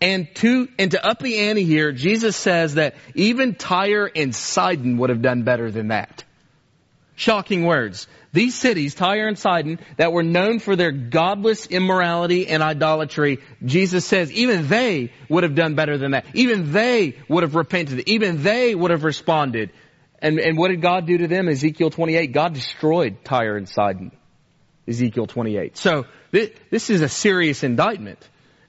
And 0.00 0.32
to, 0.36 0.68
and 0.78 0.92
to 0.92 1.04
up 1.04 1.18
the 1.18 1.38
ante 1.38 1.64
here, 1.64 1.92
Jesus 1.92 2.36
says 2.36 2.74
that 2.74 2.94
even 3.14 3.54
Tyre 3.56 4.10
and 4.14 4.34
Sidon 4.34 4.98
would 4.98 5.10
have 5.10 5.22
done 5.22 5.42
better 5.42 5.70
than 5.70 5.88
that. 5.88 6.24
Shocking 7.16 7.64
words. 7.64 8.06
These 8.32 8.54
cities, 8.54 8.94
Tyre 8.94 9.26
and 9.26 9.36
Sidon, 9.36 9.80
that 9.96 10.12
were 10.12 10.22
known 10.22 10.60
for 10.60 10.76
their 10.76 10.92
godless 10.92 11.66
immorality 11.66 12.46
and 12.46 12.62
idolatry, 12.62 13.40
Jesus 13.64 14.04
says 14.04 14.30
even 14.30 14.68
they 14.68 15.12
would 15.28 15.42
have 15.42 15.56
done 15.56 15.74
better 15.74 15.98
than 15.98 16.12
that. 16.12 16.26
Even 16.34 16.72
they 16.72 17.16
would 17.28 17.42
have 17.42 17.56
repented. 17.56 18.08
Even 18.08 18.44
they 18.44 18.74
would 18.74 18.92
have 18.92 19.02
responded. 19.02 19.70
And, 20.20 20.38
and 20.38 20.58
what 20.58 20.68
did 20.68 20.82
God 20.82 21.06
do 21.06 21.18
to 21.18 21.28
them? 21.28 21.48
Ezekiel 21.48 21.90
28. 21.90 22.32
God 22.32 22.54
destroyed 22.54 23.24
Tyre 23.24 23.56
and 23.56 23.68
Sidon. 23.68 24.10
Ezekiel 24.86 25.26
28. 25.26 25.76
So 25.76 26.06
this, 26.30 26.50
this 26.70 26.90
is 26.90 27.02
a 27.02 27.08
serious 27.08 27.62
indictment. 27.62 28.18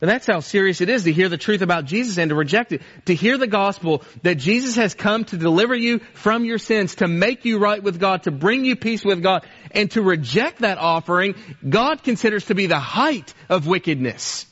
And 0.02 0.10
that's 0.10 0.28
how 0.28 0.40
serious 0.40 0.80
it 0.80 0.88
is 0.88 1.04
to 1.04 1.12
hear 1.12 1.28
the 1.28 1.38
truth 1.38 1.62
about 1.62 1.84
Jesus 1.84 2.18
and 2.18 2.30
to 2.30 2.36
reject 2.36 2.72
it. 2.72 2.82
To 3.06 3.16
hear 3.16 3.38
the 3.38 3.48
gospel 3.48 4.04
that 4.24 4.36
Jesus 4.36 4.76
has 4.76 4.94
come 4.94 5.26
to 5.26 5.38
deliver 5.38 5.76
you 5.76 6.00
from 6.14 6.46
your 6.46 6.58
sins, 6.58 6.96
to 6.96 7.08
make 7.08 7.44
you 7.44 7.60
right 7.60 7.84
with 7.84 8.00
God, 8.00 8.24
to 8.24 8.32
bring 8.32 8.64
you 8.64 8.78
peace 8.78 9.04
with 9.04 9.22
God, 9.22 9.46
and 9.72 9.92
to 9.92 10.02
reject 10.02 10.60
that 10.60 10.78
offering, 10.78 11.36
God 11.68 12.02
considers 12.02 12.46
to 12.46 12.56
be 12.56 12.68
the 12.68 12.80
height 12.80 13.34
of 13.50 13.68
wickedness. 13.68 14.46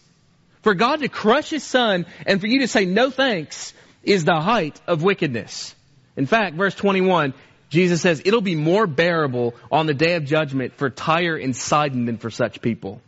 For 0.64 0.74
God 0.74 1.00
to 1.00 1.08
crush 1.08 1.50
His 1.50 1.64
Son 1.64 2.06
and 2.26 2.42
for 2.42 2.48
you 2.48 2.60
to 2.60 2.68
say 2.68 2.84
no 2.84 3.10
thanks 3.10 3.74
is 4.04 4.26
the 4.26 4.42
height 4.42 4.82
of 4.86 5.02
wickedness. 5.02 5.76
In 6.18 6.26
fact, 6.26 6.58
verse 6.58 6.76
21, 6.76 7.34
Jesus 7.70 8.02
says, 8.02 8.22
it'll 8.26 8.42
be 8.42 8.56
more 8.56 8.88
bearable 8.88 9.56
on 9.72 9.86
the 9.86 9.94
day 9.94 10.16
of 10.16 10.26
judgment 10.26 10.74
for 10.76 10.90
Tyre 10.90 11.38
and 11.38 11.56
Sidon 11.56 12.06
than 12.06 12.18
for 12.18 12.32
such 12.32 12.62
people. 12.62 13.02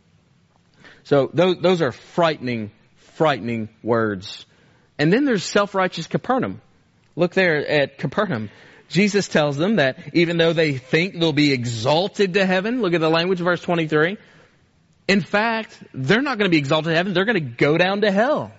So 1.04 1.30
those, 1.34 1.58
those 1.60 1.82
are 1.82 1.92
frightening, 1.92 2.70
frightening 3.16 3.68
words. 3.82 4.46
And 4.98 5.12
then 5.12 5.24
there's 5.24 5.44
self-righteous 5.44 6.06
Capernaum. 6.06 6.60
Look 7.16 7.34
there 7.34 7.66
at 7.66 7.98
Capernaum. 7.98 8.50
Jesus 8.88 9.28
tells 9.28 9.56
them 9.56 9.76
that 9.76 10.14
even 10.14 10.36
though 10.36 10.52
they 10.52 10.76
think 10.76 11.18
they'll 11.18 11.32
be 11.32 11.52
exalted 11.52 12.34
to 12.34 12.44
heaven, 12.44 12.82
look 12.82 12.92
at 12.94 13.00
the 13.00 13.10
language 13.10 13.40
of 13.40 13.44
verse 13.44 13.62
23. 13.62 14.18
In 15.08 15.20
fact, 15.20 15.76
they're 15.94 16.22
not 16.22 16.38
going 16.38 16.48
to 16.48 16.54
be 16.54 16.58
exalted 16.58 16.90
to 16.90 16.96
heaven, 16.96 17.14
they're 17.14 17.24
going 17.24 17.34
to 17.34 17.40
go 17.40 17.78
down 17.78 18.02
to 18.02 18.10
hell. 18.10 18.52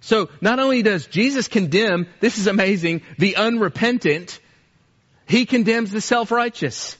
So 0.00 0.28
not 0.40 0.58
only 0.58 0.82
does 0.82 1.06
Jesus 1.06 1.48
condemn, 1.48 2.06
this 2.20 2.38
is 2.38 2.46
amazing, 2.46 3.02
the 3.18 3.36
unrepentant, 3.36 4.38
he 5.26 5.44
condemns 5.44 5.90
the 5.90 6.00
self-righteous. 6.00 6.96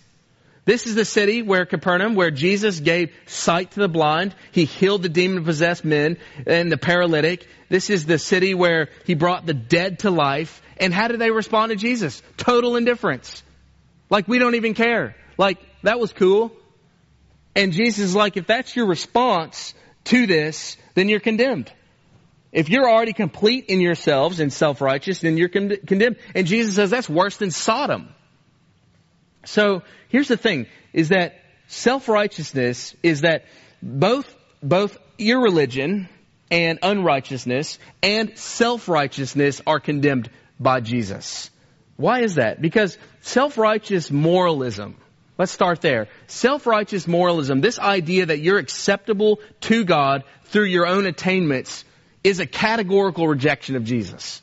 This 0.65 0.87
is 0.87 0.95
the 0.95 1.07
city 1.07 1.41
where 1.41 1.65
Capernaum, 1.65 2.15
where 2.15 2.31
Jesus 2.31 2.79
gave 2.79 3.11
sight 3.25 3.71
to 3.71 3.81
the 3.81 3.89
blind. 3.89 4.35
He 4.53 4.67
healed 4.67 5.03
the 5.03 5.09
demon 5.09 5.45
possessed 5.45 5.83
men 5.83 6.19
and 6.47 6.71
the 6.71 6.77
paralytic. 6.77 7.47
This 7.71 7.89
is 7.89 8.05
the 8.05 8.19
city 8.19 8.53
where 8.53 8.91
he 9.07 9.15
brought 9.15 9.47
the 9.47 9.55
dead 9.55 10.01
to 10.01 10.11
life. 10.11 10.61
And 10.77 10.93
how 10.93 11.09
did 11.09 11.21
they 11.21 11.31
respond 11.31 11.71
to 11.71 11.77
Jesus? 11.77 12.23
Total 12.37 12.77
indifference. 12.77 13.43
Like 14.11 14.29
we 14.29 14.39
don't 14.39 14.57
even 14.57 14.75
care. 14.75 15.17
Like 15.39 15.59
that 15.85 15.99
was 15.99 16.13
cool. 16.13 16.53
And 17.57 17.73
Jesus 17.73 18.05
is 18.05 18.15
like, 18.15 18.37
if 18.37 18.47
that's 18.47 18.77
your 18.77 18.87
response 18.87 19.73
to 20.05 20.27
this, 20.27 20.77
then 20.95 21.09
you're 21.09 21.19
condemned. 21.19 21.73
If 22.59 22.69
you're 22.69 22.91
already 22.91 23.13
complete 23.13 23.67
in 23.67 23.81
yourselves 23.81 24.41
and 24.41 24.53
self-righteous, 24.53 25.21
then 25.21 25.37
you're 25.37 25.49
con- 25.49 25.77
condemned. 25.87 26.17
And 26.35 26.45
Jesus 26.45 26.75
says 26.75 26.91
that's 26.91 27.09
worse 27.09 27.37
than 27.37 27.53
Sodom. 27.53 28.09
So 29.45 29.85
here's 30.09 30.27
the 30.27 30.37
thing, 30.37 30.67
is 30.93 31.11
that 31.11 31.37
self-righteousness 31.69 32.97
is 33.01 33.21
that 33.21 33.45
both, 33.81 34.27
both 34.61 34.99
irreligion 35.19 36.09
and 36.51 36.81
unrighteousness 36.83 37.79
and 38.03 38.37
self-righteousness 38.37 39.63
are 39.65 39.79
condemned 39.79 40.29
by 40.59 40.81
Jesus. 40.81 41.51
Why 41.95 42.23
is 42.23 42.35
that? 42.35 42.61
Because 42.61 42.99
self-righteous 43.21 44.11
moralism, 44.11 44.97
let's 45.39 45.53
start 45.53 45.81
there. 45.81 46.09
Self-righteous 46.27 47.07
moralism, 47.07 47.61
this 47.61 47.79
idea 47.79 48.27
that 48.27 48.41
you're 48.41 48.59
acceptable 48.59 49.39
to 49.61 49.85
God 49.85 50.25
through 50.47 50.65
your 50.65 50.89
own 50.89 51.07
attainments 51.07 51.85
is 52.25 52.41
a 52.41 52.47
categorical 52.47 53.27
rejection 53.27 53.77
of 53.77 53.85
Jesus. 53.85 54.43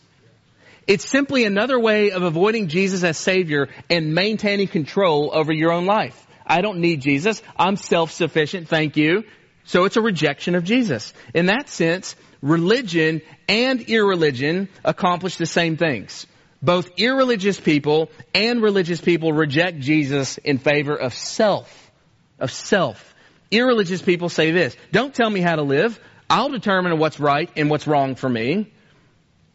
It's 0.88 1.10
simply 1.10 1.46
another 1.46 1.80
way 1.80 2.12
of 2.12 2.22
avoiding 2.24 2.68
Jesus 2.68 3.04
as 3.04 3.18
Savior 3.18 3.70
and 3.90 4.14
maintaining 4.14 4.68
control 4.68 5.32
over 5.34 5.52
your 5.52 5.72
own 5.72 5.86
life. 5.86 6.28
I 6.46 6.62
don't 6.62 6.80
need 6.80 7.02
Jesus. 7.02 7.42
I'm 7.58 7.76
self-sufficient. 7.76 8.68
Thank 8.68 8.98
you. 8.98 9.24
So 9.64 9.86
it's 9.86 9.98
a 9.98 10.02
rejection 10.02 10.54
of 10.54 10.64
Jesus. 10.64 11.12
In 11.34 11.48
that 11.48 11.70
sense, 11.70 12.16
religion 12.42 13.22
and 13.50 13.82
irreligion 13.82 14.70
accomplish 14.84 15.38
the 15.38 15.48
same 15.48 15.76
things. 15.76 16.28
Both 16.62 16.92
irreligious 16.98 17.60
people 17.60 18.12
and 18.36 18.62
religious 18.62 19.02
people 19.02 19.34
reject 19.34 19.80
Jesus 19.80 20.38
in 20.38 20.60
favor 20.60 20.96
of 20.96 21.16
self. 21.16 21.92
Of 22.40 22.52
self. 22.52 23.16
Irreligious 23.50 24.04
people 24.04 24.30
say 24.30 24.52
this, 24.52 24.76
don't 24.92 25.14
tell 25.14 25.30
me 25.30 25.42
how 25.42 25.56
to 25.56 25.64
live. 25.64 26.00
I'll 26.30 26.50
determine 26.50 26.98
what's 26.98 27.20
right 27.20 27.50
and 27.56 27.70
what's 27.70 27.88
wrong 27.88 28.16
for 28.16 28.30
me. 28.30 28.72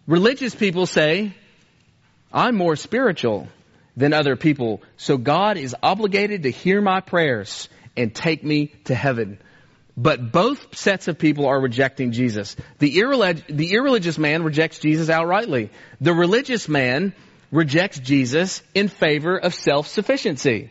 Religious 0.07 0.55
people 0.55 0.87
say, 0.87 1.35
I'm 2.33 2.57
more 2.57 2.77
spiritual 2.77 3.49
than 3.97 4.13
other 4.13 4.37
people, 4.37 4.83
so 4.97 5.17
God 5.17 5.57
is 5.57 5.75
obligated 5.83 6.45
to 6.45 6.51
hear 6.51 6.81
my 6.81 7.01
prayers 7.01 7.69
and 7.97 8.15
take 8.15 8.45
me 8.45 8.67
to 8.85 8.95
heaven. 8.95 9.39
But 9.97 10.33
both 10.33 10.77
sets 10.77 11.09
of 11.09 11.19
people 11.19 11.47
are 11.47 11.61
rejecting 11.61 12.13
Jesus. 12.13 12.57
The, 12.79 12.97
irrelig- 12.97 13.45
the 13.49 13.73
irreligious 13.73 14.17
man 14.17 14.45
rejects 14.45 14.79
Jesus 14.79 15.09
outrightly. 15.09 15.71
The 16.01 16.15
religious 16.15 16.69
man 16.69 17.13
rejects 17.51 17.99
Jesus 17.99 18.63
in 18.75 18.89
favor 18.89 19.37
of 19.37 19.55
self-sufficiency. 19.55 20.71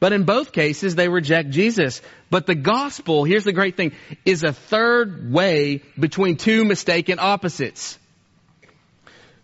But 0.00 0.12
in 0.12 0.24
both 0.24 0.52
cases, 0.52 0.94
they 0.94 1.08
reject 1.08 1.50
Jesus. 1.50 2.02
But 2.30 2.46
the 2.46 2.54
gospel, 2.54 3.24
here's 3.24 3.44
the 3.44 3.52
great 3.52 3.76
thing, 3.76 3.92
is 4.24 4.44
a 4.44 4.52
third 4.52 5.32
way 5.32 5.82
between 5.98 6.36
two 6.36 6.64
mistaken 6.64 7.18
opposites. 7.18 7.98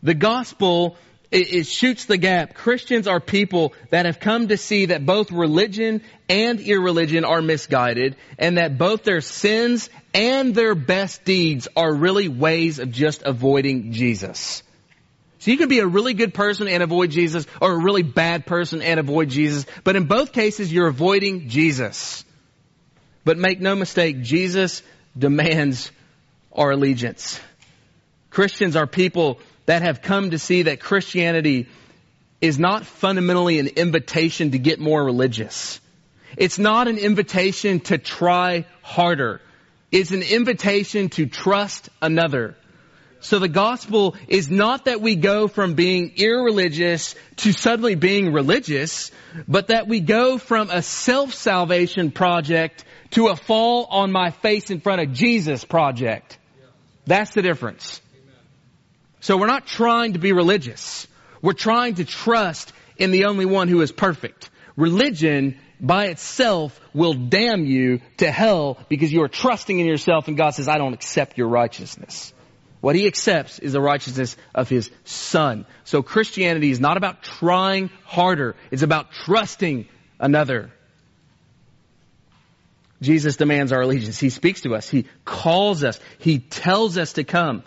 The 0.02 0.14
gospel 0.14 0.96
it, 1.30 1.52
it, 1.52 1.66
shoots 1.66 2.04
the 2.04 2.16
gap. 2.16 2.54
Christians 2.54 3.08
are 3.08 3.18
people 3.18 3.74
that 3.90 4.06
have 4.06 4.20
come 4.20 4.48
to 4.48 4.56
see 4.56 4.86
that 4.86 5.04
both 5.04 5.32
religion 5.32 6.02
and 6.28 6.60
irreligion 6.60 7.24
are 7.24 7.42
misguided 7.42 8.14
and 8.38 8.58
that 8.58 8.78
both 8.78 9.02
their 9.02 9.20
sins 9.20 9.90
and 10.14 10.54
their 10.54 10.76
best 10.76 11.24
deeds 11.24 11.66
are 11.74 11.92
really 11.92 12.28
ways 12.28 12.78
of 12.78 12.92
just 12.92 13.22
avoiding 13.24 13.90
Jesus. 13.90 14.62
So 15.44 15.50
you 15.50 15.58
can 15.58 15.68
be 15.68 15.80
a 15.80 15.86
really 15.86 16.14
good 16.14 16.32
person 16.32 16.68
and 16.68 16.82
avoid 16.82 17.10
Jesus 17.10 17.46
or 17.60 17.72
a 17.72 17.76
really 17.76 18.02
bad 18.02 18.46
person 18.46 18.80
and 18.80 18.98
avoid 18.98 19.28
Jesus, 19.28 19.66
but 19.84 19.94
in 19.94 20.06
both 20.06 20.32
cases 20.32 20.72
you're 20.72 20.86
avoiding 20.86 21.50
Jesus. 21.50 22.24
But 23.26 23.36
make 23.36 23.60
no 23.60 23.74
mistake, 23.74 24.22
Jesus 24.22 24.82
demands 25.18 25.92
our 26.50 26.70
allegiance. 26.70 27.38
Christians 28.30 28.74
are 28.74 28.86
people 28.86 29.38
that 29.66 29.82
have 29.82 30.00
come 30.00 30.30
to 30.30 30.38
see 30.38 30.62
that 30.62 30.80
Christianity 30.80 31.68
is 32.40 32.58
not 32.58 32.86
fundamentally 32.86 33.58
an 33.58 33.66
invitation 33.66 34.52
to 34.52 34.58
get 34.58 34.80
more 34.80 35.04
religious. 35.04 35.78
It's 36.38 36.58
not 36.58 36.88
an 36.88 36.96
invitation 36.96 37.80
to 37.80 37.98
try 37.98 38.64
harder. 38.80 39.42
It's 39.92 40.10
an 40.10 40.22
invitation 40.22 41.10
to 41.10 41.26
trust 41.26 41.90
another. 42.00 42.56
So 43.24 43.38
the 43.38 43.48
gospel 43.48 44.16
is 44.28 44.50
not 44.50 44.84
that 44.84 45.00
we 45.00 45.16
go 45.16 45.48
from 45.48 45.72
being 45.72 46.12
irreligious 46.16 47.14
to 47.36 47.52
suddenly 47.52 47.94
being 47.94 48.34
religious, 48.34 49.10
but 49.48 49.68
that 49.68 49.88
we 49.88 50.00
go 50.00 50.36
from 50.36 50.68
a 50.68 50.82
self-salvation 50.82 52.10
project 52.10 52.84
to 53.12 53.28
a 53.28 53.36
fall 53.36 53.86
on 53.88 54.12
my 54.12 54.30
face 54.30 54.68
in 54.68 54.80
front 54.80 55.00
of 55.00 55.14
Jesus 55.14 55.64
project. 55.64 56.38
That's 57.06 57.32
the 57.32 57.40
difference. 57.40 58.02
So 59.20 59.38
we're 59.38 59.46
not 59.46 59.66
trying 59.66 60.12
to 60.12 60.18
be 60.18 60.32
religious. 60.32 61.06
We're 61.40 61.54
trying 61.54 61.94
to 61.94 62.04
trust 62.04 62.74
in 62.98 63.10
the 63.10 63.24
only 63.24 63.46
one 63.46 63.68
who 63.68 63.80
is 63.80 63.90
perfect. 63.90 64.50
Religion 64.76 65.58
by 65.80 66.08
itself 66.08 66.78
will 66.92 67.14
damn 67.14 67.64
you 67.64 68.02
to 68.18 68.30
hell 68.30 68.76
because 68.90 69.10
you 69.10 69.22
are 69.22 69.28
trusting 69.28 69.80
in 69.80 69.86
yourself 69.86 70.28
and 70.28 70.36
God 70.36 70.50
says, 70.50 70.68
I 70.68 70.76
don't 70.76 70.92
accept 70.92 71.38
your 71.38 71.48
righteousness. 71.48 72.34
What 72.84 72.96
he 72.96 73.06
accepts 73.06 73.60
is 73.60 73.72
the 73.72 73.80
righteousness 73.80 74.36
of 74.54 74.68
his 74.68 74.90
son. 75.04 75.64
So 75.84 76.02
Christianity 76.02 76.70
is 76.70 76.80
not 76.80 76.98
about 76.98 77.22
trying 77.22 77.88
harder. 78.04 78.56
It's 78.70 78.82
about 78.82 79.10
trusting 79.10 79.88
another. 80.20 80.70
Jesus 83.00 83.36
demands 83.36 83.72
our 83.72 83.80
allegiance. 83.80 84.18
He 84.18 84.28
speaks 84.28 84.60
to 84.60 84.74
us. 84.74 84.86
He 84.86 85.06
calls 85.24 85.82
us. 85.82 85.98
He 86.18 86.40
tells 86.40 86.98
us 86.98 87.14
to 87.14 87.24
come. 87.24 87.62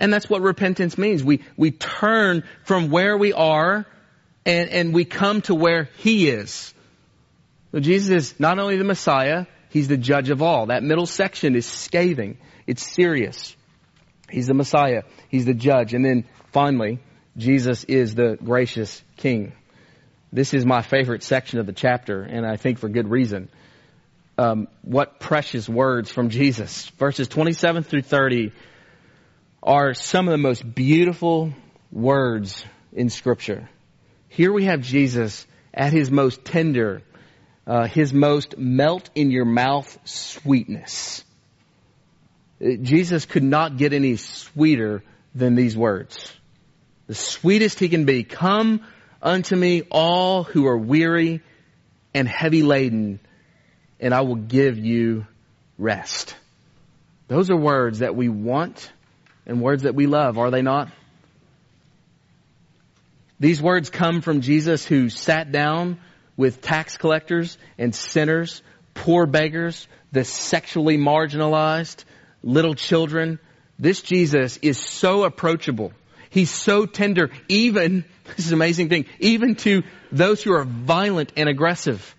And 0.00 0.10
that's 0.10 0.30
what 0.30 0.40
repentance 0.40 0.96
means. 0.96 1.22
We, 1.22 1.42
we 1.58 1.72
turn 1.72 2.42
from 2.64 2.88
where 2.88 3.18
we 3.18 3.34
are 3.34 3.84
and, 4.46 4.70
and 4.70 4.94
we 4.94 5.04
come 5.04 5.42
to 5.42 5.54
where 5.54 5.90
He 5.98 6.30
is. 6.30 6.72
So 7.72 7.80
Jesus 7.80 8.08
is 8.08 8.40
not 8.40 8.58
only 8.58 8.78
the 8.78 8.84
Messiah, 8.84 9.44
He's 9.68 9.88
the 9.88 9.98
judge 9.98 10.30
of 10.30 10.40
all. 10.40 10.68
That 10.68 10.82
middle 10.82 11.04
section 11.04 11.56
is 11.56 11.66
scathing. 11.66 12.38
It's 12.66 12.90
serious. 12.90 13.54
He's 14.32 14.46
the 14.46 14.54
Messiah. 14.54 15.02
He's 15.28 15.44
the 15.44 15.54
judge. 15.54 15.94
And 15.94 16.04
then 16.04 16.24
finally, 16.52 16.98
Jesus 17.36 17.84
is 17.84 18.14
the 18.14 18.38
gracious 18.42 19.02
King. 19.16 19.52
This 20.32 20.54
is 20.54 20.64
my 20.64 20.80
favorite 20.80 21.22
section 21.22 21.58
of 21.58 21.66
the 21.66 21.72
chapter, 21.74 22.22
and 22.22 22.46
I 22.46 22.56
think 22.56 22.78
for 22.78 22.88
good 22.88 23.10
reason. 23.10 23.50
Um, 24.38 24.68
what 24.80 25.20
precious 25.20 25.68
words 25.68 26.10
from 26.10 26.30
Jesus. 26.30 26.88
Verses 26.98 27.28
27 27.28 27.82
through 27.82 28.02
30 28.02 28.52
are 29.62 29.92
some 29.92 30.26
of 30.26 30.32
the 30.32 30.38
most 30.38 30.62
beautiful 30.74 31.52
words 31.90 32.64
in 32.92 33.10
Scripture. 33.10 33.68
Here 34.28 34.50
we 34.50 34.64
have 34.64 34.80
Jesus 34.80 35.46
at 35.74 35.92
his 35.92 36.10
most 36.10 36.44
tender, 36.44 37.02
uh, 37.66 37.86
his 37.86 38.14
most 38.14 38.56
melt 38.56 39.10
in 39.14 39.30
your 39.30 39.44
mouth 39.44 39.98
sweetness. 40.04 41.24
Jesus 42.62 43.26
could 43.26 43.42
not 43.42 43.76
get 43.76 43.92
any 43.92 44.16
sweeter 44.16 45.02
than 45.34 45.54
these 45.54 45.76
words. 45.76 46.32
The 47.08 47.14
sweetest 47.14 47.78
he 47.78 47.88
can 47.88 48.04
be. 48.04 48.22
Come 48.22 48.84
unto 49.20 49.56
me 49.56 49.82
all 49.90 50.44
who 50.44 50.66
are 50.66 50.78
weary 50.78 51.40
and 52.14 52.28
heavy 52.28 52.62
laden, 52.62 53.20
and 53.98 54.14
I 54.14 54.20
will 54.20 54.36
give 54.36 54.78
you 54.78 55.26
rest. 55.78 56.36
Those 57.28 57.50
are 57.50 57.56
words 57.56 58.00
that 58.00 58.14
we 58.14 58.28
want 58.28 58.92
and 59.46 59.60
words 59.60 59.82
that 59.82 59.94
we 59.94 60.06
love, 60.06 60.38
are 60.38 60.50
they 60.50 60.62
not? 60.62 60.90
These 63.40 63.60
words 63.60 63.90
come 63.90 64.20
from 64.20 64.40
Jesus 64.40 64.84
who 64.84 65.08
sat 65.08 65.50
down 65.50 65.98
with 66.36 66.60
tax 66.60 66.96
collectors 66.96 67.58
and 67.76 67.94
sinners, 67.94 68.62
poor 68.94 69.26
beggars, 69.26 69.88
the 70.12 70.24
sexually 70.24 70.96
marginalized, 70.96 72.04
little 72.42 72.74
children. 72.74 73.38
This 73.78 74.02
Jesus 74.02 74.58
is 74.58 74.78
so 74.78 75.24
approachable. 75.24 75.92
He's 76.30 76.50
so 76.50 76.86
tender, 76.86 77.30
even, 77.48 78.04
this 78.36 78.46
is 78.46 78.52
an 78.52 78.54
amazing 78.54 78.88
thing, 78.88 79.06
even 79.20 79.54
to 79.56 79.82
those 80.10 80.42
who 80.42 80.52
are 80.54 80.64
violent 80.64 81.32
and 81.36 81.48
aggressive. 81.48 82.14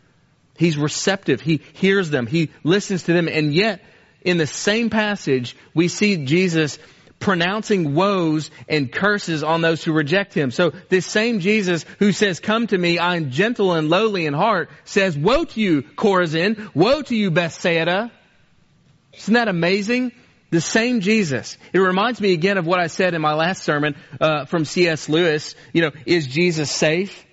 He's 0.56 0.78
receptive. 0.78 1.42
He 1.42 1.62
hears 1.74 2.10
them. 2.10 2.28
He 2.28 2.52
listens 2.64 3.04
to 3.04 3.14
them. 3.14 3.28
And 3.28 3.54
yet, 3.54 3.82
in 4.22 4.38
the 4.38 4.48
same 4.48 4.90
passage, 4.90 5.56
we 5.74 5.88
see 5.88 6.26
Jesus 6.26 6.78
pronouncing 7.20 7.96
woes 7.96 8.52
and 8.68 8.92
curses 8.92 9.44
on 9.44 9.62
those 9.62 9.84
who 9.84 9.94
reject 9.94 10.34
him. 10.34 10.52
So 10.52 10.74
this 10.90 11.06
same 11.06 11.40
Jesus 11.40 11.86
who 12.00 12.12
says, 12.12 12.40
come 12.40 12.68
to 12.68 12.78
me, 12.78 13.00
I 13.00 13.16
am 13.16 13.32
gentle 13.32 13.74
and 13.74 13.90
lowly 13.90 14.26
in 14.26 14.34
heart, 14.34 14.70
says, 14.84 15.18
woe 15.18 15.46
to 15.46 15.62
you, 15.62 15.82
Chorazin, 15.82 16.70
woe 16.76 17.02
to 17.02 17.16
you, 17.16 17.32
Bethsaida. 17.32 18.12
Isn't 19.14 19.34
that 19.34 19.48
amazing? 19.48 20.12
The 20.50 20.62
same 20.62 21.02
Jesus. 21.02 21.58
It 21.72 21.80
reminds 21.80 22.22
me 22.22 22.34
again 22.34 22.58
of 22.58 22.66
what 22.68 22.80
I 22.80 22.88
said 22.88 23.14
in 23.14 23.22
my 23.22 23.34
last 23.34 23.64
sermon 23.64 23.96
uh, 24.22 24.46
from 24.46 24.66
C.S. 24.66 25.10
Lewis. 25.10 25.56
You 25.72 25.82
know, 25.82 25.92
is 26.06 26.28
Jesus 26.28 26.70
safe? 26.70 27.26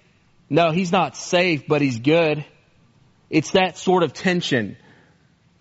No, 0.48 0.70
he's 0.70 0.90
not 0.90 1.16
safe, 1.16 1.64
but 1.68 1.82
he's 1.82 1.98
good. 1.98 2.44
It's 3.28 3.52
that 3.52 3.76
sort 3.78 4.02
of 4.02 4.12
tension. 4.12 4.76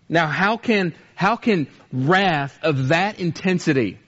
Now, 0.07 0.27
how 0.27 0.57
can 0.57 0.95
how 1.15 1.35
can 1.35 1.67
wrath 1.91 2.57
of 2.63 2.87
that 2.87 3.19
intensity 3.19 3.99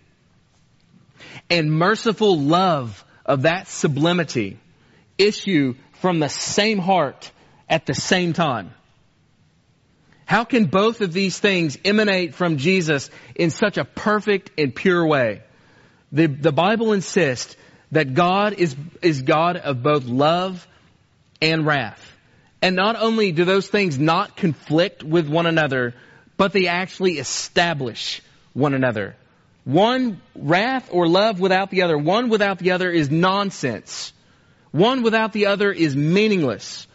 and 1.50 1.72
merciful 1.72 2.40
love 2.40 3.04
of 3.26 3.44
that 3.44 3.68
sublimity 3.68 4.60
issue 5.18 5.76
from 6.00 6.20
the 6.20 6.30
same 6.30 6.80
heart 6.80 7.32
at 7.70 7.86
the 7.86 7.94
same 7.94 8.34
time? 8.34 8.72
How 10.26 10.44
can 10.44 10.66
both 10.66 11.02
of 11.02 11.14
these 11.14 11.38
things 11.40 11.78
emanate 11.84 12.36
from 12.36 12.58
Jesus 12.58 13.10
in 13.36 13.50
such 13.50 13.78
a 13.78 13.86
perfect 13.86 14.52
and 14.58 14.74
pure 14.74 15.06
way? 15.06 15.42
The, 16.12 16.28
the 16.28 16.52
Bible 16.52 16.94
insists 16.94 17.56
that 17.92 18.14
God 18.14 18.54
is, 18.54 18.76
is 19.02 19.22
God 19.22 19.58
of 19.58 19.84
both 19.84 20.06
love 20.06 20.68
and 21.42 21.66
wrath. 21.66 22.08
And 22.62 22.76
not 22.76 22.96
only 22.96 23.32
do 23.32 23.44
those 23.44 23.68
things 23.68 23.98
not 23.98 24.38
conflict 24.38 25.04
with 25.04 25.28
one 25.28 25.48
another, 25.48 25.96
but 26.38 26.54
they 26.54 26.68
actually 26.68 27.18
establish 27.18 28.22
one 28.54 28.74
another. 28.74 29.16
One 29.64 30.22
wrath 30.36 30.90
or 30.92 31.08
love 31.08 31.40
without 31.40 31.70
the 31.70 31.84
other, 31.84 31.98
one 31.98 32.30
without 32.30 32.60
the 32.60 32.72
other 32.72 32.90
is 32.90 33.10
nonsense. 33.10 34.14
One 34.72 35.04
without 35.04 35.34
the 35.34 35.48
other 35.48 35.72
is 35.72 35.96
meaningless. 35.96 36.88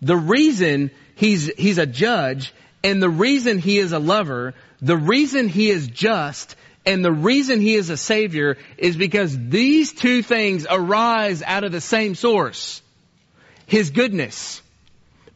The 0.00 0.16
reason 0.16 0.90
he's, 1.14 1.50
he's 1.56 1.78
a 1.78 1.86
judge 1.86 2.52
and 2.84 3.02
the 3.02 3.10
reason 3.10 3.58
he 3.58 3.78
is 3.78 3.92
a 3.92 3.98
lover, 3.98 4.54
the 4.80 4.96
reason 4.96 5.48
he 5.48 5.70
is 5.70 5.86
just, 5.88 6.56
and 6.84 7.04
the 7.04 7.12
reason 7.12 7.60
he 7.60 7.74
is 7.74 7.90
a 7.90 7.96
savior 7.96 8.58
is 8.76 8.96
because 8.96 9.36
these 9.48 9.92
two 9.92 10.22
things 10.22 10.66
arise 10.68 11.42
out 11.42 11.64
of 11.64 11.72
the 11.72 11.80
same 11.80 12.14
source. 12.14 12.82
His 13.66 13.90
goodness. 13.90 14.60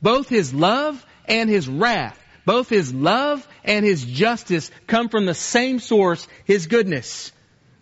Both 0.02 0.28
his 0.28 0.52
love 0.52 1.04
and 1.26 1.48
his 1.48 1.68
wrath 1.68 2.20
both 2.46 2.68
his 2.70 2.94
love 2.94 3.46
and 3.64 3.84
his 3.84 4.04
justice 4.04 4.70
come 4.86 5.10
from 5.10 5.26
the 5.26 5.34
same 5.34 5.80
source, 5.80 6.26
his 6.46 6.68
goodness. 6.68 7.32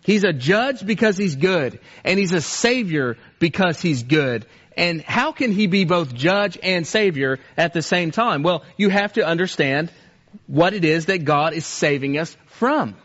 He's 0.05 0.23
a 0.23 0.33
judge 0.33 0.85
because 0.85 1.17
he's 1.17 1.35
good, 1.35 1.79
and 2.03 2.19
he's 2.19 2.31
a 2.31 2.41
savior 2.41 3.17
because 3.39 3.81
he's 3.81 4.03
good. 4.03 4.45
And 4.77 5.01
how 5.01 5.31
can 5.31 5.51
he 5.51 5.65
be 5.65 5.83
both 5.83 6.13
judge 6.13 6.59
and 6.61 6.85
savior 6.85 7.39
at 7.57 7.73
the 7.73 7.81
same 7.81 8.11
time? 8.11 8.43
Well, 8.43 8.63
you 8.77 8.89
have 8.89 9.13
to 9.13 9.25
understand 9.25 9.91
what 10.45 10.73
it 10.73 10.85
is 10.85 11.07
that 11.07 11.25
God 11.25 11.53
is 11.53 11.65
saving 11.65 12.19
us 12.19 12.37
from. 12.45 12.95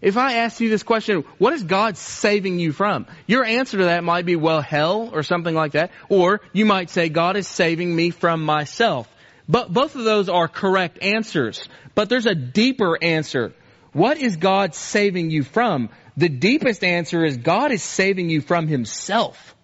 If 0.00 0.16
I 0.16 0.34
ask 0.34 0.60
you 0.60 0.68
this 0.68 0.82
question, 0.82 1.24
what 1.38 1.54
is 1.54 1.62
God 1.62 1.96
saving 1.96 2.58
you 2.58 2.72
from? 2.72 3.06
Your 3.26 3.44
answer 3.44 3.78
to 3.78 3.84
that 3.84 4.04
might 4.04 4.26
be, 4.26 4.36
well, 4.36 4.60
hell 4.60 5.10
or 5.12 5.22
something 5.22 5.54
like 5.54 5.72
that. 5.72 5.90
Or 6.08 6.40
you 6.52 6.66
might 6.66 6.90
say, 6.90 7.08
God 7.08 7.36
is 7.36 7.48
saving 7.48 7.94
me 7.94 8.10
from 8.10 8.44
myself. 8.44 9.08
But 9.48 9.72
both 9.72 9.96
of 9.96 10.04
those 10.04 10.28
are 10.28 10.46
correct 10.48 11.02
answers. 11.02 11.68
But 11.94 12.08
there's 12.08 12.26
a 12.26 12.34
deeper 12.34 12.98
answer. 13.02 13.54
What 13.92 14.18
is 14.18 14.36
God 14.36 14.74
saving 14.74 15.30
you 15.30 15.44
from? 15.44 15.90
The 16.16 16.28
deepest 16.28 16.84
answer 16.84 17.24
is 17.24 17.36
God 17.38 17.72
is 17.72 17.82
saving 17.82 18.30
you 18.30 18.40
from 18.40 18.68
himself. 18.68 19.54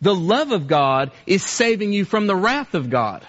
The 0.00 0.14
love 0.14 0.50
of 0.50 0.66
God 0.66 1.12
is 1.26 1.44
saving 1.44 1.92
you 1.92 2.04
from 2.04 2.26
the 2.26 2.34
wrath 2.34 2.74
of 2.74 2.90
God. 2.90 3.24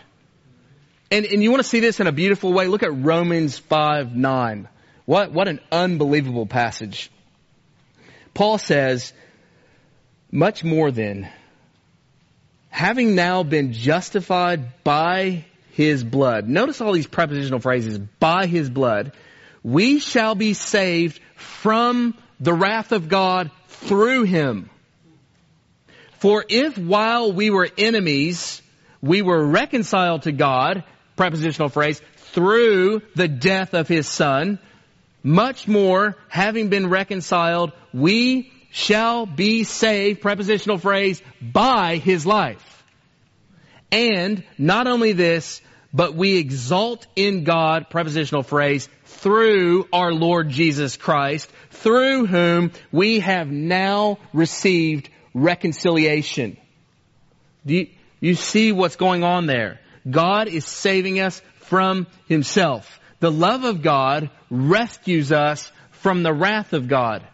And, 1.12 1.26
and 1.26 1.44
you 1.44 1.52
want 1.52 1.62
to 1.62 1.70
see 1.70 1.80
this 1.80 2.00
in 2.00 2.08
a 2.08 2.12
beautiful 2.12 2.52
way? 2.52 2.66
Look 2.66 2.82
at 2.82 2.92
Romans 2.92 3.60
5 3.60 4.16
9. 4.16 4.68
What, 5.06 5.32
what 5.32 5.48
an 5.48 5.60
unbelievable 5.72 6.48
passage. 6.48 7.12
Paul 8.34 8.58
says, 8.58 9.14
much 10.32 10.64
more 10.64 10.90
than 10.90 11.30
having 12.70 13.14
now 13.14 13.44
been 13.44 13.74
justified 13.74 14.84
by 14.84 15.46
his 15.74 16.04
blood. 16.04 16.50
Notice 16.50 16.82
all 16.82 16.94
these 16.94 17.06
prepositional 17.06 17.60
phrases, 17.60 18.00
by 18.00 18.48
his 18.48 18.70
blood. 18.70 19.12
We 19.64 20.00
shall 20.00 20.36
be 20.36 20.54
saved 20.54 21.20
from 21.36 22.18
the 22.40 22.54
wrath 22.54 22.92
of 22.92 23.08
God 23.08 23.52
through 23.68 24.24
him. 24.24 24.70
For 26.20 26.46
if 26.48 26.78
while 26.78 27.32
we 27.32 27.50
were 27.50 27.70
enemies, 27.78 28.62
we 29.02 29.22
were 29.22 29.46
reconciled 29.46 30.24
to 30.24 30.32
God, 30.32 30.84
prepositional 31.16 31.70
phrase, 31.70 32.02
through 32.16 33.02
the 33.16 33.28
death 33.28 33.74
of 33.74 33.88
his 33.88 34.08
son, 34.08 34.60
much 35.22 35.68
more, 35.68 36.18
having 36.28 36.70
been 36.70 36.90
reconciled, 36.90 37.72
we 37.94 38.52
shall 38.72 39.26
be 39.26 39.64
saved, 39.64 40.22
prepositional 40.22 40.78
phrase, 40.78 41.22
by 41.42 41.98
his 41.98 42.26
life. 42.26 42.84
And 43.92 44.44
not 44.58 44.88
only 44.88 45.14
this, 45.14 45.62
but 45.94 46.16
we 46.16 46.38
exalt 46.38 47.06
in 47.16 47.44
God, 47.44 47.90
prepositional 47.90 48.44
phrase, 48.44 48.90
through 49.24 49.88
our 49.94 50.12
Lord 50.12 50.50
Jesus 50.50 50.98
Christ, 50.98 51.50
through 51.72 52.26
whom 52.26 52.74
we 52.92 53.22
have 53.22 53.48
now 53.50 54.18
received 54.34 55.10
reconciliation. 55.34 56.58
Do 57.66 57.74
you, 57.74 57.88
you 58.20 58.36
see 58.36 58.74
what's 58.74 58.98
going 58.98 59.24
on 59.24 59.46
there? 59.46 59.80
God 60.10 60.50
is 60.50 60.66
saving 60.66 61.22
us 61.22 61.42
from 61.56 62.06
himself. 62.28 63.00
The 63.22 63.32
love 63.32 63.64
of 63.64 63.82
God 63.82 64.30
rescues 64.50 65.32
us 65.32 65.72
from 65.92 66.24
the 66.24 66.34
wrath 66.34 66.74
of 66.74 66.90
God. 66.90 67.26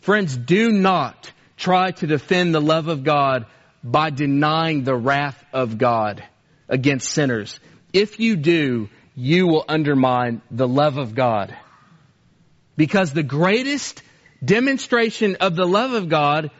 Friends, 0.00 0.36
do 0.36 0.72
not 0.72 1.30
try 1.56 1.92
to 1.92 2.08
defend 2.08 2.52
the 2.52 2.60
love 2.60 2.88
of 2.88 3.04
God 3.04 3.46
by 3.84 4.10
denying 4.10 4.82
the 4.82 4.96
wrath 4.96 5.40
of 5.52 5.78
God 5.78 6.24
against 6.68 7.08
sinners. 7.10 7.60
If 7.92 8.20
you 8.20 8.36
do, 8.36 8.88
you 9.14 9.46
will 9.46 9.64
undermine 9.68 10.42
the 10.50 10.68
love 10.68 10.98
of 10.98 11.14
God. 11.14 11.56
Because 12.76 13.12
the 13.12 13.22
greatest 13.22 14.02
demonstration 14.44 15.36
of 15.40 15.56
the 15.56 15.66
love 15.66 15.92
of 15.92 16.08
God 16.08 16.50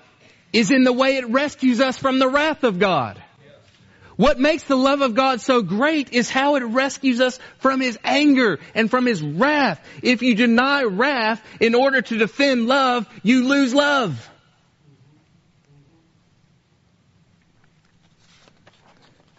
is 0.53 0.71
in 0.71 0.85
the 0.85 0.93
way 0.93 1.17
it 1.17 1.29
rescues 1.29 1.81
us 1.81 1.97
from 1.99 2.19
the 2.19 2.29
wrath 2.29 2.65
of 2.65 2.79
God. 2.79 3.23
What 4.17 4.41
makes 4.41 4.65
the 4.65 4.77
love 4.77 5.01
of 5.01 5.15
God 5.15 5.41
so 5.41 5.63
great 5.63 6.13
is 6.13 6.29
how 6.29 6.57
it 6.57 6.65
rescues 6.65 7.21
us 7.21 7.39
from 7.59 7.81
His 7.81 7.97
anger 8.03 8.59
and 8.75 8.91
from 8.91 9.07
His 9.07 9.23
wrath. 9.23 9.81
If 10.03 10.23
you 10.23 10.35
deny 10.35 10.83
wrath 10.83 11.41
in 11.61 11.77
order 11.77 12.03
to 12.03 12.19
defend 12.19 12.67
love, 12.67 13.09
you 13.23 13.47
lose 13.47 13.73
love. 13.73 14.29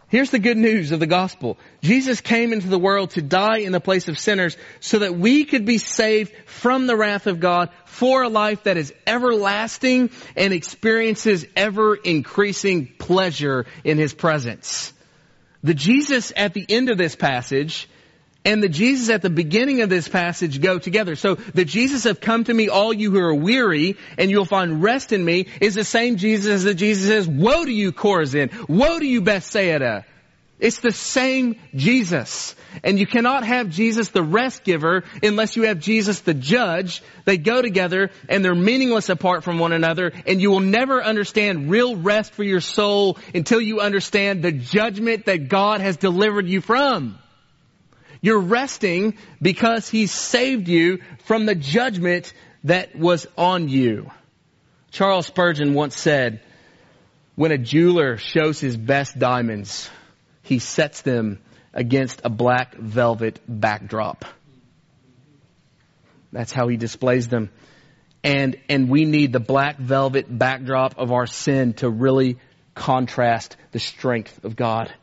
Here's 0.10 0.32
the 0.32 0.39
good 0.39 0.57
news 0.57 0.91
of 0.91 0.99
the 0.99 1.05
gospel. 1.05 1.60
Jesus 1.84 2.20
came 2.20 2.51
into 2.51 2.68
the 2.68 2.80
world 2.80 3.12
to 3.12 3.22
die 3.22 3.60
in 3.60 3.72
the 3.72 3.80
place 3.80 4.07
of 4.07 4.18
sinners 4.18 4.57
so 4.80 4.99
that 4.99 5.16
we 5.16 5.45
could 5.45 5.66
be 5.66 5.78
saved 5.78 6.34
from 6.47 6.88
the 6.88 6.97
wrath 6.97 7.28
of 7.28 7.39
God 7.39 7.70
for 7.86 8.24
a 8.24 8.30
life 8.30 8.64
that 8.64 8.76
is 8.76 8.91
everlasting 9.05 10.10
and 10.36 10.51
experiences 10.51 11.45
ever 11.55 11.95
increasing 11.95 12.88
pleasure 12.97 13.68
in 13.84 13.99
His 13.99 14.16
presence. 14.16 14.93
The 15.64 15.76
Jesus 15.76 16.34
at 16.36 16.55
the 16.55 16.66
end 16.68 16.89
of 16.89 16.97
this 16.97 17.16
passage 17.16 17.88
and 18.49 18.63
the 18.63 18.67
Jesus 18.67 19.09
at 19.09 19.21
the 19.21 19.29
beginning 19.29 19.81
of 19.81 19.89
this 19.89 20.07
passage 20.07 20.59
go 20.59 20.79
together. 20.79 21.15
So 21.15 21.35
the 21.35 21.65
Jesus 21.65 22.07
of 22.07 22.19
come 22.19 22.45
to 22.45 22.53
me 22.53 22.67
all 22.67 22.91
you 22.91 23.11
who 23.11 23.19
are 23.19 23.35
weary 23.35 23.95
and 24.17 24.31
you'll 24.31 24.43
find 24.43 24.81
rest 24.81 25.11
in 25.11 25.23
me 25.23 25.45
is 25.61 25.75
the 25.75 25.83
same 25.83 26.17
Jesus 26.17 26.49
as 26.49 26.63
the 26.63 26.73
Jesus 26.73 27.07
says, 27.07 27.27
woe 27.27 27.63
to 27.63 27.71
you 27.71 27.91
Chorazin, 27.91 28.67
woe 28.67 28.97
to 28.97 29.05
you 29.05 29.21
Bethsaida. 29.21 30.03
It's 30.59 30.79
the 30.79 30.91
same 30.91 31.59
Jesus. 31.75 32.55
And 32.83 32.97
you 32.97 33.05
cannot 33.05 33.43
have 33.43 33.69
Jesus 33.69 34.09
the 34.09 34.23
rest 34.23 34.63
giver 34.63 35.03
unless 35.21 35.55
you 35.55 35.67
have 35.67 35.79
Jesus 35.79 36.21
the 36.21 36.33
judge. 36.33 37.03
They 37.25 37.37
go 37.37 37.61
together 37.61 38.09
and 38.27 38.43
they're 38.43 38.55
meaningless 38.55 39.09
apart 39.09 39.43
from 39.43 39.59
one 39.59 39.73
another 39.73 40.11
and 40.25 40.41
you 40.41 40.49
will 40.49 40.59
never 40.59 41.03
understand 41.03 41.69
real 41.69 41.95
rest 41.95 42.33
for 42.33 42.43
your 42.43 42.61
soul 42.61 43.19
until 43.35 43.61
you 43.61 43.79
understand 43.79 44.41
the 44.41 44.51
judgment 44.51 45.27
that 45.27 45.49
God 45.49 45.81
has 45.81 45.97
delivered 45.97 46.47
you 46.47 46.61
from. 46.61 47.19
You're 48.22 48.39
resting 48.39 49.17
because 49.41 49.89
He 49.89 50.07
saved 50.07 50.67
you 50.67 50.99
from 51.26 51.45
the 51.45 51.55
judgment 51.55 52.34
that 52.63 52.95
was 52.95 53.26
on 53.38 53.70
you. 53.70 54.11
Charles 54.91 55.28
Spurgeon 55.28 55.74
once 55.74 55.99
said, 55.99 56.41
when 57.39 57.53
a 57.53 57.57
jeweler 57.57 58.17
shows 58.17 58.59
his 58.59 58.76
best 58.76 59.17
diamonds, 59.17 59.89
he 60.41 60.59
sets 60.59 61.03
them 61.03 61.39
against 61.74 62.20
a 62.26 62.30
black 62.30 62.76
velvet 62.76 63.39
backdrop. 63.47 64.26
That's 66.34 66.51
how 66.51 66.67
he 66.67 66.76
displays 66.76 67.30
them. 67.30 67.49
And, 68.26 68.57
and 68.67 68.89
we 68.89 69.05
need 69.05 69.32
the 69.32 69.39
black 69.39 69.78
velvet 69.78 70.26
backdrop 70.30 70.97
of 70.97 71.13
our 71.13 71.28
sin 71.28 71.76
to 71.76 71.89
really 71.89 72.39
contrast 72.76 73.55
the 73.72 73.80
strength 73.80 74.43
of 74.43 74.57
God. 74.57 74.93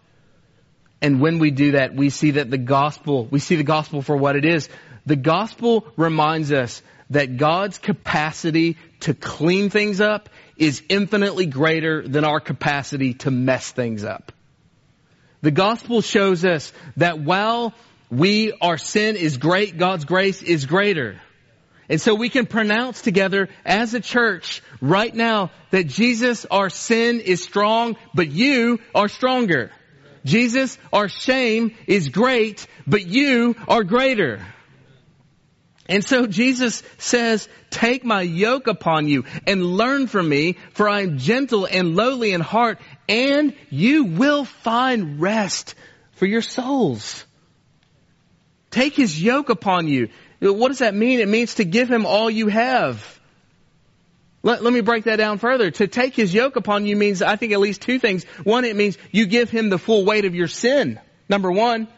And 1.03 1.21
when 1.21 1.39
we 1.39 1.51
do 1.51 1.73
that, 1.73 1.95
we 1.95 2.11
see 2.11 2.33
that 2.33 2.51
the 2.51 2.59
gospel, 2.59 3.27
we 3.27 3.39
see 3.39 3.57
the 3.57 3.65
gospel 3.65 4.03
for 4.03 4.17
what 4.17 4.37
it 4.37 4.45
is. 4.45 4.69
The 5.05 5.17
gospel 5.17 5.87
reminds 5.97 6.53
us 6.53 6.83
that 7.11 7.37
God's 7.37 7.79
capacity 7.79 8.77
to 9.01 9.15
clean 9.15 9.71
things 9.71 10.01
up 10.01 10.29
is 10.57 10.83
infinitely 10.89 11.47
greater 11.47 12.07
than 12.07 12.25
our 12.25 12.41
capacity 12.41 13.15
to 13.15 13.31
mess 13.31 13.71
things 13.71 14.05
up. 14.05 14.33
The 15.43 15.51
gospel 15.51 16.01
shows 16.01 16.45
us 16.45 16.73
that 16.97 17.21
while 17.21 17.75
we, 18.11 18.53
our 18.61 18.79
sin 18.79 19.17
is 19.17 19.37
great, 19.37 19.79
God's 19.79 20.05
grace 20.05 20.43
is 20.43 20.67
greater. 20.67 21.21
And 21.89 22.01
so 22.01 22.15
we 22.15 22.31
can 22.31 22.47
pronounce 22.47 23.03
together 23.03 23.49
as 23.65 23.95
a 23.95 24.01
church 24.01 24.63
right 24.81 25.15
now 25.15 25.53
that 25.71 25.87
Jesus, 25.87 26.45
our 26.47 26.69
sin 26.71 27.21
is 27.21 27.45
strong, 27.45 27.97
but 28.13 28.29
you 28.29 28.81
are 28.95 29.09
stronger. 29.09 29.71
Jesus, 30.27 30.77
our 30.93 31.09
shame 31.09 31.75
is 31.87 32.11
great, 32.11 32.67
but 32.87 33.07
you 33.07 33.57
are 33.67 33.85
greater. 33.85 34.45
And 35.89 36.05
so 36.05 36.27
Jesus 36.27 36.83
says, 36.99 37.49
take 37.71 38.05
my 38.05 38.23
yoke 38.23 38.67
upon 38.67 39.07
you 39.07 39.25
and 39.47 39.65
learn 39.65 40.09
from 40.09 40.29
me, 40.29 40.57
for 40.73 40.89
I 40.89 41.03
am 41.03 41.19
gentle 41.19 41.65
and 41.65 41.95
lowly 41.95 42.33
in 42.33 42.41
heart, 42.41 42.79
and 43.09 43.55
you 43.71 44.05
will 44.05 44.45
find 44.45 45.21
rest 45.21 45.77
for 46.15 46.27
your 46.27 46.43
souls. 46.43 47.25
Take 48.73 48.95
his 48.95 49.23
yoke 49.23 49.49
upon 49.49 49.87
you. 49.87 50.09
What 50.41 50.69
does 50.69 50.81
that 50.81 50.95
mean? 50.95 51.21
It 51.21 51.29
means 51.29 51.55
to 51.55 51.65
give 51.65 51.89
him 51.89 52.05
all 52.05 52.29
you 52.29 52.49
have. 52.49 53.16
Let, 54.47 54.63
let 54.63 54.73
me 54.73 54.81
break 54.81 55.05
that 55.05 55.17
down 55.17 55.39
further. 55.39 55.73
To 55.73 55.89
take 55.89 56.15
his 56.15 56.33
yoke 56.33 56.55
upon 56.55 56.87
you 56.87 56.95
means, 56.95 57.21
I 57.21 57.35
think, 57.35 57.53
at 57.53 57.59
least 57.59 57.83
two 57.83 57.99
things. 57.99 58.23
One, 58.45 58.65
it 58.65 58.77
means 58.77 58.97
you 59.11 59.27
give 59.27 59.51
him 59.51 59.71
the 59.71 59.79
full 59.79 60.05
weight 60.05 60.25
of 60.25 60.37
your 60.37 60.47
sin. 60.47 61.01
Number 61.29 61.51
one, 61.51 61.89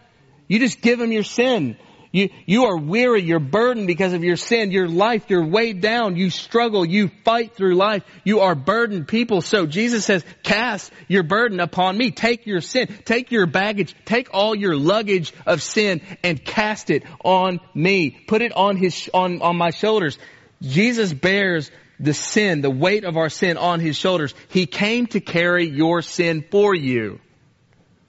you 0.46 0.58
just 0.58 0.80
give 0.80 0.98
him 0.98 1.12
your 1.12 1.24
sin. 1.24 1.76
You, 2.10 2.30
you 2.46 2.64
are 2.64 2.78
weary, 2.78 3.20
you're 3.20 3.38
burdened 3.38 3.86
because 3.86 4.14
of 4.14 4.24
your 4.24 4.36
sin, 4.36 4.70
your 4.70 4.88
life, 4.88 5.24
you're 5.28 5.44
weighed 5.44 5.82
down, 5.82 6.16
you 6.16 6.30
struggle, 6.30 6.86
you 6.86 7.10
fight 7.22 7.54
through 7.54 7.74
life, 7.74 8.02
you 8.24 8.40
are 8.40 8.54
burdened 8.54 9.08
people. 9.08 9.42
So 9.42 9.66
Jesus 9.66 10.06
says, 10.06 10.24
cast 10.42 10.90
your 11.06 11.24
burden 11.24 11.60
upon 11.60 11.98
me, 11.98 12.12
take 12.12 12.46
your 12.46 12.62
sin, 12.62 12.88
take 13.04 13.30
your 13.30 13.44
baggage, 13.44 13.94
take 14.06 14.30
all 14.32 14.54
your 14.54 14.74
luggage 14.74 15.34
of 15.44 15.60
sin 15.60 16.00
and 16.24 16.42
cast 16.42 16.88
it 16.88 17.02
on 17.22 17.60
me. 17.74 18.08
Put 18.26 18.40
it 18.40 18.52
on 18.56 18.78
his, 18.78 19.10
on, 19.12 19.42
on 19.42 19.56
my 19.58 19.68
shoulders. 19.68 20.16
Jesus 20.62 21.12
bears 21.12 21.70
the 22.00 22.14
sin, 22.14 22.60
the 22.60 22.70
weight 22.70 23.04
of 23.04 23.16
our 23.16 23.28
sin 23.28 23.56
on 23.56 23.80
his 23.80 23.96
shoulders. 23.96 24.34
He 24.48 24.66
came 24.66 25.06
to 25.08 25.20
carry 25.20 25.68
your 25.68 26.02
sin 26.02 26.44
for 26.50 26.74
you. 26.74 27.20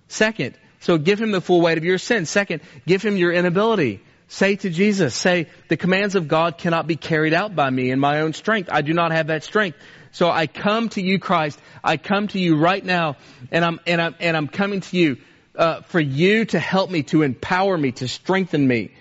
Second, 0.08 0.56
so 0.80 0.98
give 0.98 1.20
him 1.20 1.32
the 1.32 1.42
full 1.42 1.62
weight 1.62 1.78
of 1.78 1.84
your 1.84 1.98
sin. 1.98 2.26
Second, 2.26 2.62
give 2.86 3.02
him 3.02 3.18
your 3.18 3.32
inability. 3.32 4.02
Say 4.28 4.56
to 4.58 4.70
Jesus, 4.70 5.16
say, 5.16 5.48
the 5.70 5.78
commands 5.78 6.16
of 6.16 6.28
God 6.28 6.58
cannot 6.58 6.86
be 6.86 6.96
carried 6.96 7.34
out 7.34 7.56
by 7.56 7.70
me 7.70 7.90
in 7.90 8.00
my 8.00 8.22
own 8.22 8.34
strength. 8.34 8.70
I 8.72 8.82
do 8.82 8.94
not 8.94 9.12
have 9.12 9.28
that 9.28 9.44
strength. 9.44 9.78
So 10.12 10.30
I 10.30 10.48
come 10.48 10.90
to 10.90 11.02
you, 11.02 11.20
Christ. 11.20 11.60
I 11.84 11.98
come 11.98 12.28
to 12.30 12.40
you 12.40 12.58
right 12.58 12.84
now, 12.84 13.18
and 13.52 13.64
I'm 13.64 13.80
and 13.86 14.02
I'm 14.02 14.16
and 14.20 14.36
I'm 14.36 14.48
coming 14.48 14.82
to 14.82 14.98
you 14.98 15.18
uh, 15.56 15.82
for 15.82 16.00
you 16.00 16.46
to 16.46 16.60
help 16.60 16.90
me, 16.90 17.04
to 17.04 17.22
empower 17.22 17.78
me, 17.78 17.92
to 17.94 18.08
strengthen 18.08 18.68
me. 18.68 18.92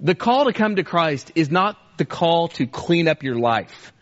The 0.00 0.14
call 0.14 0.44
to 0.44 0.52
come 0.52 0.76
to 0.76 0.84
Christ 0.84 1.32
is 1.34 1.50
not 1.50 1.78
the 1.96 2.04
call 2.04 2.48
to 2.48 2.66
clean 2.66 3.08
up 3.08 3.22
your 3.22 3.36
life. 3.38 3.92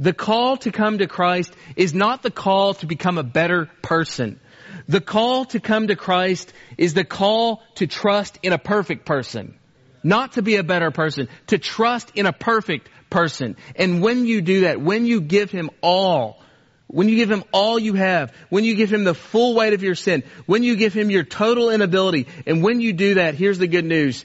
The 0.00 0.14
call 0.14 0.56
to 0.56 0.72
come 0.72 0.96
to 0.96 1.06
Christ 1.06 1.52
is 1.76 1.92
not 1.92 2.22
the 2.22 2.30
call 2.30 2.72
to 2.72 2.86
become 2.86 3.18
a 3.18 3.22
better 3.22 3.68
person. 3.82 4.40
The 4.88 5.02
call 5.02 5.44
to 5.46 5.60
come 5.60 5.88
to 5.88 5.94
Christ 5.94 6.54
is 6.78 6.94
the 6.94 7.04
call 7.04 7.62
to 7.74 7.86
trust 7.86 8.38
in 8.42 8.54
a 8.54 8.58
perfect 8.58 9.04
person. 9.04 9.58
Not 10.02 10.32
to 10.32 10.42
be 10.42 10.56
a 10.56 10.62
better 10.62 10.90
person, 10.90 11.28
to 11.48 11.58
trust 11.58 12.12
in 12.14 12.24
a 12.24 12.32
perfect 12.32 12.88
person. 13.10 13.56
And 13.76 14.00
when 14.00 14.24
you 14.24 14.40
do 14.40 14.62
that, 14.62 14.80
when 14.80 15.04
you 15.04 15.20
give 15.20 15.50
Him 15.50 15.68
all, 15.82 16.40
when 16.86 17.10
you 17.10 17.16
give 17.16 17.30
Him 17.30 17.44
all 17.52 17.78
you 17.78 17.92
have, 17.92 18.32
when 18.48 18.64
you 18.64 18.76
give 18.76 18.90
Him 18.90 19.04
the 19.04 19.12
full 19.12 19.54
weight 19.54 19.74
of 19.74 19.82
your 19.82 19.94
sin, 19.94 20.22
when 20.46 20.62
you 20.62 20.76
give 20.76 20.94
Him 20.94 21.10
your 21.10 21.24
total 21.24 21.68
inability, 21.68 22.26
and 22.46 22.62
when 22.62 22.80
you 22.80 22.94
do 22.94 23.14
that, 23.16 23.34
here's 23.34 23.58
the 23.58 23.68
good 23.68 23.84
news. 23.84 24.24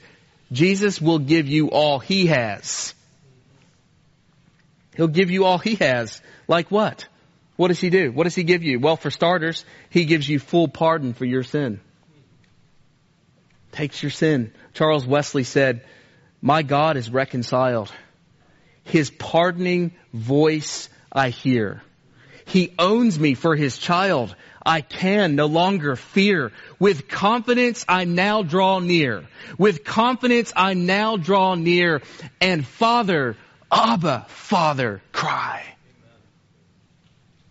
Jesus 0.50 1.02
will 1.02 1.18
give 1.18 1.46
you 1.48 1.68
all 1.68 1.98
He 1.98 2.28
has. 2.28 2.94
He'll 4.96 5.08
give 5.08 5.30
you 5.30 5.44
all 5.44 5.58
He 5.58 5.74
has. 5.76 6.20
Like 6.48 6.70
what? 6.70 7.06
What 7.56 7.68
does 7.68 7.80
He 7.80 7.90
do? 7.90 8.12
What 8.12 8.24
does 8.24 8.34
He 8.34 8.44
give 8.44 8.62
you? 8.62 8.80
Well, 8.80 8.96
for 8.96 9.10
starters, 9.10 9.64
He 9.90 10.04
gives 10.04 10.28
you 10.28 10.38
full 10.38 10.68
pardon 10.68 11.14
for 11.14 11.24
your 11.24 11.42
sin. 11.42 11.80
Takes 13.72 14.02
your 14.02 14.10
sin. 14.10 14.52
Charles 14.72 15.06
Wesley 15.06 15.44
said, 15.44 15.84
My 16.40 16.62
God 16.62 16.96
is 16.96 17.10
reconciled. 17.10 17.92
His 18.84 19.10
pardoning 19.10 19.92
voice 20.12 20.88
I 21.12 21.30
hear. 21.30 21.82
He 22.46 22.72
owns 22.78 23.18
me 23.18 23.34
for 23.34 23.56
His 23.56 23.76
child. 23.76 24.34
I 24.64 24.80
can 24.80 25.36
no 25.36 25.46
longer 25.46 25.94
fear. 25.96 26.52
With 26.78 27.08
confidence 27.08 27.84
I 27.88 28.04
now 28.04 28.42
draw 28.42 28.80
near. 28.80 29.24
With 29.58 29.84
confidence 29.84 30.52
I 30.56 30.74
now 30.74 31.16
draw 31.16 31.54
near. 31.54 32.02
And 32.40 32.66
Father, 32.66 33.36
Abba, 33.70 34.26
Father, 34.28 35.02
cry. 35.12 35.64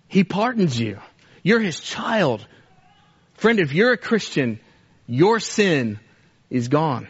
He 0.07 0.24
pardons 0.24 0.80
you. 0.80 0.99
You're 1.43 1.59
His 1.59 1.80
child. 1.80 2.45
Friend, 3.36 3.59
if 3.59 3.74
you're 3.74 3.91
a 3.91 3.97
Christian, 3.97 4.59
your 5.07 5.39
sin 5.39 5.99
is 6.49 6.70
gone. 6.70 7.07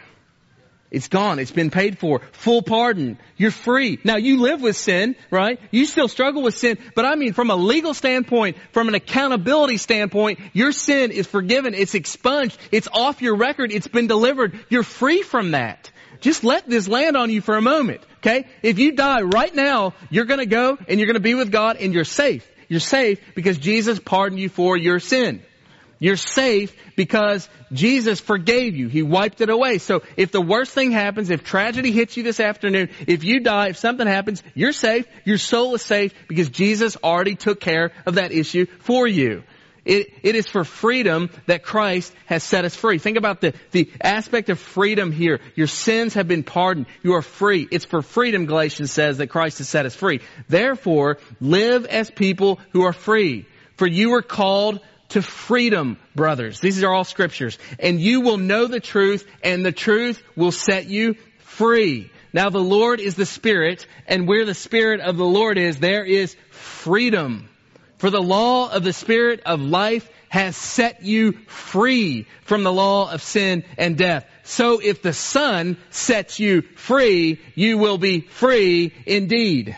It's 0.90 1.08
gone. 1.08 1.38
It's 1.38 1.50
been 1.50 1.70
paid 1.70 1.98
for. 1.98 2.20
Full 2.32 2.62
pardon. 2.62 3.18
You're 3.36 3.50
free. 3.50 3.98
Now 4.04 4.16
you 4.16 4.40
live 4.40 4.60
with 4.62 4.76
sin, 4.76 5.16
right? 5.30 5.60
You 5.70 5.84
still 5.84 6.08
struggle 6.08 6.42
with 6.42 6.56
sin, 6.56 6.78
but 6.94 7.04
I 7.04 7.16
mean 7.16 7.32
from 7.32 7.50
a 7.50 7.56
legal 7.56 7.92
standpoint, 7.92 8.56
from 8.72 8.88
an 8.88 8.94
accountability 8.94 9.78
standpoint, 9.78 10.38
your 10.52 10.72
sin 10.72 11.10
is 11.10 11.26
forgiven. 11.26 11.74
It's 11.74 11.94
expunged. 11.94 12.58
It's 12.70 12.88
off 12.92 13.20
your 13.20 13.36
record. 13.36 13.72
It's 13.72 13.88
been 13.88 14.06
delivered. 14.06 14.58
You're 14.68 14.84
free 14.84 15.22
from 15.22 15.50
that. 15.52 15.90
Just 16.20 16.44
let 16.44 16.68
this 16.68 16.88
land 16.88 17.16
on 17.16 17.30
you 17.30 17.40
for 17.40 17.56
a 17.56 17.62
moment, 17.62 18.00
okay? 18.18 18.46
If 18.62 18.78
you 18.78 18.92
die 18.92 19.22
right 19.22 19.54
now, 19.54 19.94
you're 20.10 20.24
gonna 20.24 20.46
go 20.46 20.78
and 20.88 20.98
you're 20.98 21.06
gonna 21.06 21.20
be 21.20 21.34
with 21.34 21.50
God 21.50 21.76
and 21.76 21.92
you're 21.94 22.04
safe. 22.04 22.48
You're 22.68 22.80
safe 22.80 23.20
because 23.34 23.58
Jesus 23.58 23.98
pardoned 23.98 24.40
you 24.40 24.48
for 24.48 24.76
your 24.76 24.98
sin. 24.98 25.42
You're 25.98 26.16
safe 26.16 26.74
because 26.94 27.48
Jesus 27.72 28.20
forgave 28.20 28.76
you. 28.76 28.88
He 28.88 29.02
wiped 29.02 29.40
it 29.40 29.48
away. 29.48 29.78
So 29.78 30.02
if 30.16 30.30
the 30.30 30.42
worst 30.42 30.72
thing 30.72 30.92
happens, 30.92 31.30
if 31.30 31.42
tragedy 31.42 31.90
hits 31.90 32.16
you 32.16 32.22
this 32.22 32.38
afternoon, 32.38 32.90
if 33.06 33.24
you 33.24 33.40
die, 33.40 33.68
if 33.68 33.78
something 33.78 34.06
happens, 34.06 34.42
you're 34.54 34.72
safe. 34.72 35.06
Your 35.24 35.38
soul 35.38 35.74
is 35.74 35.82
safe 35.82 36.12
because 36.28 36.50
Jesus 36.50 36.96
already 37.02 37.34
took 37.34 37.60
care 37.60 37.92
of 38.04 38.16
that 38.16 38.32
issue 38.32 38.66
for 38.80 39.06
you. 39.06 39.42
It, 39.86 40.12
it 40.24 40.34
is 40.34 40.48
for 40.48 40.64
freedom 40.64 41.30
that 41.46 41.62
Christ 41.62 42.12
has 42.26 42.42
set 42.42 42.64
us 42.64 42.74
free. 42.74 42.98
Think 42.98 43.16
about 43.16 43.40
the, 43.40 43.54
the 43.70 43.88
aspect 44.00 44.50
of 44.50 44.58
freedom 44.58 45.12
here. 45.12 45.40
Your 45.54 45.68
sins 45.68 46.14
have 46.14 46.26
been 46.26 46.42
pardoned. 46.42 46.86
You 47.04 47.14
are 47.14 47.22
free. 47.22 47.68
It's 47.70 47.84
for 47.84 48.02
freedom, 48.02 48.46
Galatians 48.46 48.90
says, 48.90 49.18
that 49.18 49.28
Christ 49.28 49.58
has 49.58 49.68
set 49.68 49.86
us 49.86 49.94
free. 49.94 50.20
Therefore, 50.48 51.18
live 51.40 51.86
as 51.86 52.10
people 52.10 52.58
who 52.72 52.82
are 52.82 52.92
free. 52.92 53.46
For 53.76 53.86
you 53.86 54.14
are 54.14 54.22
called 54.22 54.80
to 55.10 55.22
freedom, 55.22 55.98
brothers. 56.16 56.58
These 56.58 56.82
are 56.82 56.92
all 56.92 57.04
scriptures. 57.04 57.56
And 57.78 58.00
you 58.00 58.22
will 58.22 58.38
know 58.38 58.66
the 58.66 58.80
truth, 58.80 59.24
and 59.44 59.64
the 59.64 59.70
truth 59.70 60.20
will 60.34 60.50
set 60.50 60.86
you 60.86 61.14
free. 61.38 62.10
Now 62.32 62.50
the 62.50 62.58
Lord 62.58 62.98
is 62.98 63.14
the 63.14 63.24
Spirit, 63.24 63.86
and 64.08 64.26
where 64.26 64.44
the 64.44 64.54
Spirit 64.54 65.00
of 65.00 65.16
the 65.16 65.24
Lord 65.24 65.58
is, 65.58 65.78
there 65.78 66.04
is 66.04 66.34
freedom. 66.50 67.48
For 67.98 68.10
the 68.10 68.22
law 68.22 68.70
of 68.70 68.84
the 68.84 68.92
Spirit 68.92 69.40
of 69.46 69.60
life 69.60 70.08
has 70.28 70.56
set 70.56 71.02
you 71.02 71.32
free 71.46 72.26
from 72.42 72.62
the 72.62 72.72
law 72.72 73.10
of 73.10 73.22
sin 73.22 73.64
and 73.78 73.96
death. 73.96 74.26
So 74.42 74.80
if 74.80 75.02
the 75.02 75.12
Son 75.12 75.76
sets 75.90 76.38
you 76.38 76.62
free, 76.62 77.40
you 77.54 77.78
will 77.78 77.98
be 77.98 78.20
free 78.20 78.92
indeed. 79.06 79.76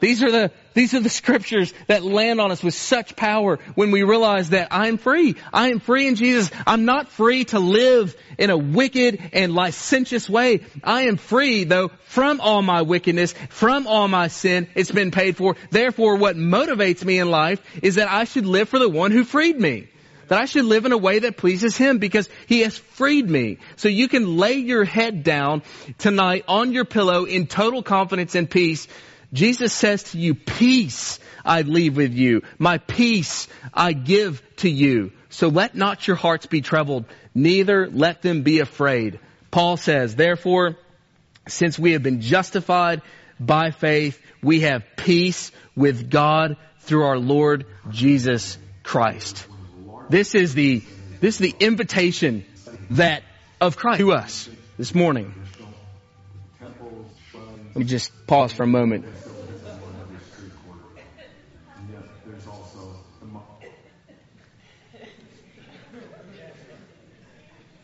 These 0.00 0.22
are 0.22 0.30
the, 0.30 0.50
these 0.72 0.94
are 0.94 1.00
the 1.00 1.10
scriptures 1.10 1.72
that 1.86 2.02
land 2.02 2.40
on 2.40 2.50
us 2.50 2.62
with 2.62 2.74
such 2.74 3.14
power 3.14 3.58
when 3.74 3.90
we 3.90 4.02
realize 4.02 4.50
that 4.50 4.68
I'm 4.70 4.96
free. 4.96 5.36
I 5.52 5.70
am 5.70 5.78
free 5.78 6.08
in 6.08 6.14
Jesus. 6.16 6.50
I'm 6.66 6.86
not 6.86 7.08
free 7.08 7.44
to 7.46 7.58
live 7.58 8.16
in 8.38 8.50
a 8.50 8.56
wicked 8.56 9.20
and 9.32 9.54
licentious 9.54 10.28
way. 10.28 10.60
I 10.82 11.02
am 11.02 11.18
free 11.18 11.64
though 11.64 11.90
from 12.04 12.40
all 12.40 12.62
my 12.62 12.82
wickedness, 12.82 13.34
from 13.50 13.86
all 13.86 14.08
my 14.08 14.28
sin. 14.28 14.68
It's 14.74 14.90
been 14.90 15.10
paid 15.10 15.36
for. 15.36 15.56
Therefore, 15.70 16.16
what 16.16 16.36
motivates 16.36 17.04
me 17.04 17.18
in 17.18 17.30
life 17.30 17.62
is 17.82 17.96
that 17.96 18.08
I 18.08 18.24
should 18.24 18.46
live 18.46 18.68
for 18.68 18.78
the 18.78 18.88
one 18.88 19.10
who 19.10 19.24
freed 19.24 19.58
me 19.60 19.88
that 20.28 20.40
I 20.40 20.44
should 20.44 20.64
live 20.64 20.86
in 20.86 20.92
a 20.92 20.96
way 20.96 21.18
that 21.18 21.36
pleases 21.36 21.76
Him 21.76 21.98
because 21.98 22.28
He 22.46 22.60
has 22.60 22.78
freed 22.78 23.28
me. 23.28 23.58
So 23.74 23.88
you 23.88 24.06
can 24.06 24.36
lay 24.36 24.54
your 24.54 24.84
head 24.84 25.24
down 25.24 25.62
tonight 25.98 26.44
on 26.46 26.72
your 26.72 26.84
pillow 26.84 27.24
in 27.24 27.48
total 27.48 27.82
confidence 27.82 28.36
and 28.36 28.48
peace 28.48 28.86
Jesus 29.32 29.72
says 29.72 30.02
to 30.04 30.18
you, 30.18 30.34
peace 30.34 31.18
I 31.44 31.62
leave 31.62 31.96
with 31.96 32.12
you. 32.12 32.42
My 32.58 32.78
peace 32.78 33.48
I 33.72 33.92
give 33.92 34.42
to 34.56 34.70
you. 34.70 35.12
So 35.28 35.48
let 35.48 35.74
not 35.74 36.06
your 36.06 36.16
hearts 36.16 36.46
be 36.46 36.60
troubled, 36.60 37.04
neither 37.34 37.88
let 37.88 38.22
them 38.22 38.42
be 38.42 38.58
afraid. 38.58 39.20
Paul 39.50 39.76
says, 39.76 40.16
therefore, 40.16 40.76
since 41.46 41.78
we 41.78 41.92
have 41.92 42.02
been 42.02 42.20
justified 42.20 43.02
by 43.38 43.70
faith, 43.70 44.20
we 44.42 44.60
have 44.60 44.84
peace 44.96 45.52
with 45.76 46.10
God 46.10 46.56
through 46.80 47.04
our 47.04 47.18
Lord 47.18 47.66
Jesus 47.90 48.58
Christ. 48.82 49.46
This 50.08 50.34
is 50.34 50.54
the, 50.54 50.82
this 51.20 51.40
is 51.40 51.52
the 51.52 51.54
invitation 51.64 52.44
that 52.90 53.22
of 53.60 53.76
Christ 53.76 54.00
to 54.00 54.12
us 54.12 54.48
this 54.78 54.94
morning. 54.94 55.34
Let 57.70 57.76
me 57.76 57.84
just 57.84 58.26
pause 58.26 58.52
for 58.52 58.64
a 58.64 58.66
moment. 58.66 59.04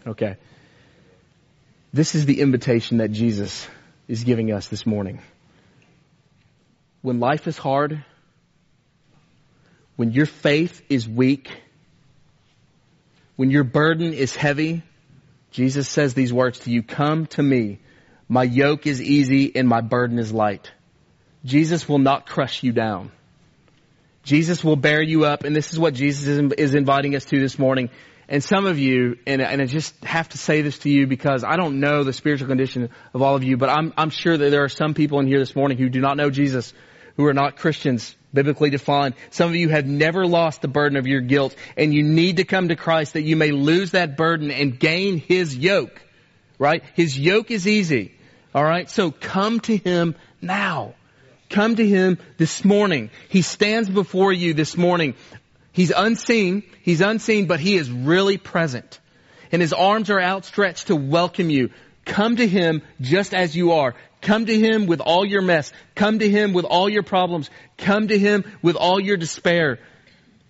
Okay. 0.04 0.36
This 1.92 2.14
is 2.14 2.26
the 2.26 2.40
invitation 2.40 2.98
that 2.98 3.12
Jesus 3.12 3.68
is 4.08 4.24
giving 4.24 4.52
us 4.52 4.68
this 4.68 4.86
morning. 4.86 5.20
When 7.02 7.20
life 7.20 7.46
is 7.46 7.56
hard, 7.56 8.04
when 9.94 10.10
your 10.10 10.26
faith 10.26 10.82
is 10.88 11.08
weak, 11.08 11.50
when 13.36 13.50
your 13.50 13.64
burden 13.64 14.12
is 14.12 14.34
heavy, 14.34 14.82
Jesus 15.52 15.88
says 15.88 16.14
these 16.14 16.32
words 16.32 16.58
to 16.60 16.70
you, 16.70 16.82
come 16.82 17.26
to 17.26 17.42
me. 17.42 17.78
My 18.28 18.42
yoke 18.42 18.86
is 18.86 19.00
easy 19.00 19.54
and 19.54 19.68
my 19.68 19.80
burden 19.80 20.18
is 20.18 20.32
light. 20.32 20.70
Jesus 21.44 21.88
will 21.88 21.98
not 21.98 22.26
crush 22.26 22.62
you 22.62 22.72
down. 22.72 23.12
Jesus 24.24 24.64
will 24.64 24.74
bear 24.74 25.00
you 25.00 25.24
up, 25.24 25.44
and 25.44 25.54
this 25.54 25.72
is 25.72 25.78
what 25.78 25.94
Jesus 25.94 26.26
is 26.58 26.74
inviting 26.74 27.14
us 27.14 27.24
to 27.26 27.38
this 27.38 27.60
morning. 27.60 27.90
And 28.28 28.42
some 28.42 28.66
of 28.66 28.76
you, 28.76 29.18
and, 29.24 29.40
and 29.40 29.62
I 29.62 29.66
just 29.66 29.94
have 30.04 30.28
to 30.30 30.38
say 30.38 30.62
this 30.62 30.78
to 30.80 30.90
you 30.90 31.06
because 31.06 31.44
I 31.44 31.54
don't 31.54 31.78
know 31.78 32.02
the 32.02 32.12
spiritual 32.12 32.48
condition 32.48 32.90
of 33.14 33.22
all 33.22 33.36
of 33.36 33.44
you, 33.44 33.56
but 33.56 33.68
I'm, 33.68 33.94
I'm 33.96 34.10
sure 34.10 34.36
that 34.36 34.50
there 34.50 34.64
are 34.64 34.68
some 34.68 34.94
people 34.94 35.20
in 35.20 35.28
here 35.28 35.38
this 35.38 35.54
morning 35.54 35.78
who 35.78 35.88
do 35.88 36.00
not 36.00 36.16
know 36.16 36.30
Jesus, 36.30 36.74
who 37.16 37.24
are 37.26 37.34
not 37.34 37.56
Christians, 37.56 38.16
biblically 38.34 38.70
defined. 38.70 39.14
Some 39.30 39.50
of 39.50 39.54
you 39.54 39.68
have 39.68 39.86
never 39.86 40.26
lost 40.26 40.60
the 40.60 40.66
burden 40.66 40.98
of 40.98 41.06
your 41.06 41.20
guilt, 41.20 41.54
and 41.76 41.94
you 41.94 42.02
need 42.02 42.38
to 42.38 42.44
come 42.44 42.68
to 42.68 42.76
Christ 42.76 43.12
that 43.12 43.22
you 43.22 43.36
may 43.36 43.52
lose 43.52 43.92
that 43.92 44.16
burden 44.16 44.50
and 44.50 44.76
gain 44.76 45.18
His 45.18 45.56
yoke. 45.56 46.02
Right? 46.58 46.82
His 46.94 47.16
yoke 47.16 47.52
is 47.52 47.68
easy. 47.68 48.15
Alright? 48.56 48.88
So 48.88 49.10
come 49.10 49.60
to 49.60 49.76
Him 49.76 50.14
now. 50.40 50.94
Come 51.50 51.76
to 51.76 51.86
Him 51.86 52.18
this 52.38 52.64
morning. 52.64 53.10
He 53.28 53.42
stands 53.42 53.88
before 53.88 54.32
you 54.32 54.54
this 54.54 54.76
morning 54.76 55.14
He's 55.76 55.92
unseen, 55.94 56.62
he's 56.80 57.02
unseen, 57.02 57.44
but 57.44 57.60
he 57.60 57.76
is 57.76 57.90
really 57.90 58.38
present. 58.38 58.98
And 59.52 59.60
his 59.60 59.74
arms 59.74 60.08
are 60.08 60.18
outstretched 60.18 60.86
to 60.86 60.96
welcome 60.96 61.50
you. 61.50 61.68
Come 62.06 62.36
to 62.36 62.48
him 62.48 62.80
just 63.02 63.34
as 63.34 63.54
you 63.54 63.72
are. 63.72 63.94
Come 64.22 64.46
to 64.46 64.58
him 64.58 64.86
with 64.86 65.00
all 65.00 65.26
your 65.26 65.42
mess. 65.42 65.70
Come 65.94 66.20
to 66.20 66.30
him 66.30 66.54
with 66.54 66.64
all 66.64 66.88
your 66.88 67.02
problems. 67.02 67.50
Come 67.76 68.08
to 68.08 68.18
him 68.18 68.50
with 68.62 68.76
all 68.76 68.98
your 68.98 69.18
despair. 69.18 69.78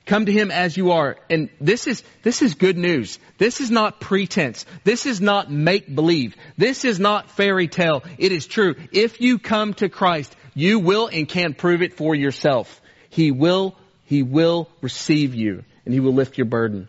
Come 0.06 0.26
to 0.26 0.32
him 0.32 0.50
as 0.50 0.76
you 0.76 0.92
are. 0.92 1.16
And 1.28 1.50
this 1.60 1.86
is, 1.86 2.02
this 2.22 2.40
is 2.40 2.54
good 2.54 2.78
news. 2.78 3.18
This 3.38 3.60
is 3.60 3.70
not 3.70 4.00
pretense. 4.00 4.64
This 4.84 5.04
is 5.04 5.20
not 5.20 5.50
make 5.50 5.94
believe. 5.94 6.36
This 6.56 6.84
is 6.84 6.98
not 6.98 7.30
fairy 7.32 7.68
tale. 7.68 8.04
It 8.16 8.32
is 8.32 8.46
true. 8.46 8.76
If 8.92 9.20
you 9.20 9.38
come 9.38 9.74
to 9.74 9.88
Christ, 9.88 10.34
you 10.54 10.78
will 10.78 11.08
and 11.08 11.28
can 11.28 11.54
prove 11.54 11.82
it 11.82 11.94
for 11.94 12.14
yourself. 12.14 12.80
He 13.10 13.32
will 13.32 13.76
he 14.06 14.22
will 14.22 14.68
receive 14.80 15.34
you 15.34 15.64
and 15.84 15.92
He 15.92 16.00
will 16.00 16.14
lift 16.14 16.38
your 16.38 16.46
burden. 16.46 16.88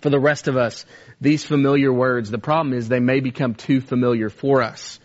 For 0.00 0.10
the 0.10 0.20
rest 0.20 0.48
of 0.48 0.56
us, 0.56 0.84
these 1.20 1.44
familiar 1.44 1.92
words, 1.92 2.30
the 2.30 2.38
problem 2.38 2.74
is 2.74 2.88
they 2.88 3.00
may 3.00 3.20
become 3.20 3.54
too 3.54 3.80
familiar 3.80 4.28
for 4.28 4.62
us. 4.62 4.98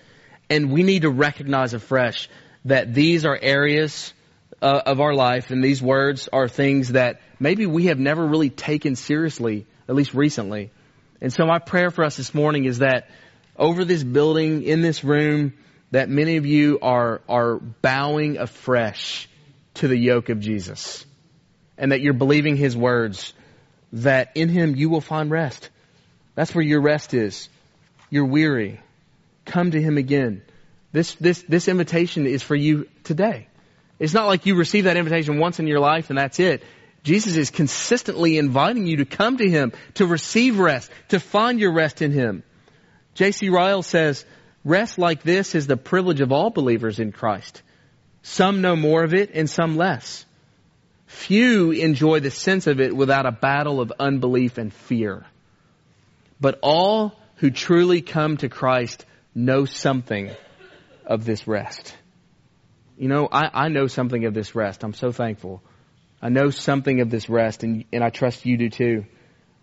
And 0.50 0.72
we 0.72 0.82
need 0.82 1.04
to 1.04 1.12
recognize 1.12 1.74
afresh 1.74 2.30
that 2.66 2.94
these 2.94 3.26
are 3.26 3.38
areas 3.40 4.14
uh, 4.62 4.82
of 4.86 5.00
our 5.00 5.14
life 5.14 5.52
and 5.52 5.64
these 5.64 5.82
words 5.82 6.30
are 6.32 6.48
things 6.48 6.94
that 6.94 7.22
maybe 7.40 7.66
we 7.66 7.86
have 7.86 8.00
never 8.00 8.26
really 8.26 8.50
taken 8.50 8.96
seriously, 8.96 9.66
at 9.88 9.96
least 9.96 10.14
recently. 10.14 10.72
And 11.22 11.32
so 11.32 11.46
my 11.46 11.60
prayer 11.60 11.92
for 11.92 12.04
us 12.04 12.18
this 12.18 12.34
morning 12.34 12.66
is 12.66 12.80
that 12.80 13.10
over 13.58 13.86
this 13.86 14.04
building, 14.04 14.64
in 14.64 14.82
this 14.82 15.04
room, 15.04 15.54
that 15.92 16.10
many 16.10 16.38
of 16.38 16.46
you 16.46 16.80
are, 16.82 17.22
are 17.28 17.58
bowing 17.58 18.38
afresh 18.38 19.28
to 19.76 19.88
the 19.88 19.98
yoke 19.98 20.30
of 20.30 20.40
Jesus 20.40 21.06
and 21.78 21.92
that 21.92 22.02
you're 22.02 22.14
believing 22.14 22.56
His 22.56 22.76
words, 22.76 23.34
that 23.94 24.32
in 24.36 24.50
Him 24.50 24.76
you 24.76 24.90
will 24.90 25.02
find 25.02 25.32
rest. 25.32 25.70
That's 26.36 26.54
where 26.54 26.64
your 26.64 26.82
rest 26.82 27.14
is. 27.14 27.50
You're 28.10 28.26
weary. 28.26 28.80
Come 29.46 29.72
to 29.72 29.82
Him 29.82 29.98
again. 29.98 30.42
This, 30.92 31.16
this, 31.16 31.44
this 31.44 31.68
invitation 31.68 32.26
is 32.26 32.44
for 32.44 32.56
you 32.56 32.88
today. 33.04 33.48
It's 34.00 34.14
not 34.14 34.28
like 34.28 34.46
you 34.46 34.56
receive 34.56 34.84
that 34.86 34.98
invitation 34.98 35.40
once 35.40 35.60
in 35.60 35.68
your 35.68 35.80
life 35.80 36.10
and 36.10 36.18
that's 36.18 36.40
it. 36.40 36.64
Jesus 37.04 37.38
is 37.38 37.52
consistently 37.52 38.38
inviting 38.38 38.86
you 38.86 38.98
to 38.98 39.06
come 39.06 39.38
to 39.38 39.50
Him, 39.50 39.72
to 39.96 40.06
receive 40.06 40.60
rest, 40.60 40.92
to 41.10 41.20
find 41.20 41.60
your 41.60 41.74
rest 41.74 42.02
in 42.02 42.12
Him. 42.12 42.44
J.C. 43.14 43.50
Ryle 43.50 43.82
says, 43.82 44.26
rest 44.64 44.98
like 44.98 45.24
this 45.24 45.56
is 45.56 45.68
the 45.68 45.78
privilege 45.78 46.22
of 46.22 46.32
all 46.32 46.50
believers 46.50 47.00
in 47.00 47.12
Christ. 47.12 47.62
Some 48.24 48.62
know 48.62 48.76
more 48.76 49.04
of 49.04 49.14
it 49.14 49.32
and 49.34 49.50
some 49.50 49.78
less. 49.78 50.26
Few 51.06 51.72
enjoy 51.72 52.20
the 52.20 52.32
sense 52.32 52.68
of 52.68 52.82
it 52.82 52.96
without 52.96 53.26
a 53.26 53.32
battle 53.32 53.80
of 53.80 53.94
unbelief 53.98 54.58
and 54.58 54.74
fear. 54.74 55.26
But 56.42 56.60
all 56.62 57.14
who 57.38 57.50
truly 57.50 58.02
come 58.02 58.38
to 58.38 58.50
Christ 58.50 59.06
know 59.34 59.66
something 59.66 60.30
of 61.06 61.24
this 61.24 61.48
rest. 61.48 61.96
You 62.98 63.08
know, 63.08 63.28
I, 63.32 63.66
I 63.66 63.68
know 63.70 63.88
something 63.88 64.26
of 64.26 64.34
this 64.34 64.56
rest. 64.56 64.84
I'm 64.84 64.94
so 64.94 65.12
thankful. 65.12 65.62
I 66.22 66.30
know 66.30 66.50
something 66.50 67.00
of 67.02 67.10
this 67.12 67.30
rest, 67.30 67.64
and, 67.64 67.86
and 67.94 68.04
I 68.04 68.10
trust 68.10 68.46
you 68.46 68.58
do 68.58 68.70
too. 68.70 69.06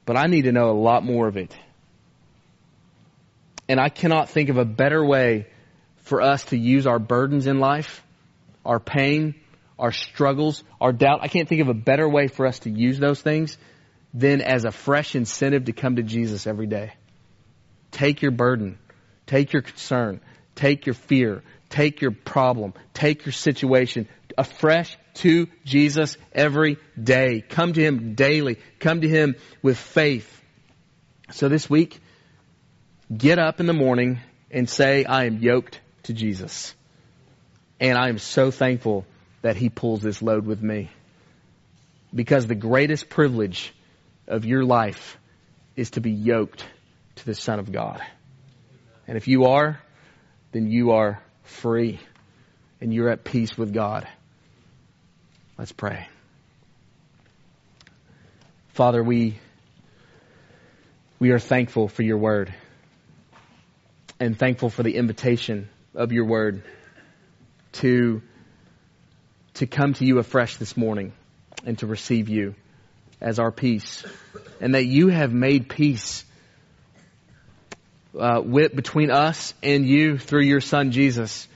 But 0.06 0.16
I 0.16 0.26
need 0.26 0.42
to 0.42 0.52
know 0.52 0.70
a 0.70 0.78
lot 0.78 1.04
more 1.04 1.26
of 1.26 1.36
it. 1.36 1.54
And 3.68 3.80
I 3.80 3.88
cannot 3.88 4.28
think 4.28 4.50
of 4.50 4.58
a 4.58 4.64
better 4.64 5.04
way 5.04 5.46
for 5.96 6.20
us 6.20 6.44
to 6.46 6.56
use 6.56 6.86
our 6.86 6.98
burdens 6.98 7.46
in 7.46 7.58
life, 7.58 8.04
our 8.64 8.78
pain, 8.78 9.34
our 9.78 9.90
struggles, 9.90 10.62
our 10.80 10.92
doubt. 10.92 11.20
I 11.22 11.28
can't 11.28 11.48
think 11.48 11.62
of 11.62 11.68
a 11.68 11.74
better 11.74 12.08
way 12.08 12.28
for 12.28 12.46
us 12.46 12.60
to 12.60 12.70
use 12.70 12.98
those 12.98 13.20
things 13.20 13.56
than 14.12 14.42
as 14.42 14.64
a 14.64 14.70
fresh 14.70 15.16
incentive 15.16 15.64
to 15.64 15.72
come 15.72 15.96
to 15.96 16.02
Jesus 16.02 16.46
every 16.46 16.66
day. 16.66 16.92
Take 17.90 18.22
your 18.22 18.30
burden, 18.30 18.78
take 19.26 19.52
your 19.52 19.62
concern, 19.62 20.20
take 20.54 20.86
your 20.86 20.94
fear, 20.94 21.42
take 21.74 22.00
your 22.00 22.12
problem, 22.12 22.72
take 22.92 23.26
your 23.26 23.32
situation 23.32 24.08
afresh 24.38 24.96
to 25.14 25.48
Jesus 25.64 26.16
every 26.32 26.78
day. 27.00 27.40
Come 27.40 27.72
to 27.72 27.82
Him 27.82 28.14
daily. 28.14 28.60
Come 28.78 29.00
to 29.00 29.08
Him 29.08 29.34
with 29.60 29.76
faith. 29.76 30.40
So 31.32 31.48
this 31.48 31.68
week, 31.68 32.00
get 33.14 33.40
up 33.40 33.58
in 33.58 33.66
the 33.66 33.72
morning 33.72 34.20
and 34.52 34.70
say, 34.70 35.04
I 35.04 35.24
am 35.24 35.38
yoked 35.38 35.80
to 36.04 36.12
Jesus. 36.12 36.74
And 37.80 37.98
I 37.98 38.08
am 38.08 38.18
so 38.18 38.52
thankful 38.52 39.04
that 39.42 39.56
He 39.56 39.68
pulls 39.68 40.00
this 40.00 40.22
load 40.22 40.46
with 40.46 40.62
me. 40.62 40.90
Because 42.14 42.46
the 42.46 42.54
greatest 42.54 43.08
privilege 43.08 43.74
of 44.28 44.44
your 44.44 44.64
life 44.64 45.18
is 45.74 45.90
to 45.90 46.00
be 46.00 46.12
yoked 46.12 46.64
to 47.16 47.26
the 47.26 47.34
Son 47.34 47.58
of 47.58 47.72
God. 47.72 48.00
And 49.08 49.16
if 49.16 49.26
you 49.26 49.46
are, 49.46 49.80
then 50.52 50.70
you 50.70 50.92
are 50.92 51.20
free 51.44 52.00
and 52.80 52.92
you're 52.92 53.08
at 53.08 53.24
peace 53.24 53.56
with 53.56 53.72
God. 53.72 54.06
Let's 55.56 55.72
pray. 55.72 56.08
Father, 58.70 59.02
we, 59.02 59.38
we 61.20 61.30
are 61.30 61.38
thankful 61.38 61.88
for 61.88 62.02
your 62.02 62.18
word 62.18 62.52
and 64.18 64.38
thankful 64.38 64.68
for 64.68 64.82
the 64.82 64.96
invitation 64.96 65.68
of 65.94 66.12
your 66.12 66.24
word 66.24 66.64
to, 67.72 68.20
to 69.54 69.66
come 69.66 69.94
to 69.94 70.04
you 70.04 70.18
afresh 70.18 70.56
this 70.56 70.76
morning 70.76 71.12
and 71.64 71.78
to 71.78 71.86
receive 71.86 72.28
you 72.28 72.54
as 73.20 73.38
our 73.38 73.52
peace. 73.52 74.04
And 74.60 74.74
that 74.74 74.84
you 74.84 75.08
have 75.08 75.32
made 75.32 75.68
peace 75.68 76.24
uh, 78.18 78.40
with, 78.44 78.74
between 78.74 79.10
us 79.10 79.54
and 79.62 79.86
you 79.86 80.18
through 80.18 80.42
your 80.42 80.60
son 80.60 80.92
Jesus 80.92 81.48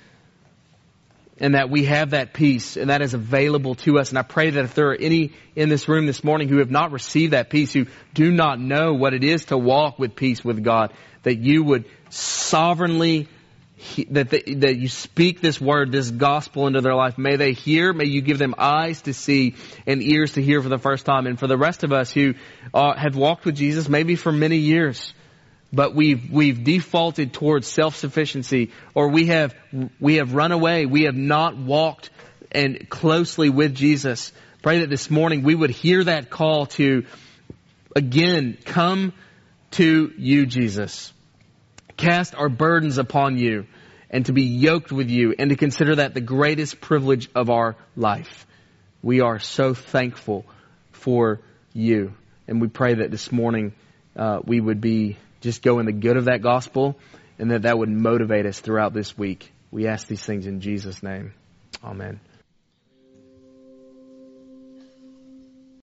and 1.41 1.55
that 1.55 1.71
we 1.71 1.85
have 1.85 2.11
that 2.11 2.33
peace 2.33 2.77
and 2.77 2.91
that 2.91 3.03
is 3.03 3.15
available 3.15 3.77
to 3.77 3.99
us. 3.99 4.11
And 4.11 4.19
I 4.19 4.23
pray 4.23 4.51
that 4.51 4.65
if 4.65 4.75
there 4.75 4.91
are 4.91 4.97
any 4.97 5.33
in 5.55 5.69
this 5.69 5.89
room 5.89 6.07
this 6.07 6.25
morning 6.25 6.49
who 6.49 6.59
have 6.59 6.71
not 6.71 6.93
received 6.93 7.33
that 7.33 7.51
peace, 7.51 7.73
who 7.73 7.87
do 8.15 8.31
not 8.31 8.59
know 8.61 8.95
what 8.95 9.15
it 9.15 9.25
is 9.25 9.47
to 9.47 9.59
walk 9.59 9.99
with 9.99 10.17
peace 10.17 10.45
with 10.45 10.63
God, 10.65 10.93
that 11.23 11.37
you 11.37 11.63
would 11.63 11.85
sovereignly 12.11 13.29
that, 14.11 14.31
that 14.31 14.77
you 14.77 14.89
speak 14.89 15.41
this 15.41 15.61
word, 15.61 15.93
this 15.93 16.11
gospel 16.11 16.67
into 16.67 16.81
their 16.81 16.97
life. 16.97 17.17
May 17.17 17.37
they 17.37 17.53
hear, 17.53 17.93
may 17.93 18.07
you 18.07 18.21
give 18.23 18.39
them 18.39 18.57
eyes 18.59 19.03
to 19.03 19.15
see 19.15 19.55
and 19.87 20.03
ears 20.03 20.33
to 20.33 20.43
hear 20.43 20.61
for 20.61 20.69
the 20.69 20.79
first 20.79 21.07
time. 21.07 21.29
And 21.29 21.39
for 21.39 21.47
the 21.47 21.57
rest 21.57 21.85
of 21.85 21.93
us 21.93 22.11
who 22.11 22.35
uh, 22.75 22.95
have 22.95 23.15
walked 23.15 23.45
with 23.45 23.55
Jesus 23.55 23.89
maybe 23.89 24.17
for 24.17 24.33
many 24.33 24.57
years, 24.57 25.15
but 25.73 25.95
we've, 25.95 26.31
we've 26.31 26.65
defaulted 26.65 27.33
towards 27.33 27.67
self-sufficiency 27.67 28.71
or 28.95 29.09
we 29.09 29.27
have, 29.27 29.55
we 30.01 30.17
have 30.17 30.35
run 30.35 30.53
away. 30.53 30.87
We 30.87 31.03
have 31.03 31.17
not 31.17 31.57
walked 31.57 32.11
and 32.51 32.89
closely 32.89 33.51
with 33.51 33.75
Jesus. 33.75 34.33
Pray 34.63 34.81
that 34.81 34.91
this 34.91 35.11
morning 35.11 35.43
we 35.43 35.55
would 35.55 35.71
hear 35.71 36.05
that 36.05 36.31
call 36.31 36.67
to 36.67 37.05
again 37.95 38.57
come 38.65 39.13
to 39.73 40.13
you, 40.17 40.47
Jesus. 40.47 41.13
Cast 41.97 42.35
our 42.35 42.49
burdens 42.49 42.97
upon 42.97 43.37
you 43.37 43.67
and 44.11 44.25
to 44.27 44.33
be 44.33 44.45
yoked 44.45 44.91
with 44.91 45.11
you 45.11 45.35
and 45.39 45.51
to 45.51 45.57
consider 45.57 45.97
that 45.97 46.15
the 46.15 46.21
greatest 46.21 46.81
privilege 46.81 47.29
of 47.35 47.51
our 47.51 47.77
life. 47.97 48.47
We 49.03 49.21
are 49.21 49.39
so 49.39 49.75
thankful 49.75 50.47
for 50.93 51.41
you. 51.75 52.15
And 52.47 52.61
we 52.61 52.69
pray 52.69 52.95
that 52.95 53.11
this 53.11 53.31
morning 53.31 53.75
uh, 54.17 54.41
we 54.45 54.61
would 54.61 54.81
be 54.81 55.19
just 55.41 55.63
go 55.63 55.79
in 55.79 55.87
the 55.87 55.93
good 55.93 56.17
of 56.17 56.27
that 56.27 56.43
gospel 56.43 56.99
and 57.39 57.51
that 57.51 57.63
that 57.63 57.79
would 57.79 57.89
motivate 57.89 58.47
us 58.47 58.59
throughout 58.61 58.93
this 58.93 59.17
week. 59.17 59.53
We 59.71 59.87
ask 59.87 60.07
these 60.07 60.23
things 60.23 60.47
in 60.47 60.61
Jesus' 60.61 61.03
name. 61.03 61.35
Amen. 61.85 62.21